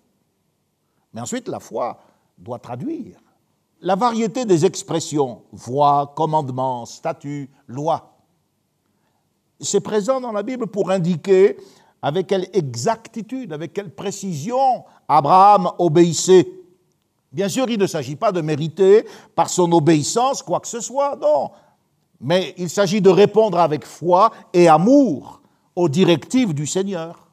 Mais 1.12 1.20
ensuite, 1.20 1.48
la 1.48 1.60
foi 1.60 1.98
doit 2.36 2.58
traduire. 2.58 3.18
La 3.80 3.94
variété 3.94 4.44
des 4.44 4.64
expressions, 4.64 5.42
voix, 5.52 6.12
commandement, 6.16 6.84
statut, 6.84 7.48
loi, 7.68 8.18
c'est 9.60 9.80
présent 9.80 10.20
dans 10.20 10.32
la 10.32 10.42
Bible 10.42 10.66
pour 10.66 10.90
indiquer 10.90 11.56
avec 12.00 12.28
quelle 12.28 12.48
exactitude, 12.52 13.52
avec 13.52 13.72
quelle 13.72 13.90
précision 13.90 14.84
Abraham 15.08 15.70
obéissait. 15.78 16.48
Bien 17.30 17.48
sûr, 17.48 17.68
il 17.68 17.78
ne 17.78 17.86
s'agit 17.86 18.16
pas 18.16 18.32
de 18.32 18.40
mériter 18.40 19.04
par 19.34 19.50
son 19.50 19.70
obéissance 19.72 20.42
quoi 20.42 20.60
que 20.60 20.68
ce 20.68 20.80
soit, 20.80 21.16
non. 21.16 21.50
Mais 22.20 22.54
il 22.56 22.70
s'agit 22.70 23.00
de 23.00 23.10
répondre 23.10 23.58
avec 23.58 23.84
foi 23.84 24.32
et 24.52 24.68
amour 24.68 25.40
aux 25.76 25.88
directives 25.88 26.54
du 26.54 26.66
Seigneur. 26.66 27.28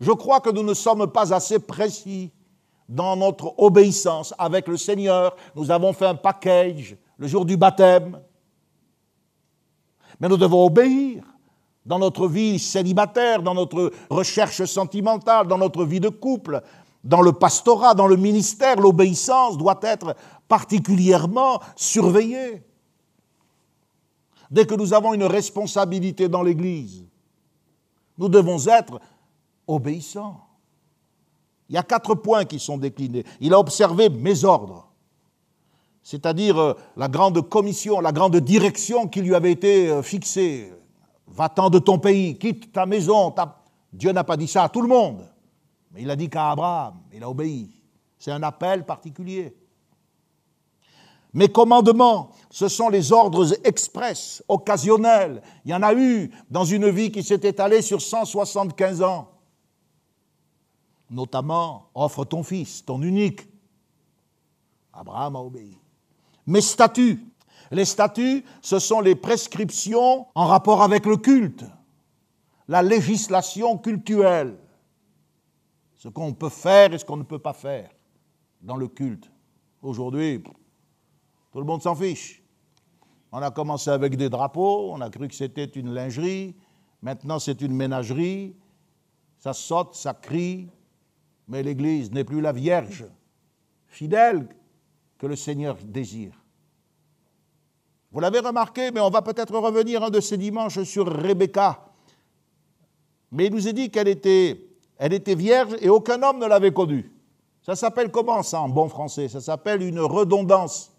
Je 0.00 0.12
crois 0.12 0.40
que 0.40 0.50
nous 0.50 0.62
ne 0.62 0.72
sommes 0.72 1.06
pas 1.08 1.34
assez 1.34 1.58
précis 1.58 2.32
dans 2.88 3.16
notre 3.16 3.54
obéissance 3.58 4.32
avec 4.38 4.66
le 4.66 4.76
Seigneur. 4.76 5.36
Nous 5.54 5.70
avons 5.70 5.92
fait 5.92 6.06
un 6.06 6.14
package 6.14 6.96
le 7.18 7.26
jour 7.26 7.44
du 7.44 7.56
baptême. 7.56 8.18
Mais 10.18 10.28
nous 10.28 10.38
devons 10.38 10.64
obéir 10.64 11.22
dans 11.84 11.98
notre 11.98 12.28
vie 12.28 12.58
célibataire, 12.58 13.42
dans 13.42 13.54
notre 13.54 13.90
recherche 14.10 14.64
sentimentale, 14.64 15.46
dans 15.46 15.58
notre 15.58 15.84
vie 15.84 16.00
de 16.00 16.08
couple, 16.08 16.62
dans 17.04 17.22
le 17.22 17.32
pastorat, 17.32 17.94
dans 17.94 18.06
le 18.06 18.16
ministère. 18.16 18.76
L'obéissance 18.76 19.56
doit 19.56 19.80
être 19.82 20.16
particulièrement 20.48 21.60
surveillée. 21.76 22.62
Dès 24.50 24.66
que 24.66 24.74
nous 24.74 24.92
avons 24.92 25.14
une 25.14 25.24
responsabilité 25.24 26.28
dans 26.28 26.42
l'Église, 26.42 27.04
nous 28.18 28.28
devons 28.28 28.58
être 28.66 29.00
obéissants. 29.66 30.40
Il 31.68 31.74
y 31.74 31.78
a 31.78 31.84
quatre 31.84 32.16
points 32.16 32.44
qui 32.44 32.58
sont 32.58 32.76
déclinés. 32.76 33.24
Il 33.40 33.54
a 33.54 33.58
observé 33.60 34.08
mes 34.08 34.44
ordres, 34.44 34.88
c'est-à-dire 36.02 36.58
euh, 36.58 36.74
la 36.96 37.06
grande 37.06 37.48
commission, 37.48 38.00
la 38.00 38.10
grande 38.10 38.36
direction 38.38 39.06
qui 39.06 39.22
lui 39.22 39.36
avait 39.36 39.52
été 39.52 39.88
euh, 39.88 40.02
fixée. 40.02 40.72
Va-t'en 41.28 41.70
de 41.70 41.78
ton 41.78 42.00
pays, 42.00 42.36
quitte 42.36 42.72
ta 42.72 42.86
maison. 42.86 43.32
Dieu 43.92 44.10
n'a 44.10 44.24
pas 44.24 44.36
dit 44.36 44.48
ça 44.48 44.64
à 44.64 44.68
tout 44.68 44.82
le 44.82 44.88
monde, 44.88 45.24
mais 45.90 46.02
il 46.02 46.10
a 46.10 46.16
dit 46.16 46.28
qu'à 46.28 46.50
Abraham, 46.50 47.00
il 47.12 47.22
a 47.22 47.28
obéi. 47.28 47.70
C'est 48.18 48.30
un 48.30 48.42
appel 48.42 48.84
particulier. 48.84 49.56
Mes 51.32 51.48
commandements, 51.48 52.30
ce 52.50 52.68
sont 52.68 52.88
les 52.88 53.12
ordres 53.12 53.56
express, 53.64 54.42
occasionnels. 54.48 55.42
Il 55.64 55.70
y 55.70 55.74
en 55.74 55.82
a 55.82 55.94
eu 55.94 56.30
dans 56.50 56.64
une 56.64 56.90
vie 56.90 57.12
qui 57.12 57.22
s'est 57.22 57.40
étalée 57.42 57.82
sur 57.82 58.02
175 58.02 59.02
ans. 59.02 59.30
Notamment, 61.08 61.88
offre 61.94 62.24
ton 62.24 62.42
fils, 62.42 62.84
ton 62.84 63.00
unique. 63.02 63.48
Abraham 64.92 65.36
a 65.36 65.40
obéi. 65.40 65.78
Mes 66.46 66.60
statuts. 66.60 67.24
Les 67.70 67.84
statuts, 67.84 68.44
ce 68.60 68.80
sont 68.80 69.00
les 69.00 69.14
prescriptions 69.14 70.26
en 70.34 70.46
rapport 70.46 70.82
avec 70.82 71.06
le 71.06 71.16
culte, 71.16 71.64
la 72.66 72.82
législation 72.82 73.78
cultuelle, 73.78 74.58
ce 76.00 76.08
qu'on 76.08 76.32
peut 76.32 76.48
faire 76.48 76.94
et 76.94 76.98
ce 76.98 77.04
qu'on 77.04 77.18
ne 77.18 77.24
peut 77.24 77.38
pas 77.38 77.52
faire 77.52 77.90
dans 78.62 78.76
le 78.76 78.88
culte. 78.88 79.30
Aujourd'hui, 79.82 80.42
tout 81.52 81.58
le 81.58 81.66
monde 81.66 81.82
s'en 81.82 81.94
fiche. 81.94 82.42
On 83.30 83.42
a 83.42 83.50
commencé 83.50 83.90
avec 83.90 84.16
des 84.16 84.30
drapeaux, 84.30 84.92
on 84.92 85.00
a 85.02 85.10
cru 85.10 85.28
que 85.28 85.34
c'était 85.34 85.66
une 85.66 85.92
lingerie, 85.92 86.56
maintenant 87.02 87.38
c'est 87.38 87.60
une 87.60 87.74
ménagerie, 87.74 88.56
ça 89.36 89.52
saute, 89.52 89.94
ça 89.94 90.14
crie, 90.14 90.70
mais 91.46 91.62
l'Église 91.62 92.10
n'est 92.10 92.24
plus 92.24 92.40
la 92.40 92.52
Vierge, 92.52 93.04
fidèle 93.86 94.48
que 95.18 95.26
le 95.26 95.36
Seigneur 95.36 95.76
désire. 95.84 96.42
Vous 98.10 98.20
l'avez 98.20 98.40
remarqué, 98.40 98.90
mais 98.90 99.00
on 99.00 99.10
va 99.10 99.20
peut-être 99.20 99.54
revenir 99.54 100.02
un 100.02 100.10
de 100.10 100.20
ces 100.20 100.38
dimanches 100.38 100.82
sur 100.82 101.06
Rebecca. 101.06 101.92
Mais 103.32 103.46
il 103.46 103.52
nous 103.52 103.68
est 103.68 103.74
dit 103.74 103.90
qu'elle 103.90 104.08
était, 104.08 104.69
elle 105.00 105.14
était 105.14 105.34
vierge 105.34 105.74
et 105.80 105.88
aucun 105.88 106.22
homme 106.22 106.38
ne 106.38 106.46
l'avait 106.46 106.74
connue. 106.74 107.10
Ça 107.62 107.74
s'appelle 107.74 108.10
comment 108.10 108.42
ça 108.42 108.60
en 108.60 108.68
bon 108.68 108.86
français? 108.90 109.28
Ça 109.28 109.40
s'appelle 109.40 109.80
une 109.80 109.98
redondance. 109.98 110.94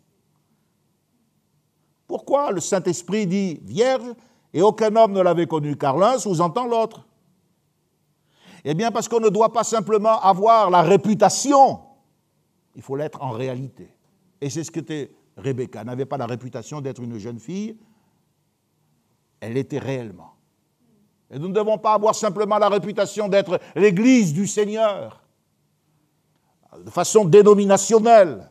Pourquoi 2.08 2.52
le 2.52 2.60
Saint-Esprit 2.60 3.28
dit 3.28 3.60
vierge 3.64 4.12
et 4.56 4.64
aucun 4.64 4.96
homme 4.96 5.12
ne 5.14 5.22
l'avait 5.22 5.46
connue? 5.46 5.78
Car 5.78 5.98
l'un 5.98 6.18
sous-entend 6.18 6.66
l'autre. 6.66 7.08
Eh 8.66 8.74
bien 8.74 8.90
parce 8.90 9.08
qu'on 9.08 9.20
ne 9.20 9.30
doit 9.30 9.54
pas 9.54 9.64
simplement 9.64 10.20
avoir 10.20 10.72
la 10.72 10.82
réputation, 10.82 11.82
il 12.76 12.82
faut 12.82 12.96
l'être 12.96 13.22
en 13.22 13.30
réalité. 13.30 13.96
Et 14.42 14.50
c'est 14.50 14.64
ce 14.64 14.72
que 14.72 14.80
était 14.80 15.12
Rebecca. 15.38 15.84
N'avait 15.84 16.08
pas 16.08 16.18
la 16.18 16.26
réputation 16.26 16.82
d'être 16.82 17.04
une 17.04 17.20
jeune 17.20 17.40
fille, 17.40 17.78
elle 19.42 19.54
l'était 19.54 19.78
réellement. 19.78 20.31
Et 21.32 21.40
nous 21.40 21.48
ne 21.48 21.54
devons 21.54 21.78
pas 21.78 21.94
avoir 21.94 22.14
simplement 22.14 22.58
la 22.58 22.70
réputation 22.70 23.28
d'être 23.28 23.60
l'Église 23.76 24.34
du 24.34 24.48
Seigneur, 24.48 25.24
de 26.78 26.90
façon 26.90 27.26
dénominationnelle. 27.26 28.50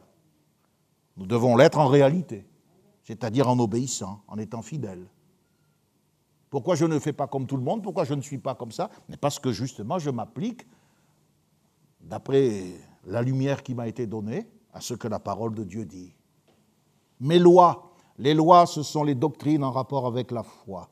Nous 1.17 1.27
devons 1.27 1.57
l'être 1.57 1.79
en 1.79 1.87
réalité 1.89 2.47
c'est-à-dire 3.11 3.49
en 3.49 3.59
obéissant, 3.59 4.23
en 4.29 4.39
étant 4.39 4.63
fidèle. 4.63 5.05
Pourquoi 6.49 6.77
je 6.77 6.85
ne 6.85 6.97
fais 7.01 7.13
pas 7.13 7.27
comme 7.27 7.45
tout 7.45 7.57
le 7.57 7.63
monde 7.65 7.83
Pourquoi 7.83 8.05
je 8.05 8.15
ne 8.15 8.21
suis 8.21 8.39
pas 8.39 8.55
comme 8.55 8.71
ça? 8.71 8.89
Mais 9.09 9.17
parce 9.17 9.41
que 9.41 9.51
justement, 9.51 9.99
je 9.99 10.11
m'applique, 10.11 10.65
d'après 12.01 12.67
la 13.05 13.21
lumière 13.23 13.65
qui 13.65 13.75
m'a 13.75 13.89
été 13.89 14.07
donnée, 14.07 14.49
à 14.73 14.81
ce 14.81 14.95
que 14.95 15.09
la 15.09 15.19
parole 15.19 15.57
de 15.57 15.65
Dieu 15.65 15.85
dit. 15.85 16.15
Mes 17.19 17.41
lois, 17.41 17.91
les 18.17 18.33
lois, 18.33 18.65
ce 18.67 18.85
sont 18.85 19.03
les 19.03 19.17
doctrines 19.17 19.65
en 19.65 19.73
rapport 19.73 20.07
avec 20.07 20.31
la 20.31 20.45
foi. 20.45 20.89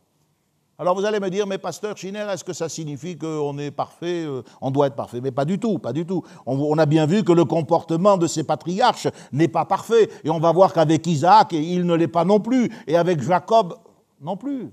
Alors 0.80 0.94
vous 0.94 1.04
allez 1.04 1.18
me 1.18 1.28
dire, 1.28 1.44
mais 1.44 1.58
pasteur 1.58 1.96
Chiner, 1.96 2.24
est-ce 2.32 2.44
que 2.44 2.52
ça 2.52 2.68
signifie 2.68 3.18
qu'on 3.18 3.58
est 3.58 3.72
parfait, 3.72 4.24
euh, 4.24 4.44
on 4.60 4.70
doit 4.70 4.86
être 4.86 4.94
parfait? 4.94 5.20
Mais 5.20 5.32
pas 5.32 5.44
du 5.44 5.58
tout, 5.58 5.80
pas 5.80 5.92
du 5.92 6.06
tout. 6.06 6.22
On, 6.46 6.78
a 6.78 6.86
bien 6.86 7.04
vu 7.04 7.24
que 7.24 7.32
le 7.32 7.44
comportement 7.44 8.16
de 8.16 8.28
ces 8.28 8.44
patriarches 8.44 9.08
n'est 9.32 9.48
pas 9.48 9.64
parfait. 9.64 10.08
Et 10.22 10.30
on 10.30 10.38
va 10.38 10.52
voir 10.52 10.72
qu'avec 10.72 11.04
Isaac, 11.08 11.48
il 11.52 11.84
ne 11.84 11.94
l'est 11.94 12.06
pas 12.06 12.24
non 12.24 12.38
plus. 12.38 12.70
Et 12.86 12.96
avec 12.96 13.20
Jacob, 13.20 13.74
non 14.20 14.36
plus. 14.36 14.72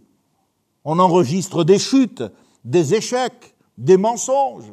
On 0.83 0.99
enregistre 0.99 1.63
des 1.63 1.79
chutes, 1.79 2.23
des 2.63 2.93
échecs, 2.93 3.55
des 3.75 3.97
mensonges, 3.97 4.71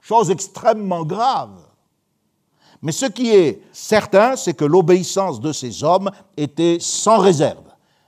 choses 0.00 0.32
extrêmement 0.32 1.04
graves. 1.04 1.60
Mais 2.82 2.90
ce 2.90 3.06
qui 3.06 3.30
est 3.30 3.62
certain, 3.72 4.34
c'est 4.34 4.54
que 4.54 4.64
l'obéissance 4.64 5.40
de 5.40 5.52
ces 5.52 5.84
hommes 5.84 6.10
était 6.36 6.78
sans 6.80 7.18
réserve. 7.18 7.62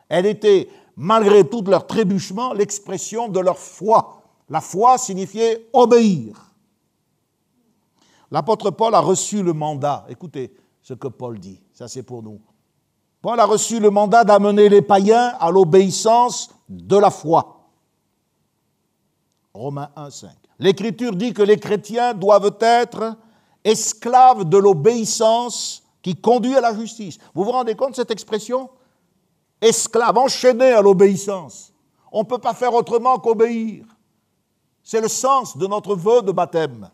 Elle 0.08 0.26
était 0.26 0.68
malgré 0.96 1.48
tout 1.48 1.62
leur 1.62 1.86
trébuchement, 1.86 2.52
l'expression 2.52 3.28
de 3.28 3.40
leur 3.40 3.58
foi. 3.58 4.22
La 4.48 4.60
foi 4.60 4.98
signifiait 4.98 5.68
obéir. 5.72 6.52
L'apôtre 8.30 8.70
Paul 8.70 8.94
a 8.94 9.00
reçu 9.00 9.42
le 9.42 9.52
mandat. 9.52 10.06
Écoutez 10.08 10.54
ce 10.82 10.94
que 10.94 11.08
Paul 11.08 11.38
dit, 11.38 11.60
ça 11.72 11.88
c'est 11.88 12.02
pour 12.02 12.22
nous. 12.22 12.40
Paul 13.22 13.38
a 13.40 13.44
reçu 13.44 13.80
le 13.80 13.90
mandat 13.90 14.24
d'amener 14.24 14.68
les 14.68 14.82
païens 14.82 15.34
à 15.40 15.50
l'obéissance 15.50 16.50
de 16.68 16.96
la 16.96 17.10
foi. 17.10 17.68
Romains 19.52 19.90
1, 19.96 20.10
5. 20.10 20.30
L'Écriture 20.58 21.14
dit 21.14 21.32
que 21.32 21.42
les 21.42 21.58
chrétiens 21.58 22.14
doivent 22.14 22.56
être 22.60 23.16
esclaves 23.64 24.44
de 24.44 24.56
l'obéissance 24.56 25.82
qui 26.02 26.14
conduit 26.14 26.54
à 26.54 26.60
la 26.60 26.74
justice. 26.74 27.18
Vous 27.34 27.44
vous 27.44 27.50
rendez 27.50 27.74
compte 27.74 27.90
de 27.90 27.96
cette 27.96 28.10
expression? 28.10 28.70
Esclaves, 29.60 30.18
enchaînés 30.18 30.72
à 30.72 30.82
l'obéissance. 30.82 31.72
On 32.12 32.20
ne 32.20 32.26
peut 32.26 32.38
pas 32.38 32.54
faire 32.54 32.74
autrement 32.74 33.18
qu'obéir. 33.18 33.84
C'est 34.82 35.00
le 35.00 35.08
sens 35.08 35.56
de 35.56 35.66
notre 35.66 35.94
vœu 35.94 36.22
de 36.22 36.32
baptême. 36.32 36.88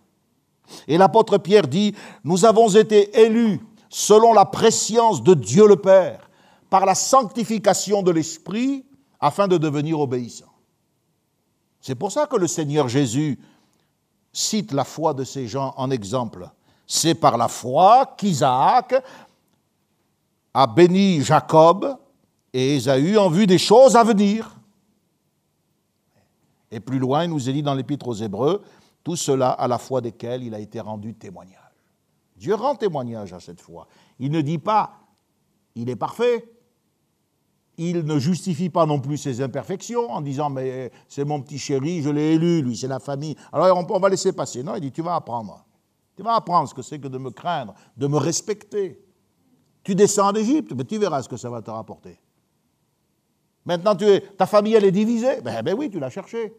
Et 0.88 0.96
l'apôtre 0.96 1.38
Pierre 1.38 1.68
dit, 1.68 1.94
nous 2.24 2.44
avons 2.44 2.68
été 2.68 3.20
élus 3.20 3.60
selon 3.88 4.32
la 4.32 4.46
préscience 4.46 5.22
de 5.22 5.34
Dieu 5.34 5.68
le 5.68 5.76
Père, 5.76 6.30
par 6.70 6.86
la 6.86 6.94
sanctification 6.94 8.02
de 8.02 8.10
l'Esprit, 8.10 8.86
afin 9.20 9.46
de 9.46 9.58
devenir 9.58 10.00
obéissants. 10.00 10.46
C'est 11.80 11.94
pour 11.94 12.10
ça 12.10 12.26
que 12.26 12.36
le 12.36 12.46
Seigneur 12.46 12.88
Jésus 12.88 13.38
cite 14.32 14.72
la 14.72 14.84
foi 14.84 15.12
de 15.12 15.24
ces 15.24 15.46
gens 15.46 15.74
en 15.76 15.90
exemple. 15.90 16.48
C'est 16.86 17.14
par 17.14 17.36
la 17.36 17.48
foi 17.48 18.14
qu'Isaac 18.16 18.94
a 20.54 20.66
béni 20.66 21.20
Jacob 21.22 21.96
et 22.53 22.76
Ésaü 22.76 23.16
en 23.16 23.28
vue 23.28 23.46
des 23.46 23.59
choses 23.59 23.96
à 23.96 24.05
venir. 24.05 24.59
Et 26.70 26.80
plus 26.80 26.98
loin, 26.98 27.24
il 27.24 27.30
nous 27.30 27.48
est 27.48 27.53
dit 27.53 27.62
dans 27.62 27.74
l'Épître 27.74 28.09
aux 28.09 28.14
Hébreux, 28.14 28.62
tout 29.05 29.16
cela 29.16 29.50
à 29.50 29.68
la 29.68 29.78
foi 29.78 30.00
desquels 30.00 30.42
il 30.42 30.55
a 30.55 30.59
été 30.59 30.80
rendu 30.80 31.14
témoignage. 31.14 31.59
Dieu 32.36 32.55
rend 32.55 32.74
témoignage 32.74 33.32
à 33.32 33.40
cette 33.40 33.61
foi. 33.61 33.86
Il 34.18 34.30
ne 34.32 34.40
dit 34.40 34.59
pas, 34.59 34.98
il 35.74 35.88
est 35.90 35.96
parfait. 35.96 36.48
Il 37.78 38.05
ne 38.05 38.18
justifie 38.18 38.68
pas 38.68 38.84
non 38.84 39.00
plus 39.00 39.16
ses 39.16 39.40
imperfections 39.40 40.11
en 40.11 40.20
disant, 40.20 40.50
mais 40.50 40.92
c'est 41.09 41.24
mon 41.24 41.40
petit 41.40 41.59
chéri, 41.59 42.03
je 42.03 42.11
l'ai 42.11 42.34
élu, 42.34 42.62
lui, 42.62 42.76
c'est 42.76 42.88
la 42.88 43.00
famille. 43.00 43.34
Alors 43.53 43.78
on, 43.78 43.98
va 43.98 44.09
laisser 44.09 44.32
passer. 44.32 44.62
Non, 44.62 44.74
il 44.76 44.80
dit, 44.80 44.92
tu 44.92 45.03
vas 45.03 45.14
apprendre. 45.14 45.64
Tu 46.14 46.22
vas 46.22 46.34
apprendre 46.34 46.68
ce 46.68 46.74
que 46.74 46.82
c'est 46.82 46.98
que 46.98 47.09
de 47.09 47.18
me 47.18 47.30
craindre, 47.30 47.74
de 47.96 48.07
me 48.07 48.18
respecter. 48.18 49.03
Tu 49.82 49.94
descends 49.94 50.28
en 50.28 50.34
Égypte, 50.34 50.72
mais 50.76 50.84
tu 50.84 50.98
verras 50.98 51.22
ce 51.22 51.28
que 51.28 51.36
ça 51.36 51.48
va 51.48 51.62
te 51.62 51.70
rapporter. 51.70 52.18
Maintenant, 53.64 53.96
ta 54.36 54.46
famille, 54.46 54.74
elle 54.74 54.84
est 54.84 54.92
divisée. 54.92 55.40
Ben, 55.40 55.62
ben 55.62 55.74
oui, 55.78 55.88
tu 55.90 56.00
l'as 56.00 56.10
cherchée. 56.10 56.54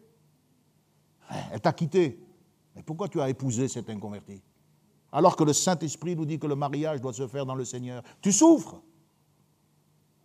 Elle 1.52 1.60
t'a 1.60 1.72
quitté. 1.72 2.18
Mais 2.74 2.82
pourquoi 2.82 3.08
tu 3.08 3.20
as 3.20 3.28
épousé 3.28 3.68
cet 3.68 3.90
inconverti? 3.90 4.42
Alors 5.12 5.36
que 5.36 5.44
le 5.44 5.52
Saint-Esprit 5.52 6.16
nous 6.16 6.24
dit 6.24 6.38
que 6.38 6.46
le 6.46 6.56
mariage 6.56 7.00
doit 7.00 7.12
se 7.12 7.28
faire 7.28 7.46
dans 7.46 7.54
le 7.54 7.64
Seigneur. 7.64 8.02
Tu 8.20 8.32
souffres. 8.32 8.82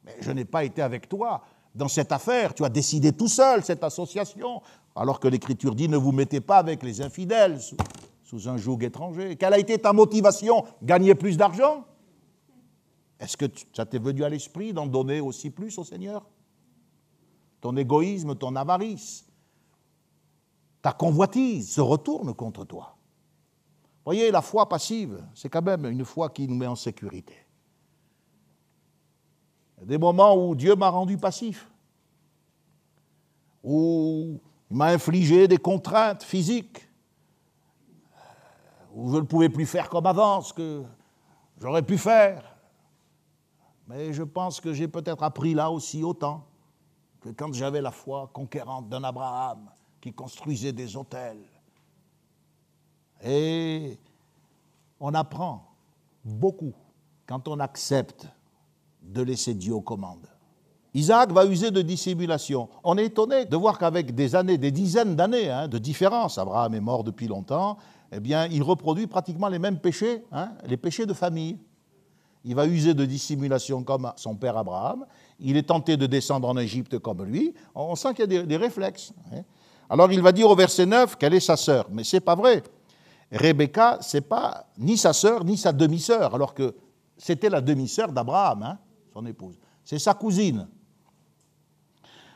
Mais 0.04 0.16
je 0.22 0.32
n'ai 0.32 0.46
pas 0.46 0.64
été 0.64 0.82
avec 0.82 1.08
toi 1.08 1.44
dans 1.76 1.88
cette 1.88 2.12
affaire. 2.12 2.54
Tu 2.54 2.64
as 2.64 2.70
décidé 2.70 3.12
tout 3.12 3.28
seul 3.28 3.64
cette 3.64 3.84
association. 3.84 4.62
Alors 4.96 5.20
que 5.20 5.28
l'Écriture 5.28 5.76
dit 5.76 5.88
ne 5.88 5.98
vous 5.98 6.12
mettez 6.12 6.42
pas 6.42 6.58
avec 6.58 6.82
les 6.82 7.02
infidèles 7.02 7.60
sous 8.24 8.50
un 8.50 8.58
joug 8.58 8.80
étranger. 8.82 9.36
Quelle 9.36 9.54
a 9.54 9.60
été 9.60 9.78
ta 9.78 9.94
motivation? 9.94 10.66
Gagner 10.82 11.14
plus 11.14 11.38
d'argent? 11.38 11.86
Est-ce 13.20 13.38
que 13.38 13.46
ça 13.74 13.86
t'est 13.86 14.00
venu 14.00 14.24
à 14.24 14.30
l'esprit 14.30 14.74
d'en 14.74 14.88
donner 14.88 15.20
aussi 15.20 15.50
plus 15.50 15.78
au 15.78 15.84
Seigneur? 15.84 16.26
Ton 17.62 17.76
égoïsme, 17.76 18.36
ton 18.36 18.56
avarice 18.56 19.30
ta 20.82 20.94
convoitise 20.94 21.74
se 21.74 21.82
retourne 21.82 22.34
contre 22.34 22.66
toi. 22.66 22.96
Voyez, 24.06 24.32
la 24.32 24.42
foi 24.42 24.68
passive, 24.68 25.24
c'est 25.36 25.50
quand 25.50 25.62
même 25.62 25.86
une 25.86 26.06
foi 26.06 26.30
qui 26.30 26.48
nous 26.48 26.56
met 26.56 26.68
en 26.68 26.76
sécurité. 26.76 27.36
Il 29.78 29.82
y 29.82 29.84
a 29.84 29.86
des 29.88 29.98
moments 29.98 30.36
où 30.36 30.56
Dieu 30.56 30.76
m'a 30.76 30.90
rendu 30.90 31.18
passif, 31.18 31.70
où 33.64 34.40
il 34.72 34.78
m'a 34.78 34.88
infligé 34.88 35.48
des 35.48 35.58
contraintes 35.58 36.24
physiques, 36.24 36.88
où 38.94 39.12
je 39.12 39.18
ne 39.18 39.26
pouvais 39.26 39.50
plus 39.50 39.66
faire 39.66 39.90
comme 39.90 40.06
avant 40.06 40.42
ce 40.42 40.54
que 40.54 40.84
j'aurais 41.60 41.84
pu 41.84 41.98
faire. 41.98 42.58
Mais 43.88 44.14
je 44.14 44.24
pense 44.24 44.60
que 44.60 44.74
j'ai 44.74 44.88
peut-être 44.88 45.24
appris 45.24 45.54
là 45.54 45.70
aussi 45.70 46.04
autant 46.04 46.49
que 47.22 47.30
quand 47.30 47.54
j'avais 47.54 47.82
la 47.82 47.92
foi 47.92 48.30
conquérante 48.34 48.90
d'un 48.90 49.04
Abraham, 49.04 49.70
qui 50.02 50.14
construisaient 50.14 50.72
des 50.72 50.96
hôtels. 50.96 51.44
Et 53.24 53.98
on 55.00 55.14
apprend 55.14 55.66
beaucoup 56.24 56.74
quand 57.26 57.48
on 57.48 57.60
accepte 57.60 58.28
de 59.02 59.22
laisser 59.22 59.54
Dieu 59.54 59.74
aux 59.74 59.82
commandes. 59.82 60.28
Isaac 60.94 61.32
va 61.32 61.46
user 61.46 61.70
de 61.70 61.82
dissimulation. 61.82 62.70
On 62.84 62.98
est 62.98 63.06
étonné 63.06 63.46
de 63.46 63.56
voir 63.56 63.78
qu'avec 63.78 64.16
des 64.16 64.36
années, 64.36 64.58
des 64.58 64.72
dizaines 64.72 65.16
d'années 65.16 65.50
hein, 65.50 65.68
de 65.68 65.78
différence, 65.78 66.38
Abraham 66.38 66.74
est 66.74 66.80
mort 66.80 67.04
depuis 67.04 67.28
longtemps, 67.28 67.78
eh 68.12 68.20
bien, 68.20 68.48
il 68.48 68.64
reproduit 68.64 69.06
pratiquement 69.06 69.50
les 69.50 69.60
mêmes 69.60 69.80
péchés, 69.80 70.24
hein, 70.32 70.54
les 70.66 70.78
péchés 70.78 71.06
de 71.06 71.14
famille. 71.14 71.60
Il 72.44 72.56
va 72.56 72.66
user 72.66 72.96
de 72.96 73.06
dissimulation 73.06 73.84
comme 73.84 74.12
son 74.16 74.36
père 74.36 74.58
Abraham. 74.58 75.06
Il 75.40 75.58
est 75.58 75.64
tenté 75.64 75.98
de 75.98 76.06
descendre 76.06 76.48
en 76.48 76.58
Égypte 76.58 77.00
comme 77.00 77.24
lui. 77.24 77.54
On 77.74 77.96
sent 77.96 78.14
qu'il 78.14 78.32
y 78.32 78.38
a 78.38 78.44
des, 78.44 78.58
réflexes. 78.58 79.14
Hein. 79.32 79.42
Alors 79.90 80.12
il 80.12 80.22
va 80.22 80.32
dire 80.32 80.50
au 80.50 80.56
verset 80.56 80.86
9 80.86 81.16
qu'elle 81.18 81.34
est 81.34 81.40
sa 81.40 81.58
sœur, 81.58 81.88
mais 81.92 82.04
ce 82.04 82.18
n'est 82.18 82.22
pas 82.22 82.36
vrai. 82.36 82.64
Rebecca, 83.32 84.00
c'est 84.02 84.28
pas 84.28 84.68
ni 84.78 84.98
sa 84.98 85.14
sœur 85.14 85.44
ni 85.44 85.58
sa 85.58 85.72
demi-sœur, 85.72 86.34
alors 86.36 86.54
que 86.54 86.76
c'était 87.18 87.50
la 87.50 87.62
demi-sœur 87.62 88.12
d'Abraham, 88.12 88.64
hein, 88.64 88.78
son 89.14 89.26
épouse. 89.26 89.58
C'est 89.84 90.00
sa 90.00 90.14
cousine. 90.14 90.68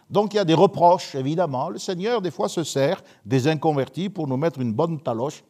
Donc 0.09 0.33
il 0.33 0.37
y 0.37 0.39
a 0.39 0.45
des 0.45 0.53
reproches, 0.53 1.15
évidemment. 1.15 1.69
Le 1.69 1.79
Seigneur, 1.79 2.21
des 2.21 2.29
fois, 2.29 2.47
se 2.47 2.63
sert 2.63 3.01
des 3.25 3.47
inconvertis 3.47 4.09
pour 4.09 4.27
nous 4.27 4.37
mettre 4.37 4.59
une 4.59 4.73
bonne 4.73 5.01
taloche. 5.01 5.43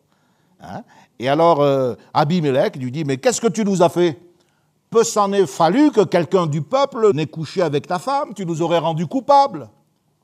Hein. 0.62 0.84
Et 1.20 1.28
alors, 1.28 1.62
euh, 1.62 1.96
Abimelech 2.14 2.78
lui 2.78 2.92
dit 2.92 3.04
Mais 3.04 3.18
qu'est-ce 3.18 3.42
que 3.42 3.48
tu 3.48 3.66
nous 3.66 3.82
as 3.82 3.90
fait? 3.90 4.18
Peu 4.94 5.04
s'en 5.04 5.34
est 5.34 5.48
fallu 5.48 5.90
que 5.90 6.04
quelqu'un 6.04 6.46
du 6.46 6.62
peuple 6.62 7.16
n'ait 7.16 7.26
couché 7.26 7.64
avec 7.64 7.88
ta 7.88 7.98
femme, 7.98 8.36
tu 8.36 8.46
nous 8.46 8.62
aurais 8.62 8.78
rendu 8.78 9.08
coupables. 9.08 9.68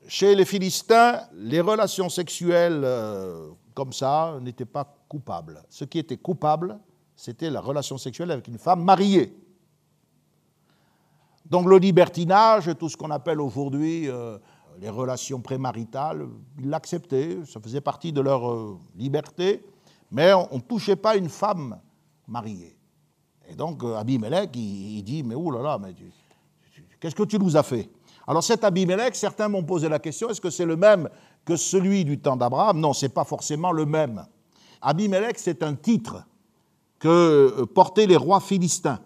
Chez 0.06 0.36
les 0.36 0.44
Philistins, 0.44 1.22
les 1.34 1.60
relations 1.60 2.08
sexuelles 2.08 2.82
euh, 2.84 3.48
comme 3.74 3.92
ça 3.92 4.38
n'étaient 4.40 4.64
pas 4.64 4.86
coupables. 5.08 5.60
Ce 5.68 5.84
qui 5.84 5.98
était 5.98 6.18
coupable, 6.18 6.78
c'était 7.16 7.50
la 7.50 7.60
relation 7.60 7.98
sexuelle 7.98 8.30
avec 8.30 8.46
une 8.46 8.58
femme 8.58 8.84
mariée. 8.84 9.36
Donc 11.46 11.66
le 11.66 11.76
libertinage, 11.78 12.70
tout 12.78 12.88
ce 12.88 12.96
qu'on 12.96 13.10
appelle 13.10 13.40
aujourd'hui 13.40 14.08
euh, 14.08 14.38
les 14.80 14.88
relations 14.88 15.40
prémaritales, 15.40 16.28
ils 16.60 16.70
l'acceptaient, 16.70 17.38
ça 17.44 17.58
faisait 17.58 17.80
partie 17.80 18.12
de 18.12 18.20
leur 18.20 18.48
euh, 18.48 18.78
liberté, 18.94 19.64
mais 20.12 20.32
on 20.32 20.58
ne 20.58 20.60
touchait 20.60 20.94
pas 20.94 21.16
une 21.16 21.28
femme 21.28 21.80
mariée. 22.28 22.76
Et 23.50 23.54
donc 23.54 23.82
Abimelech, 23.82 24.50
il, 24.54 25.02
dit, 25.02 25.22
mais 25.24 25.34
oulala, 25.34 25.78
mais 25.78 25.94
qu'est-ce 27.00 27.14
que 27.14 27.24
tu 27.24 27.38
nous 27.38 27.56
as 27.56 27.64
fait? 27.64 27.90
Alors 28.26 28.44
cet 28.44 28.62
Abimelech, 28.62 29.16
certains 29.16 29.48
m'ont 29.48 29.64
posé 29.64 29.88
la 29.88 29.98
question, 29.98 30.30
est-ce 30.30 30.40
que 30.40 30.50
c'est 30.50 30.66
le 30.66 30.76
même 30.76 31.08
que 31.44 31.56
celui 31.56 32.04
du 32.04 32.20
temps 32.20 32.36
d'Abraham? 32.36 32.78
Non, 32.78 32.92
ce 32.92 33.06
n'est 33.06 33.10
pas 33.12 33.24
forcément 33.24 33.72
le 33.72 33.86
même. 33.86 34.24
Abimelech, 34.80 35.38
c'est 35.38 35.64
un 35.64 35.74
titre 35.74 36.24
que 37.00 37.08
euh, 37.58 37.66
portaient 37.66 38.06
les 38.06 38.16
rois 38.16 38.40
philistins, 38.40 39.00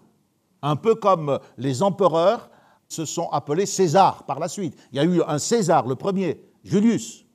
un 0.61 0.75
peu 0.75 0.93
comme 0.93 1.39
les 1.57 1.81
empereurs 1.81 2.51
se 2.87 3.05
sont 3.05 3.29
appelés 3.29 3.65
César 3.65 4.25
par 4.25 4.39
la 4.39 4.47
suite. 4.47 4.77
Il 4.91 4.97
y 4.97 4.99
a 4.99 5.05
eu 5.05 5.23
un 5.23 5.39
César, 5.39 5.87
le 5.87 5.95
premier, 5.95 6.39
Julius. 6.63 7.25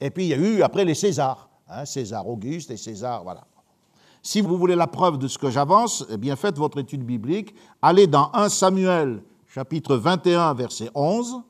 Et 0.00 0.10
puis 0.10 0.24
il 0.24 0.28
y 0.28 0.34
a 0.34 0.36
eu 0.36 0.62
après 0.62 0.84
les 0.84 0.94
Césars, 0.94 1.48
hein, 1.66 1.86
César 1.86 2.28
Auguste 2.28 2.70
et 2.70 2.76
César, 2.76 3.22
voilà. 3.22 3.46
Si 4.26 4.40
vous 4.40 4.56
voulez 4.56 4.74
la 4.74 4.86
preuve 4.86 5.18
de 5.18 5.28
ce 5.28 5.36
que 5.36 5.50
j'avance, 5.50 6.02
eh 6.08 6.16
bien 6.16 6.34
faites 6.34 6.56
votre 6.56 6.78
étude 6.78 7.04
biblique, 7.04 7.54
allez 7.82 8.06
dans 8.06 8.30
1 8.32 8.48
Samuel 8.48 9.22
chapitre 9.46 9.96
21, 9.96 10.54
verset 10.54 10.90
11, 10.94 11.42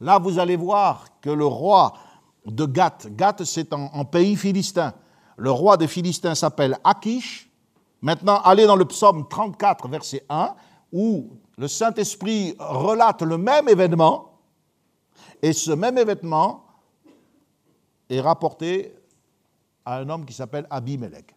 là 0.00 0.18
vous 0.18 0.40
allez 0.40 0.56
voir 0.56 1.04
que 1.20 1.30
le 1.30 1.46
roi 1.46 1.92
de 2.44 2.66
Gath, 2.66 3.06
Gath 3.14 3.44
c'est 3.44 3.72
en, 3.72 4.04
pays 4.04 4.34
philistin, 4.34 4.92
le 5.36 5.52
roi 5.52 5.76
des 5.76 5.86
Philistins 5.86 6.34
s'appelle 6.34 6.76
Akish. 6.82 7.48
Maintenant, 8.02 8.40
allez 8.42 8.66
dans 8.66 8.76
le 8.76 8.84
psaume 8.86 9.28
34, 9.28 9.88
verset 9.88 10.24
1, 10.28 10.56
où 10.92 11.28
le 11.56 11.68
Saint-Esprit 11.68 12.56
relate 12.58 13.22
le 13.22 13.38
même 13.38 13.68
événement, 13.68 14.40
et 15.40 15.52
ce 15.52 15.70
même 15.70 15.98
événement 15.98 16.64
est 18.08 18.20
rapporté 18.20 18.92
à 19.84 19.98
un 19.98 20.08
homme 20.08 20.24
qui 20.24 20.32
s'appelle 20.32 20.66
Abimelech. 20.68 21.36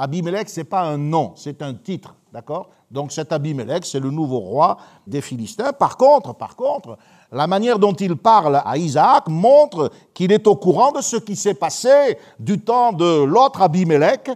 Abimelech, 0.00 0.48
ce 0.48 0.60
n'est 0.60 0.64
pas 0.64 0.82
un 0.82 0.96
nom, 0.96 1.34
c'est 1.36 1.60
un 1.60 1.74
titre, 1.74 2.14
d'accord? 2.32 2.70
Donc 2.90 3.12
cet 3.12 3.32
Abimelech, 3.32 3.84
c'est 3.84 4.00
le 4.00 4.10
nouveau 4.10 4.38
roi 4.38 4.78
des 5.06 5.20
Philistins. 5.20 5.74
Par 5.74 5.98
contre, 5.98 6.34
par 6.34 6.56
contre, 6.56 6.96
la 7.30 7.46
manière 7.46 7.78
dont 7.78 7.92
il 7.92 8.16
parle 8.16 8.62
à 8.64 8.78
Isaac 8.78 9.28
montre 9.28 9.90
qu'il 10.14 10.32
est 10.32 10.46
au 10.46 10.56
courant 10.56 10.90
de 10.90 11.02
ce 11.02 11.16
qui 11.16 11.36
s'est 11.36 11.54
passé 11.54 12.18
du 12.38 12.58
temps 12.58 12.92
de 12.92 13.24
l'autre 13.24 13.60
Abimelech, 13.60 14.30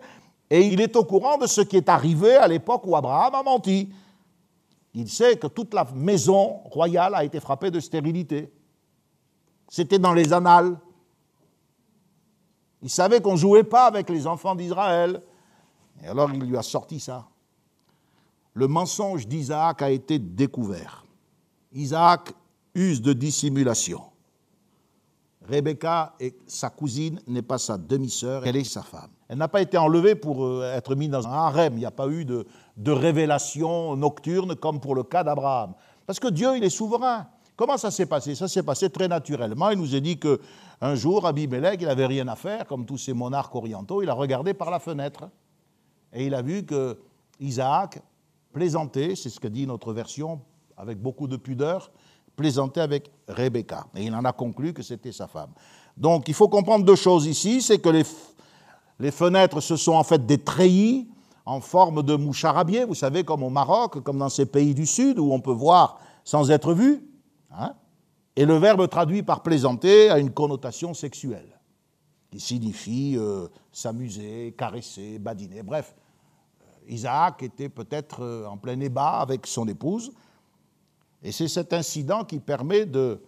et 0.50 0.60
il 0.66 0.82
est 0.82 0.94
au 0.96 1.04
courant 1.04 1.38
de 1.38 1.46
ce 1.46 1.62
qui 1.62 1.78
est 1.78 1.88
arrivé 1.88 2.36
à 2.36 2.46
l'époque 2.46 2.82
où 2.84 2.94
Abraham 2.94 3.34
a 3.34 3.42
menti. 3.42 3.88
Il 4.92 5.08
sait 5.08 5.36
que 5.36 5.46
toute 5.46 5.72
la 5.72 5.86
maison 5.94 6.58
royale 6.66 7.14
a 7.14 7.24
été 7.24 7.40
frappée 7.40 7.70
de 7.70 7.80
stérilité. 7.80 8.52
C'était 9.68 9.98
dans 9.98 10.12
les 10.12 10.32
annales. 10.32 10.78
Il 12.82 12.90
savait 12.90 13.22
qu'on 13.22 13.32
ne 13.32 13.38
jouait 13.38 13.64
pas 13.64 13.86
avec 13.86 14.10
les 14.10 14.26
enfants 14.26 14.54
d'Israël. 14.54 15.22
Et 16.02 16.08
alors 16.08 16.32
il 16.32 16.40
lui 16.40 16.56
a 16.56 16.62
sorti 16.62 17.00
ça. 17.00 17.26
Le 18.54 18.68
mensonge 18.68 19.26
d'Isaac 19.26 19.82
a 19.82 19.90
été 19.90 20.18
découvert. 20.18 21.04
Isaac 21.72 22.32
use 22.74 23.02
de 23.02 23.12
dissimulation. 23.12 24.00
Rebecca 25.48 26.14
est 26.20 26.36
sa 26.46 26.70
cousine, 26.70 27.20
n'est 27.26 27.42
pas 27.42 27.58
sa 27.58 27.76
demi-sœur, 27.76 28.46
elle 28.46 28.56
est 28.56 28.64
sa 28.64 28.82
femme. 28.82 29.10
Elle 29.28 29.38
n'a 29.38 29.48
pas 29.48 29.60
été 29.60 29.76
enlevée 29.76 30.14
pour 30.14 30.44
euh, 30.44 30.72
être 30.74 30.94
mise 30.94 31.10
dans 31.10 31.26
un 31.26 31.32
harem. 31.32 31.74
Il 31.74 31.80
n'y 31.80 31.84
a 31.84 31.90
pas 31.90 32.08
eu 32.08 32.24
de, 32.24 32.46
de 32.76 32.92
révélation 32.92 33.96
nocturne 33.96 34.54
comme 34.56 34.80
pour 34.80 34.94
le 34.94 35.02
cas 35.02 35.22
d'Abraham. 35.22 35.74
Parce 36.06 36.18
que 36.18 36.28
Dieu, 36.28 36.56
il 36.56 36.64
est 36.64 36.70
souverain. 36.70 37.26
Comment 37.56 37.76
ça 37.76 37.90
s'est 37.90 38.06
passé? 38.06 38.34
Ça 38.34 38.48
s'est 38.48 38.62
passé 38.62 38.88
très 38.90 39.08
naturellement. 39.08 39.70
Il 39.70 39.78
nous 39.78 39.94
a 39.94 40.00
dit 40.00 40.18
qu'un 40.18 40.94
jour, 40.94 41.26
Abimelech, 41.26 41.80
il 41.80 41.86
n'avait 41.86 42.06
rien 42.06 42.26
à 42.28 42.36
faire, 42.36 42.66
comme 42.66 42.86
tous 42.86 42.98
ces 42.98 43.12
monarques 43.12 43.54
orientaux, 43.54 44.02
il 44.02 44.08
a 44.08 44.14
regardé 44.14 44.54
par 44.54 44.70
la 44.70 44.78
fenêtre 44.78 45.28
et 46.14 46.26
il 46.26 46.34
a 46.34 46.42
vu 46.42 46.64
que 46.64 46.96
Isaac 47.40 48.00
plaisantait, 48.52 49.16
c'est 49.16 49.30
ce 49.30 49.40
que 49.40 49.48
dit 49.48 49.66
notre 49.66 49.92
version, 49.92 50.40
avec 50.76 51.00
beaucoup 51.00 51.26
de 51.26 51.36
pudeur, 51.36 51.90
plaisantait 52.36 52.80
avec 52.80 53.10
Rebecca. 53.28 53.86
Et 53.96 54.04
il 54.04 54.14
en 54.14 54.24
a 54.24 54.32
conclu 54.32 54.72
que 54.72 54.82
c'était 54.82 55.12
sa 55.12 55.26
femme. 55.26 55.50
Donc 55.96 56.28
il 56.28 56.34
faut 56.34 56.48
comprendre 56.48 56.84
deux 56.84 56.96
choses 56.96 57.26
ici, 57.26 57.60
c'est 57.60 57.78
que 57.78 57.88
les, 57.88 58.04
les, 59.00 59.10
fenêtres, 59.10 59.60
ce 59.60 59.76
sont 59.76 59.92
en 59.92 60.04
fait 60.04 60.24
des 60.24 60.38
treillis 60.38 61.08
en 61.44 61.60
forme 61.60 62.02
de 62.02 62.14
moucharabier, 62.14 62.84
vous 62.84 62.94
savez, 62.94 63.24
comme 63.24 63.42
au 63.42 63.50
Maroc, 63.50 64.02
comme 64.02 64.18
dans 64.18 64.30
ces 64.30 64.46
pays 64.46 64.74
du 64.74 64.86
Sud, 64.86 65.18
où 65.18 65.32
on 65.32 65.40
peut 65.40 65.52
voir 65.52 66.00
sans 66.24 66.50
être 66.50 66.72
vu. 66.72 67.02
Hein. 67.56 67.74
et 68.34 68.46
le 68.46 68.56
verbe 68.56 68.88
traduit 68.88 69.22
par 69.22 69.44
plaisanter 69.44 70.10
a 70.10 70.18
une 70.18 70.32
connotation 70.32 70.92
sexuelle, 70.92 71.60
qui 72.32 72.40
signifie 72.40 73.14
euh, 73.16 73.46
s'amuser, 73.70 74.52
caresser, 74.58 75.20
badiner. 75.20 75.62
Bref, 75.62 75.94
Isaac 76.88 77.42
était 77.42 77.68
peut-être 77.68 78.22
euh, 78.22 78.46
en 78.46 78.56
plein 78.56 78.78
ébat 78.80 79.20
avec 79.20 79.46
son 79.46 79.66
épouse, 79.68 80.12
et 81.22 81.32
c'est 81.32 81.48
cet 81.48 81.72
incident 81.72 82.24
qui 82.24 82.38
permet 82.38 82.84
de, 82.86 83.20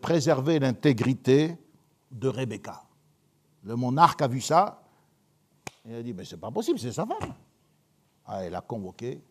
préserver 0.00 0.58
l'intégrité 0.58 1.56
de 2.10 2.28
Rebecca. 2.28 2.82
Le 3.62 3.76
monarque 3.76 4.22
a 4.22 4.28
vu 4.28 4.40
ça, 4.40 4.82
et 5.84 5.90
il 5.90 5.94
a 5.94 6.02
dit, 6.02 6.12
mais 6.12 6.24
c'est 6.24 6.40
pas 6.40 6.50
possible, 6.50 6.78
c'est 6.78 6.92
sa 6.92 7.06
femme. 7.06 7.34
Ah, 8.26 8.44
il 8.46 8.54
a 8.54 8.60
convoqué, 8.60 9.22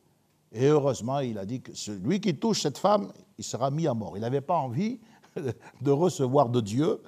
et 0.53 0.67
heureusement, 0.67 1.19
il 1.19 1.38
a 1.38 1.45
dit 1.45 1.61
que 1.61 1.73
celui 1.73 2.21
qui 2.21 2.38
touche 2.38 2.61
cette 2.61 2.77
femme, 2.77 3.11
il 3.38 3.43
sera 3.43 3.69
mis 3.69 3.88
à 3.88 3.93
mort. 3.93 4.15
Il 4.15 4.21
n'avait 4.21 4.39
pas 4.41 4.55
envie 4.55 4.99
de 5.81 5.91
recevoir 5.91 6.47
de 6.47 6.61
Dieu 6.61 7.01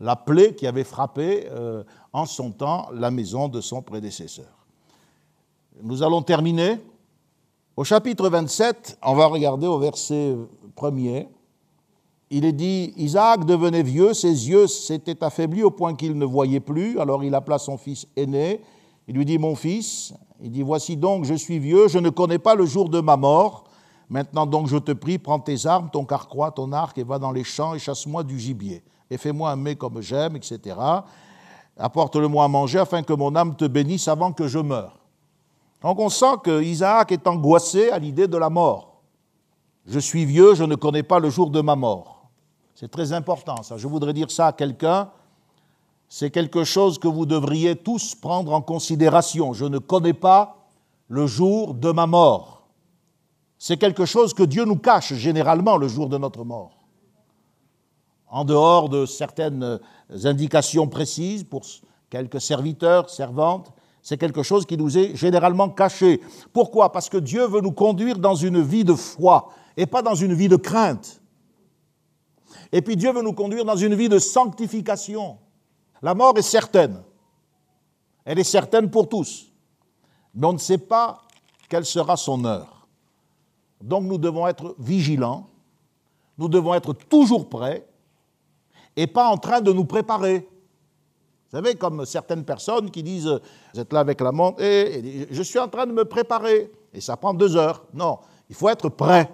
la 0.00 0.16
plaie 0.16 0.54
qui 0.54 0.66
avait 0.66 0.84
frappé 0.84 1.46
euh, 1.50 1.84
en 2.12 2.26
son 2.26 2.50
temps 2.50 2.88
la 2.92 3.10
maison 3.10 3.48
de 3.48 3.60
son 3.60 3.82
prédécesseur. 3.82 4.63
Nous 5.82 6.04
allons 6.04 6.22
terminer 6.22 6.78
au 7.76 7.82
chapitre 7.82 8.28
27, 8.28 8.98
on 9.02 9.14
va 9.14 9.26
regarder 9.26 9.66
au 9.66 9.78
verset 9.78 10.36
premier. 10.76 11.28
Il 12.30 12.44
est 12.44 12.52
dit 12.52 12.94
Isaac 12.96 13.44
devenait 13.44 13.82
vieux, 13.82 14.14
ses 14.14 14.48
yeux 14.48 14.68
s'étaient 14.68 15.22
affaiblis 15.24 15.64
au 15.64 15.72
point 15.72 15.96
qu'il 15.96 16.16
ne 16.16 16.24
voyait 16.24 16.60
plus. 16.60 17.00
Alors 17.00 17.24
il 17.24 17.34
appela 17.34 17.58
son 17.58 17.76
fils 17.76 18.06
aîné. 18.14 18.60
Il 19.08 19.16
lui 19.16 19.24
dit 19.24 19.36
Mon 19.36 19.56
fils, 19.56 20.14
il 20.40 20.52
dit 20.52 20.62
Voici 20.62 20.96
donc, 20.96 21.24
je 21.24 21.34
suis 21.34 21.58
vieux, 21.58 21.88
je 21.88 21.98
ne 21.98 22.10
connais 22.10 22.38
pas 22.38 22.54
le 22.54 22.66
jour 22.66 22.88
de 22.88 23.00
ma 23.00 23.16
mort. 23.16 23.64
Maintenant 24.08 24.46
donc, 24.46 24.68
je 24.68 24.76
te 24.76 24.92
prie, 24.92 25.18
prends 25.18 25.40
tes 25.40 25.66
armes, 25.66 25.90
ton 25.92 26.04
carquois, 26.04 26.52
ton 26.52 26.70
arc, 26.70 26.96
et 26.98 27.02
va 27.02 27.18
dans 27.18 27.32
les 27.32 27.44
champs 27.44 27.74
et 27.74 27.80
chasse-moi 27.80 28.22
du 28.22 28.38
gibier. 28.38 28.84
Et 29.10 29.18
fais-moi 29.18 29.50
un 29.50 29.56
mets 29.56 29.74
comme 29.74 30.00
j'aime, 30.00 30.36
etc. 30.36 30.76
Apporte-le-moi 31.76 32.44
à 32.44 32.48
manger 32.48 32.78
afin 32.78 33.02
que 33.02 33.12
mon 33.12 33.34
âme 33.34 33.56
te 33.56 33.64
bénisse 33.64 34.06
avant 34.06 34.32
que 34.32 34.46
je 34.46 34.60
meure. 34.60 35.03
Donc 35.84 36.00
on 36.00 36.08
sent 36.08 36.38
que 36.42 36.62
Isaac 36.62 37.12
est 37.12 37.26
angoissé 37.26 37.90
à 37.90 37.98
l'idée 37.98 38.26
de 38.26 38.38
la 38.38 38.48
mort. 38.48 39.02
Je 39.84 39.98
suis 39.98 40.24
vieux, 40.24 40.54
je 40.54 40.64
ne 40.64 40.76
connais 40.76 41.02
pas 41.02 41.18
le 41.18 41.28
jour 41.28 41.50
de 41.50 41.60
ma 41.60 41.76
mort. 41.76 42.30
C'est 42.74 42.90
très 42.90 43.12
important 43.12 43.62
ça. 43.62 43.76
Je 43.76 43.86
voudrais 43.86 44.14
dire 44.14 44.30
ça 44.30 44.46
à 44.46 44.52
quelqu'un. 44.54 45.10
C'est 46.08 46.30
quelque 46.30 46.64
chose 46.64 46.98
que 46.98 47.06
vous 47.06 47.26
devriez 47.26 47.76
tous 47.76 48.14
prendre 48.14 48.54
en 48.54 48.62
considération. 48.62 49.52
Je 49.52 49.66
ne 49.66 49.76
connais 49.76 50.14
pas 50.14 50.56
le 51.08 51.26
jour 51.26 51.74
de 51.74 51.92
ma 51.92 52.06
mort. 52.06 52.66
C'est 53.58 53.76
quelque 53.76 54.06
chose 54.06 54.32
que 54.32 54.42
Dieu 54.42 54.64
nous 54.64 54.78
cache 54.78 55.12
généralement 55.12 55.76
le 55.76 55.88
jour 55.88 56.08
de 56.08 56.16
notre 56.16 56.44
mort. 56.44 56.78
En 58.30 58.46
dehors 58.46 58.88
de 58.88 59.04
certaines 59.04 59.78
indications 60.24 60.88
précises 60.88 61.44
pour 61.44 61.60
quelques 62.08 62.40
serviteurs, 62.40 63.10
servantes, 63.10 63.70
c'est 64.04 64.18
quelque 64.18 64.42
chose 64.42 64.66
qui 64.66 64.76
nous 64.76 64.98
est 64.98 65.16
généralement 65.16 65.70
caché. 65.70 66.20
Pourquoi? 66.52 66.92
Parce 66.92 67.08
que 67.08 67.16
Dieu 67.16 67.46
veut 67.46 67.62
nous 67.62 67.72
conduire 67.72 68.18
dans 68.18 68.34
une 68.34 68.60
vie 68.60 68.84
de 68.84 68.92
foi 68.92 69.48
et 69.78 69.86
pas 69.86 70.02
dans 70.02 70.14
une 70.14 70.34
vie 70.34 70.48
de 70.48 70.56
crainte. 70.56 71.22
Et 72.70 72.82
puis 72.82 72.96
Dieu 72.96 73.10
veut 73.12 73.22
nous 73.22 73.32
conduire 73.32 73.64
dans 73.64 73.76
une 73.76 73.94
vie 73.94 74.10
de 74.10 74.18
sanctification. 74.18 75.38
La 76.02 76.14
mort 76.14 76.36
est 76.36 76.42
certaine. 76.42 77.02
Elle 78.26 78.38
est 78.38 78.44
certaine 78.44 78.90
pour 78.90 79.08
tous. 79.08 79.50
Mais 80.34 80.46
on 80.46 80.52
ne 80.52 80.58
sait 80.58 80.76
pas 80.76 81.22
quelle 81.70 81.86
sera 81.86 82.18
son 82.18 82.44
heure. 82.44 82.86
Donc 83.80 84.04
nous 84.04 84.18
devons 84.18 84.46
être 84.46 84.76
vigilants, 84.78 85.48
nous 86.36 86.48
devons 86.48 86.74
être 86.74 86.92
toujours 86.92 87.48
prêts 87.48 87.88
et 88.96 89.06
pas 89.06 89.30
en 89.30 89.38
train 89.38 89.62
de 89.62 89.72
nous 89.72 89.86
préparer. 89.86 90.46
Vous 91.54 91.60
savez, 91.60 91.76
comme 91.76 92.04
certaines 92.04 92.44
personnes 92.44 92.90
qui 92.90 93.04
disent, 93.04 93.40
vous 93.72 93.80
êtes 93.80 93.92
là 93.92 94.00
avec 94.00 94.20
la 94.20 94.32
montre, 94.32 94.60
je 94.60 95.42
suis 95.44 95.60
en 95.60 95.68
train 95.68 95.86
de 95.86 95.92
me 95.92 96.04
préparer, 96.04 96.68
et 96.92 97.00
ça 97.00 97.16
prend 97.16 97.32
deux 97.32 97.56
heures. 97.56 97.84
Non, 97.94 98.18
il 98.48 98.56
faut 98.56 98.68
être 98.68 98.88
prêt. 98.88 99.30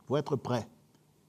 Il 0.00 0.06
faut 0.08 0.16
être 0.16 0.34
prêt. 0.34 0.66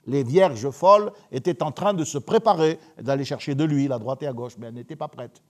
Les 0.08 0.24
vierges 0.24 0.68
folles 0.72 1.12
étaient 1.32 1.62
en 1.62 1.72
train 1.72 1.94
de 1.94 2.04
se 2.04 2.18
préparer, 2.18 2.80
d'aller 3.00 3.24
chercher 3.24 3.54
de 3.54 3.64
l'huile 3.64 3.92
à 3.92 4.00
droite 4.00 4.24
et 4.24 4.28
à 4.28 4.34
gauche, 4.34 4.54
mais 4.58 4.66
elles 4.66 4.74
n'étaient 4.74 4.96
pas 4.96 5.10
prêtes. 5.10 5.44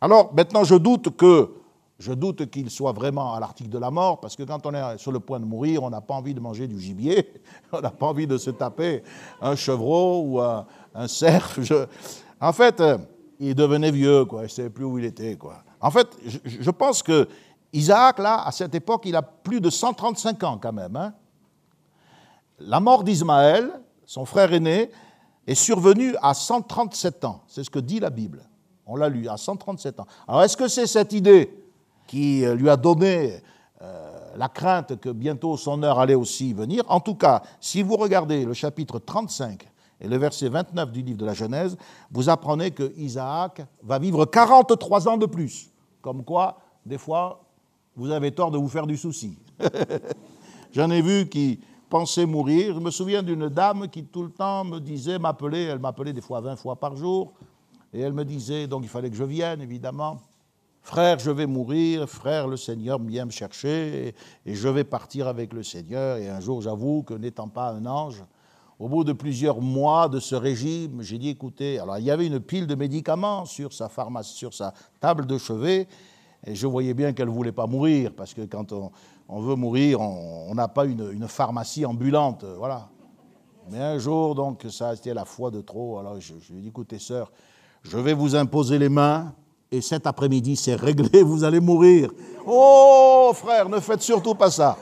Alors, 0.00 0.32
maintenant, 0.32 0.64
je 0.64 0.76
doute 0.76 1.14
que 1.18 1.50
je 1.98 2.12
doute 2.12 2.50
qu'il 2.50 2.70
soit 2.70 2.92
vraiment 2.92 3.34
à 3.34 3.40
l'article 3.40 3.70
de 3.70 3.78
la 3.78 3.90
mort, 3.90 4.20
parce 4.20 4.36
que 4.36 4.42
quand 4.42 4.66
on 4.66 4.74
est 4.74 4.98
sur 4.98 5.12
le 5.12 5.20
point 5.20 5.40
de 5.40 5.46
mourir, 5.46 5.82
on 5.82 5.90
n'a 5.90 6.02
pas 6.02 6.14
envie 6.14 6.34
de 6.34 6.40
manger 6.40 6.66
du 6.66 6.78
gibier, 6.78 7.32
on 7.72 7.80
n'a 7.80 7.90
pas 7.90 8.06
envie 8.06 8.26
de 8.26 8.36
se 8.36 8.50
taper 8.50 9.02
un 9.40 9.56
chevreau 9.56 10.22
ou 10.26 10.40
un, 10.40 10.66
cerf. 11.08 11.58
En 12.40 12.52
fait, 12.52 12.80
euh, 12.80 12.98
il 13.38 13.54
devenait 13.54 13.90
vieux, 13.90 14.24
quoi. 14.26 14.40
Il 14.40 14.44
ne 14.44 14.48
savait 14.48 14.70
plus 14.70 14.84
où 14.84 14.98
il 14.98 15.04
était, 15.04 15.36
quoi. 15.36 15.62
En 15.80 15.90
fait, 15.90 16.08
je, 16.44 16.70
pense 16.70 17.02
que 17.02 17.28
Isaac, 17.72 18.18
là, 18.18 18.42
à 18.46 18.52
cette 18.52 18.74
époque, 18.74 19.02
il 19.06 19.16
a 19.16 19.22
plus 19.22 19.60
de 19.60 19.70
135 19.70 20.42
ans 20.44 20.58
quand 20.60 20.72
même. 20.72 20.96
Hein. 20.96 21.14
La 22.58 22.80
mort 22.80 23.04
d'Ismaël, 23.04 23.70
son 24.04 24.24
frère 24.24 24.52
aîné, 24.52 24.90
est 25.46 25.54
survenue 25.54 26.14
à 26.22 26.34
137 26.34 27.24
ans. 27.24 27.42
C'est 27.46 27.64
ce 27.64 27.70
que 27.70 27.78
dit 27.78 28.00
la 28.00 28.10
Bible. 28.10 28.42
On 28.86 28.96
l'a 28.96 29.08
lu, 29.08 29.28
à 29.28 29.36
137 29.36 30.00
ans. 30.00 30.06
Alors, 30.26 30.42
est-ce 30.42 30.56
que 30.56 30.68
c'est 30.68 30.86
cette 30.86 31.12
idée 31.12 31.65
qui 32.06 32.44
euh, 32.44 32.54
lui 32.54 32.68
a 32.70 32.76
donné 32.76 33.40
euh, 33.82 34.36
la 34.36 34.48
crainte 34.48 34.98
que 35.00 35.08
bientôt 35.08 35.56
son 35.56 35.82
heure 35.82 35.98
allait 35.98 36.14
aussi 36.14 36.52
venir 36.52 36.84
En 36.88 37.00
tout 37.00 37.14
cas, 37.14 37.42
si 37.60 37.82
vous 37.82 37.96
regardez 37.96 38.44
le 38.44 38.54
chapitre 38.54 38.98
35 38.98 39.68
et 40.00 40.08
le 40.08 40.16
verset 40.16 40.48
29 40.48 40.92
du 40.92 41.02
livre 41.02 41.18
de 41.18 41.26
la 41.26 41.34
Genèse, 41.34 41.76
vous 42.10 42.28
apprenez 42.28 42.70
que 42.70 42.92
Isaac 42.96 43.62
va 43.82 43.98
vivre 43.98 44.24
43 44.26 45.08
ans 45.08 45.16
de 45.16 45.26
plus. 45.26 45.70
Comme 46.02 46.24
quoi, 46.24 46.58
des 46.84 46.98
fois, 46.98 47.40
vous 47.96 48.10
avez 48.10 48.32
tort 48.32 48.50
de 48.50 48.58
vous 48.58 48.68
faire 48.68 48.86
du 48.86 48.96
souci. 48.96 49.38
J'en 50.72 50.90
ai 50.90 51.00
vu 51.00 51.28
qui 51.28 51.60
pensaient 51.88 52.26
mourir. 52.26 52.74
Je 52.74 52.80
me 52.80 52.90
souviens 52.90 53.22
d'une 53.22 53.48
dame 53.48 53.88
qui 53.88 54.04
tout 54.04 54.22
le 54.22 54.30
temps 54.30 54.64
me 54.64 54.78
disait, 54.78 55.18
m'appelait, 55.18 55.64
elle 55.64 55.78
m'appelait 55.78 56.12
des 56.12 56.20
fois 56.20 56.40
20 56.40 56.56
fois 56.56 56.76
par 56.76 56.96
jour, 56.96 57.32
et 57.92 58.00
elle 58.00 58.12
me 58.12 58.24
disait, 58.24 58.66
donc 58.66 58.82
il 58.82 58.88
fallait 58.88 59.10
que 59.10 59.16
je 59.16 59.24
vienne, 59.24 59.60
évidemment. 59.62 60.18
Frère, 60.86 61.18
je 61.18 61.32
vais 61.32 61.46
mourir, 61.46 62.08
frère, 62.08 62.46
le 62.46 62.56
Seigneur 62.56 63.02
vient 63.02 63.24
me 63.24 63.32
chercher, 63.32 64.14
et 64.46 64.54
je 64.54 64.68
vais 64.68 64.84
partir 64.84 65.26
avec 65.26 65.52
le 65.52 65.64
Seigneur. 65.64 66.18
Et 66.18 66.28
un 66.28 66.38
jour, 66.38 66.62
j'avoue 66.62 67.02
que 67.02 67.14
n'étant 67.14 67.48
pas 67.48 67.70
un 67.70 67.84
ange, 67.86 68.22
au 68.78 68.88
bout 68.88 69.02
de 69.02 69.12
plusieurs 69.12 69.60
mois 69.60 70.08
de 70.08 70.20
ce 70.20 70.36
régime, 70.36 71.02
j'ai 71.02 71.18
dit 71.18 71.30
écoutez, 71.30 71.80
alors 71.80 71.98
il 71.98 72.04
y 72.04 72.10
avait 72.12 72.28
une 72.28 72.38
pile 72.38 72.68
de 72.68 72.76
médicaments 72.76 73.46
sur 73.46 73.72
sa, 73.72 73.88
pharmacie, 73.88 74.36
sur 74.36 74.54
sa 74.54 74.72
table 75.00 75.26
de 75.26 75.38
chevet, 75.38 75.88
et 76.46 76.54
je 76.54 76.68
voyais 76.68 76.94
bien 76.94 77.12
qu'elle 77.12 77.30
ne 77.30 77.34
voulait 77.34 77.50
pas 77.50 77.66
mourir, 77.66 78.12
parce 78.16 78.32
que 78.32 78.42
quand 78.42 78.72
on, 78.72 79.40
veut 79.40 79.56
mourir, 79.56 80.00
on 80.00 80.54
n'a 80.54 80.68
pas 80.68 80.84
une, 80.84 81.26
pharmacie 81.26 81.84
ambulante, 81.84 82.44
voilà. 82.44 82.88
Mais 83.72 83.80
un 83.80 83.98
jour, 83.98 84.36
donc, 84.36 84.64
ça 84.70 84.90
a 84.90 84.94
été 84.94 85.12
la 85.12 85.24
foi 85.24 85.50
de 85.50 85.62
trop, 85.62 85.98
alors 85.98 86.20
je, 86.20 86.34
lui 86.52 86.58
ai 86.58 86.62
dit 86.62 86.68
écoutez, 86.68 87.00
sœur, 87.00 87.32
je 87.82 87.98
vais 87.98 88.14
vous 88.14 88.36
imposer 88.36 88.78
les 88.78 88.88
mains, 88.88 89.34
et 89.70 89.80
cet 89.80 90.06
après-midi, 90.06 90.56
c'est 90.56 90.74
réglé, 90.74 91.22
vous 91.22 91.44
allez 91.44 91.60
mourir. 91.60 92.10
Oh, 92.46 93.32
frère, 93.34 93.68
ne 93.68 93.80
faites 93.80 94.02
surtout 94.02 94.34
pas 94.34 94.50
ça. 94.50 94.76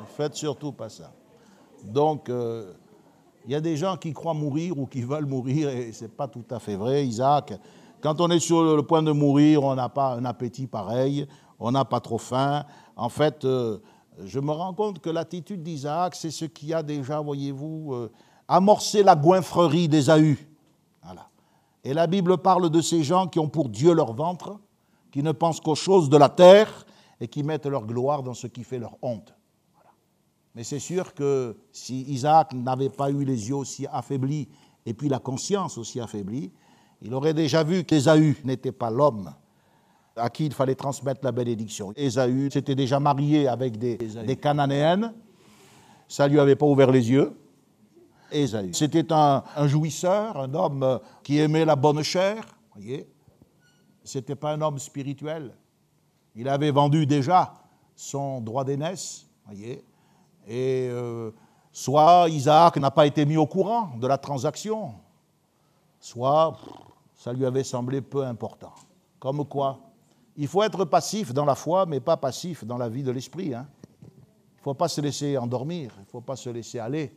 Ne 0.00 0.06
faites 0.16 0.34
surtout 0.34 0.72
pas 0.72 0.88
ça. 0.88 1.12
Donc, 1.84 2.28
euh, 2.28 2.72
il 3.44 3.52
y 3.52 3.54
a 3.54 3.60
des 3.60 3.76
gens 3.76 3.96
qui 3.96 4.12
croient 4.12 4.34
mourir 4.34 4.78
ou 4.78 4.86
qui 4.86 5.02
veulent 5.02 5.26
mourir, 5.26 5.68
et 5.68 5.92
ce 5.92 6.04
n'est 6.04 6.10
pas 6.10 6.28
tout 6.28 6.44
à 6.50 6.58
fait 6.58 6.76
vrai, 6.76 7.06
Isaac. 7.06 7.52
Quand 8.00 8.20
on 8.20 8.30
est 8.30 8.40
sur 8.40 8.62
le 8.76 8.82
point 8.82 9.02
de 9.02 9.12
mourir, 9.12 9.62
on 9.62 9.74
n'a 9.74 9.88
pas 9.88 10.14
un 10.14 10.24
appétit 10.24 10.66
pareil, 10.66 11.26
on 11.58 11.70
n'a 11.70 11.84
pas 11.84 12.00
trop 12.00 12.18
faim. 12.18 12.64
En 12.96 13.08
fait, 13.08 13.44
euh, 13.44 13.78
je 14.24 14.40
me 14.40 14.50
rends 14.50 14.72
compte 14.72 15.00
que 15.00 15.10
l'attitude 15.10 15.62
d'Isaac, 15.62 16.14
c'est 16.14 16.30
ce 16.30 16.46
qui 16.46 16.72
a 16.72 16.82
déjà, 16.82 17.20
voyez-vous, 17.20 18.08
amorcé 18.48 19.02
la 19.02 19.14
goinfrerie 19.14 19.88
d'Ésaü. 19.88 20.38
Et 21.84 21.94
la 21.94 22.06
Bible 22.06 22.38
parle 22.38 22.70
de 22.70 22.80
ces 22.80 23.02
gens 23.02 23.26
qui 23.26 23.38
ont 23.38 23.48
pour 23.48 23.68
Dieu 23.68 23.92
leur 23.92 24.12
ventre, 24.12 24.58
qui 25.10 25.22
ne 25.22 25.32
pensent 25.32 25.60
qu'aux 25.60 25.74
choses 25.74 26.08
de 26.08 26.16
la 26.16 26.28
terre 26.28 26.86
et 27.20 27.28
qui 27.28 27.42
mettent 27.42 27.66
leur 27.66 27.86
gloire 27.86 28.22
dans 28.22 28.34
ce 28.34 28.46
qui 28.46 28.64
fait 28.64 28.78
leur 28.78 28.96
honte. 29.02 29.34
Mais 30.54 30.64
c'est 30.64 30.80
sûr 30.80 31.14
que 31.14 31.56
si 31.72 32.02
Isaac 32.02 32.52
n'avait 32.52 32.88
pas 32.88 33.10
eu 33.10 33.24
les 33.24 33.48
yeux 33.48 33.54
aussi 33.54 33.86
affaiblis 33.92 34.48
et 34.86 34.94
puis 34.94 35.08
la 35.08 35.18
conscience 35.18 35.78
aussi 35.78 36.00
affaiblie, 36.00 36.50
il 37.02 37.14
aurait 37.14 37.34
déjà 37.34 37.62
vu 37.62 37.84
qu'Ésaü 37.84 38.36
n'était 38.44 38.72
pas 38.72 38.90
l'homme 38.90 39.32
à 40.16 40.30
qui 40.30 40.46
il 40.46 40.52
fallait 40.52 40.74
transmettre 40.74 41.20
la 41.22 41.30
bénédiction. 41.30 41.92
Ésaü 41.94 42.50
s'était 42.50 42.74
déjà 42.74 42.98
marié 42.98 43.46
avec 43.46 43.78
des, 43.78 43.96
des 43.96 44.36
Cananéennes, 44.36 45.14
ça 46.08 46.26
ne 46.26 46.32
lui 46.32 46.40
avait 46.40 46.56
pas 46.56 46.66
ouvert 46.66 46.90
les 46.90 47.10
yeux. 47.10 47.38
Ésaü. 48.30 48.72
C'était 48.74 49.12
un, 49.12 49.42
jouisseur, 49.66 50.36
un 50.38 50.52
homme 50.54 51.00
qui 51.22 51.38
aimait 51.38 51.64
la 51.64 51.76
bonne 51.76 52.02
chair, 52.02 52.44
voyez. 52.74 53.08
Ce 54.04 54.18
n'était 54.18 54.36
pas 54.36 54.52
un 54.52 54.60
homme 54.60 54.78
spirituel. 54.78 55.54
Il 56.34 56.48
avait 56.48 56.70
vendu 56.70 57.04
déjà 57.04 57.54
son 57.94 58.40
droit 58.40 58.64
d'aînesse, 58.64 59.26
voyez. 59.44 59.84
Et 60.46 60.88
euh, 60.90 61.30
soit 61.72 62.26
Isaac 62.28 62.76
n'a 62.78 62.90
pas 62.90 63.06
été 63.06 63.26
mis 63.26 63.36
au 63.36 63.46
courant 63.46 63.90
de 63.98 64.06
la 64.06 64.16
transaction, 64.16 64.94
soit 66.00 66.56
ça 67.14 67.32
lui 67.32 67.44
avait 67.44 67.64
semblé 67.64 68.00
peu 68.00 68.24
important. 68.24 68.72
Comme 69.18 69.44
quoi, 69.44 69.80
il 70.36 70.46
faut 70.46 70.62
être 70.62 70.84
passif 70.84 71.34
dans 71.34 71.44
la 71.44 71.56
foi, 71.56 71.84
mais 71.84 72.00
pas 72.00 72.16
passif 72.16 72.64
dans 72.64 72.78
la 72.78 72.88
vie 72.88 73.02
de 73.02 73.10
l'esprit. 73.10 73.52
Hein. 73.52 73.66
Il 74.02 74.60
ne 74.60 74.62
faut 74.62 74.74
pas 74.74 74.88
se 74.88 75.00
laisser 75.00 75.36
endormir, 75.36 75.92
il 75.98 76.02
ne 76.02 76.06
faut 76.06 76.20
pas 76.20 76.36
se 76.36 76.48
laisser 76.48 76.78
aller. 76.78 77.12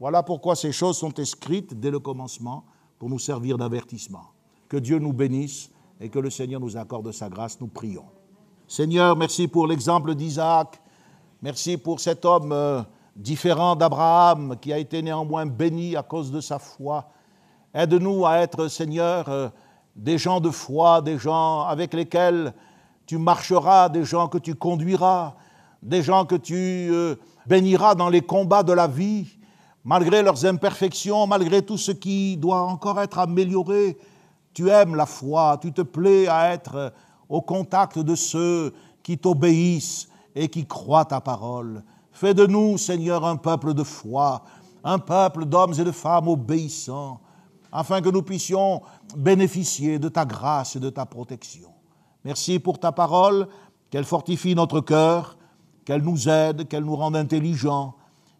Voilà 0.00 0.22
pourquoi 0.22 0.56
ces 0.56 0.72
choses 0.72 0.96
sont 0.96 1.10
écrites 1.10 1.78
dès 1.78 1.90
le 1.90 1.98
commencement 1.98 2.64
pour 2.98 3.10
nous 3.10 3.18
servir 3.18 3.58
d'avertissement. 3.58 4.32
Que 4.66 4.78
Dieu 4.78 4.98
nous 4.98 5.12
bénisse 5.12 5.70
et 6.00 6.08
que 6.08 6.18
le 6.18 6.30
Seigneur 6.30 6.58
nous 6.58 6.78
accorde 6.78 7.12
sa 7.12 7.28
grâce, 7.28 7.60
nous 7.60 7.66
prions. 7.66 8.06
Seigneur, 8.66 9.14
merci 9.14 9.46
pour 9.46 9.66
l'exemple 9.66 10.14
d'Isaac, 10.14 10.80
merci 11.42 11.76
pour 11.76 12.00
cet 12.00 12.24
homme 12.24 12.50
euh, 12.52 12.82
différent 13.14 13.76
d'Abraham 13.76 14.56
qui 14.58 14.72
a 14.72 14.78
été 14.78 15.02
néanmoins 15.02 15.44
béni 15.44 15.96
à 15.96 16.02
cause 16.02 16.32
de 16.32 16.40
sa 16.40 16.58
foi. 16.58 17.10
Aide-nous 17.74 18.24
à 18.24 18.38
être, 18.38 18.68
Seigneur, 18.68 19.28
euh, 19.28 19.50
des 19.94 20.16
gens 20.16 20.40
de 20.40 20.48
foi, 20.48 21.02
des 21.02 21.18
gens 21.18 21.64
avec 21.64 21.92
lesquels 21.92 22.54
tu 23.04 23.18
marcheras, 23.18 23.90
des 23.90 24.04
gens 24.04 24.28
que 24.28 24.38
tu 24.38 24.54
conduiras, 24.54 25.34
des 25.82 26.02
gens 26.02 26.24
que 26.24 26.36
tu 26.36 26.54
euh, 26.90 27.16
béniras 27.46 27.94
dans 27.94 28.08
les 28.08 28.22
combats 28.22 28.62
de 28.62 28.72
la 28.72 28.86
vie, 28.86 29.39
malgré 29.84 30.22
leurs 30.22 30.44
imperfections, 30.44 31.26
malgré 31.26 31.62
tout 31.62 31.78
ce 31.78 31.92
qui 31.92 32.36
doit 32.36 32.62
encore 32.62 33.00
être 33.00 33.18
amélioré. 33.18 33.98
Tu 34.52 34.68
aimes 34.68 34.96
la 34.96 35.06
foi, 35.06 35.58
tu 35.60 35.72
te 35.72 35.82
plais 35.82 36.28
à 36.28 36.52
être 36.52 36.92
au 37.28 37.40
contact 37.40 37.98
de 37.98 38.14
ceux 38.14 38.74
qui 39.02 39.16
t'obéissent 39.16 40.08
et 40.34 40.48
qui 40.48 40.66
croient 40.66 41.04
ta 41.04 41.20
parole. 41.20 41.82
Fais 42.12 42.34
de 42.34 42.46
nous, 42.46 42.76
Seigneur, 42.76 43.24
un 43.24 43.36
peuple 43.36 43.72
de 43.72 43.84
foi, 43.84 44.42
un 44.84 44.98
peuple 44.98 45.44
d'hommes 45.46 45.74
et 45.78 45.84
de 45.84 45.92
femmes 45.92 46.28
obéissants, 46.28 47.20
afin 47.72 48.00
que 48.00 48.08
nous 48.08 48.22
puissions 48.22 48.82
bénéficier 49.16 49.98
de 49.98 50.08
ta 50.08 50.24
grâce 50.24 50.76
et 50.76 50.80
de 50.80 50.90
ta 50.90 51.06
protection. 51.06 51.70
Merci 52.24 52.58
pour 52.58 52.78
ta 52.78 52.92
parole, 52.92 53.48
qu'elle 53.90 54.04
fortifie 54.04 54.54
notre 54.54 54.80
cœur, 54.80 55.38
qu'elle 55.84 56.02
nous 56.02 56.28
aide, 56.28 56.68
qu'elle 56.68 56.84
nous 56.84 56.96
rende 56.96 57.16
intelligents 57.16 57.94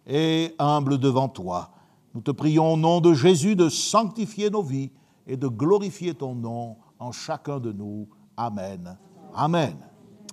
et 0.07 0.55
humbles 0.59 0.97
devant 0.97 1.29
toi. 1.29 1.71
Nous 2.13 2.21
te 2.21 2.31
prions 2.31 2.73
au 2.73 2.77
nom 2.77 3.01
de 3.01 3.13
Jésus 3.13 3.55
de 3.55 3.69
sanctifier 3.69 4.49
nos 4.49 4.63
vies 4.63 4.91
et 5.27 5.37
de 5.37 5.47
glorifier 5.47 6.13
ton 6.13 6.35
nom 6.35 6.77
en 6.99 7.11
chacun 7.11 7.59
de 7.59 7.71
nous. 7.71 8.07
Amen. 8.35 8.97
Amen. 9.33 9.75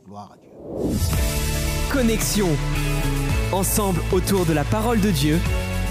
Gloire 0.05 0.33
à 0.33 0.37
Dieu. 0.37 0.51
Connexion. 1.93 2.49
Ensemble 3.53 4.01
autour 4.13 4.45
de 4.45 4.53
la 4.53 4.65
parole 4.65 5.01
de 5.01 5.11
Dieu. 5.11 5.39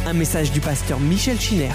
Un 0.05 0.13
message 0.13 0.51
du 0.51 0.61
pasteur 0.61 0.99
Michel 0.99 1.39
Chiner. 1.39 1.71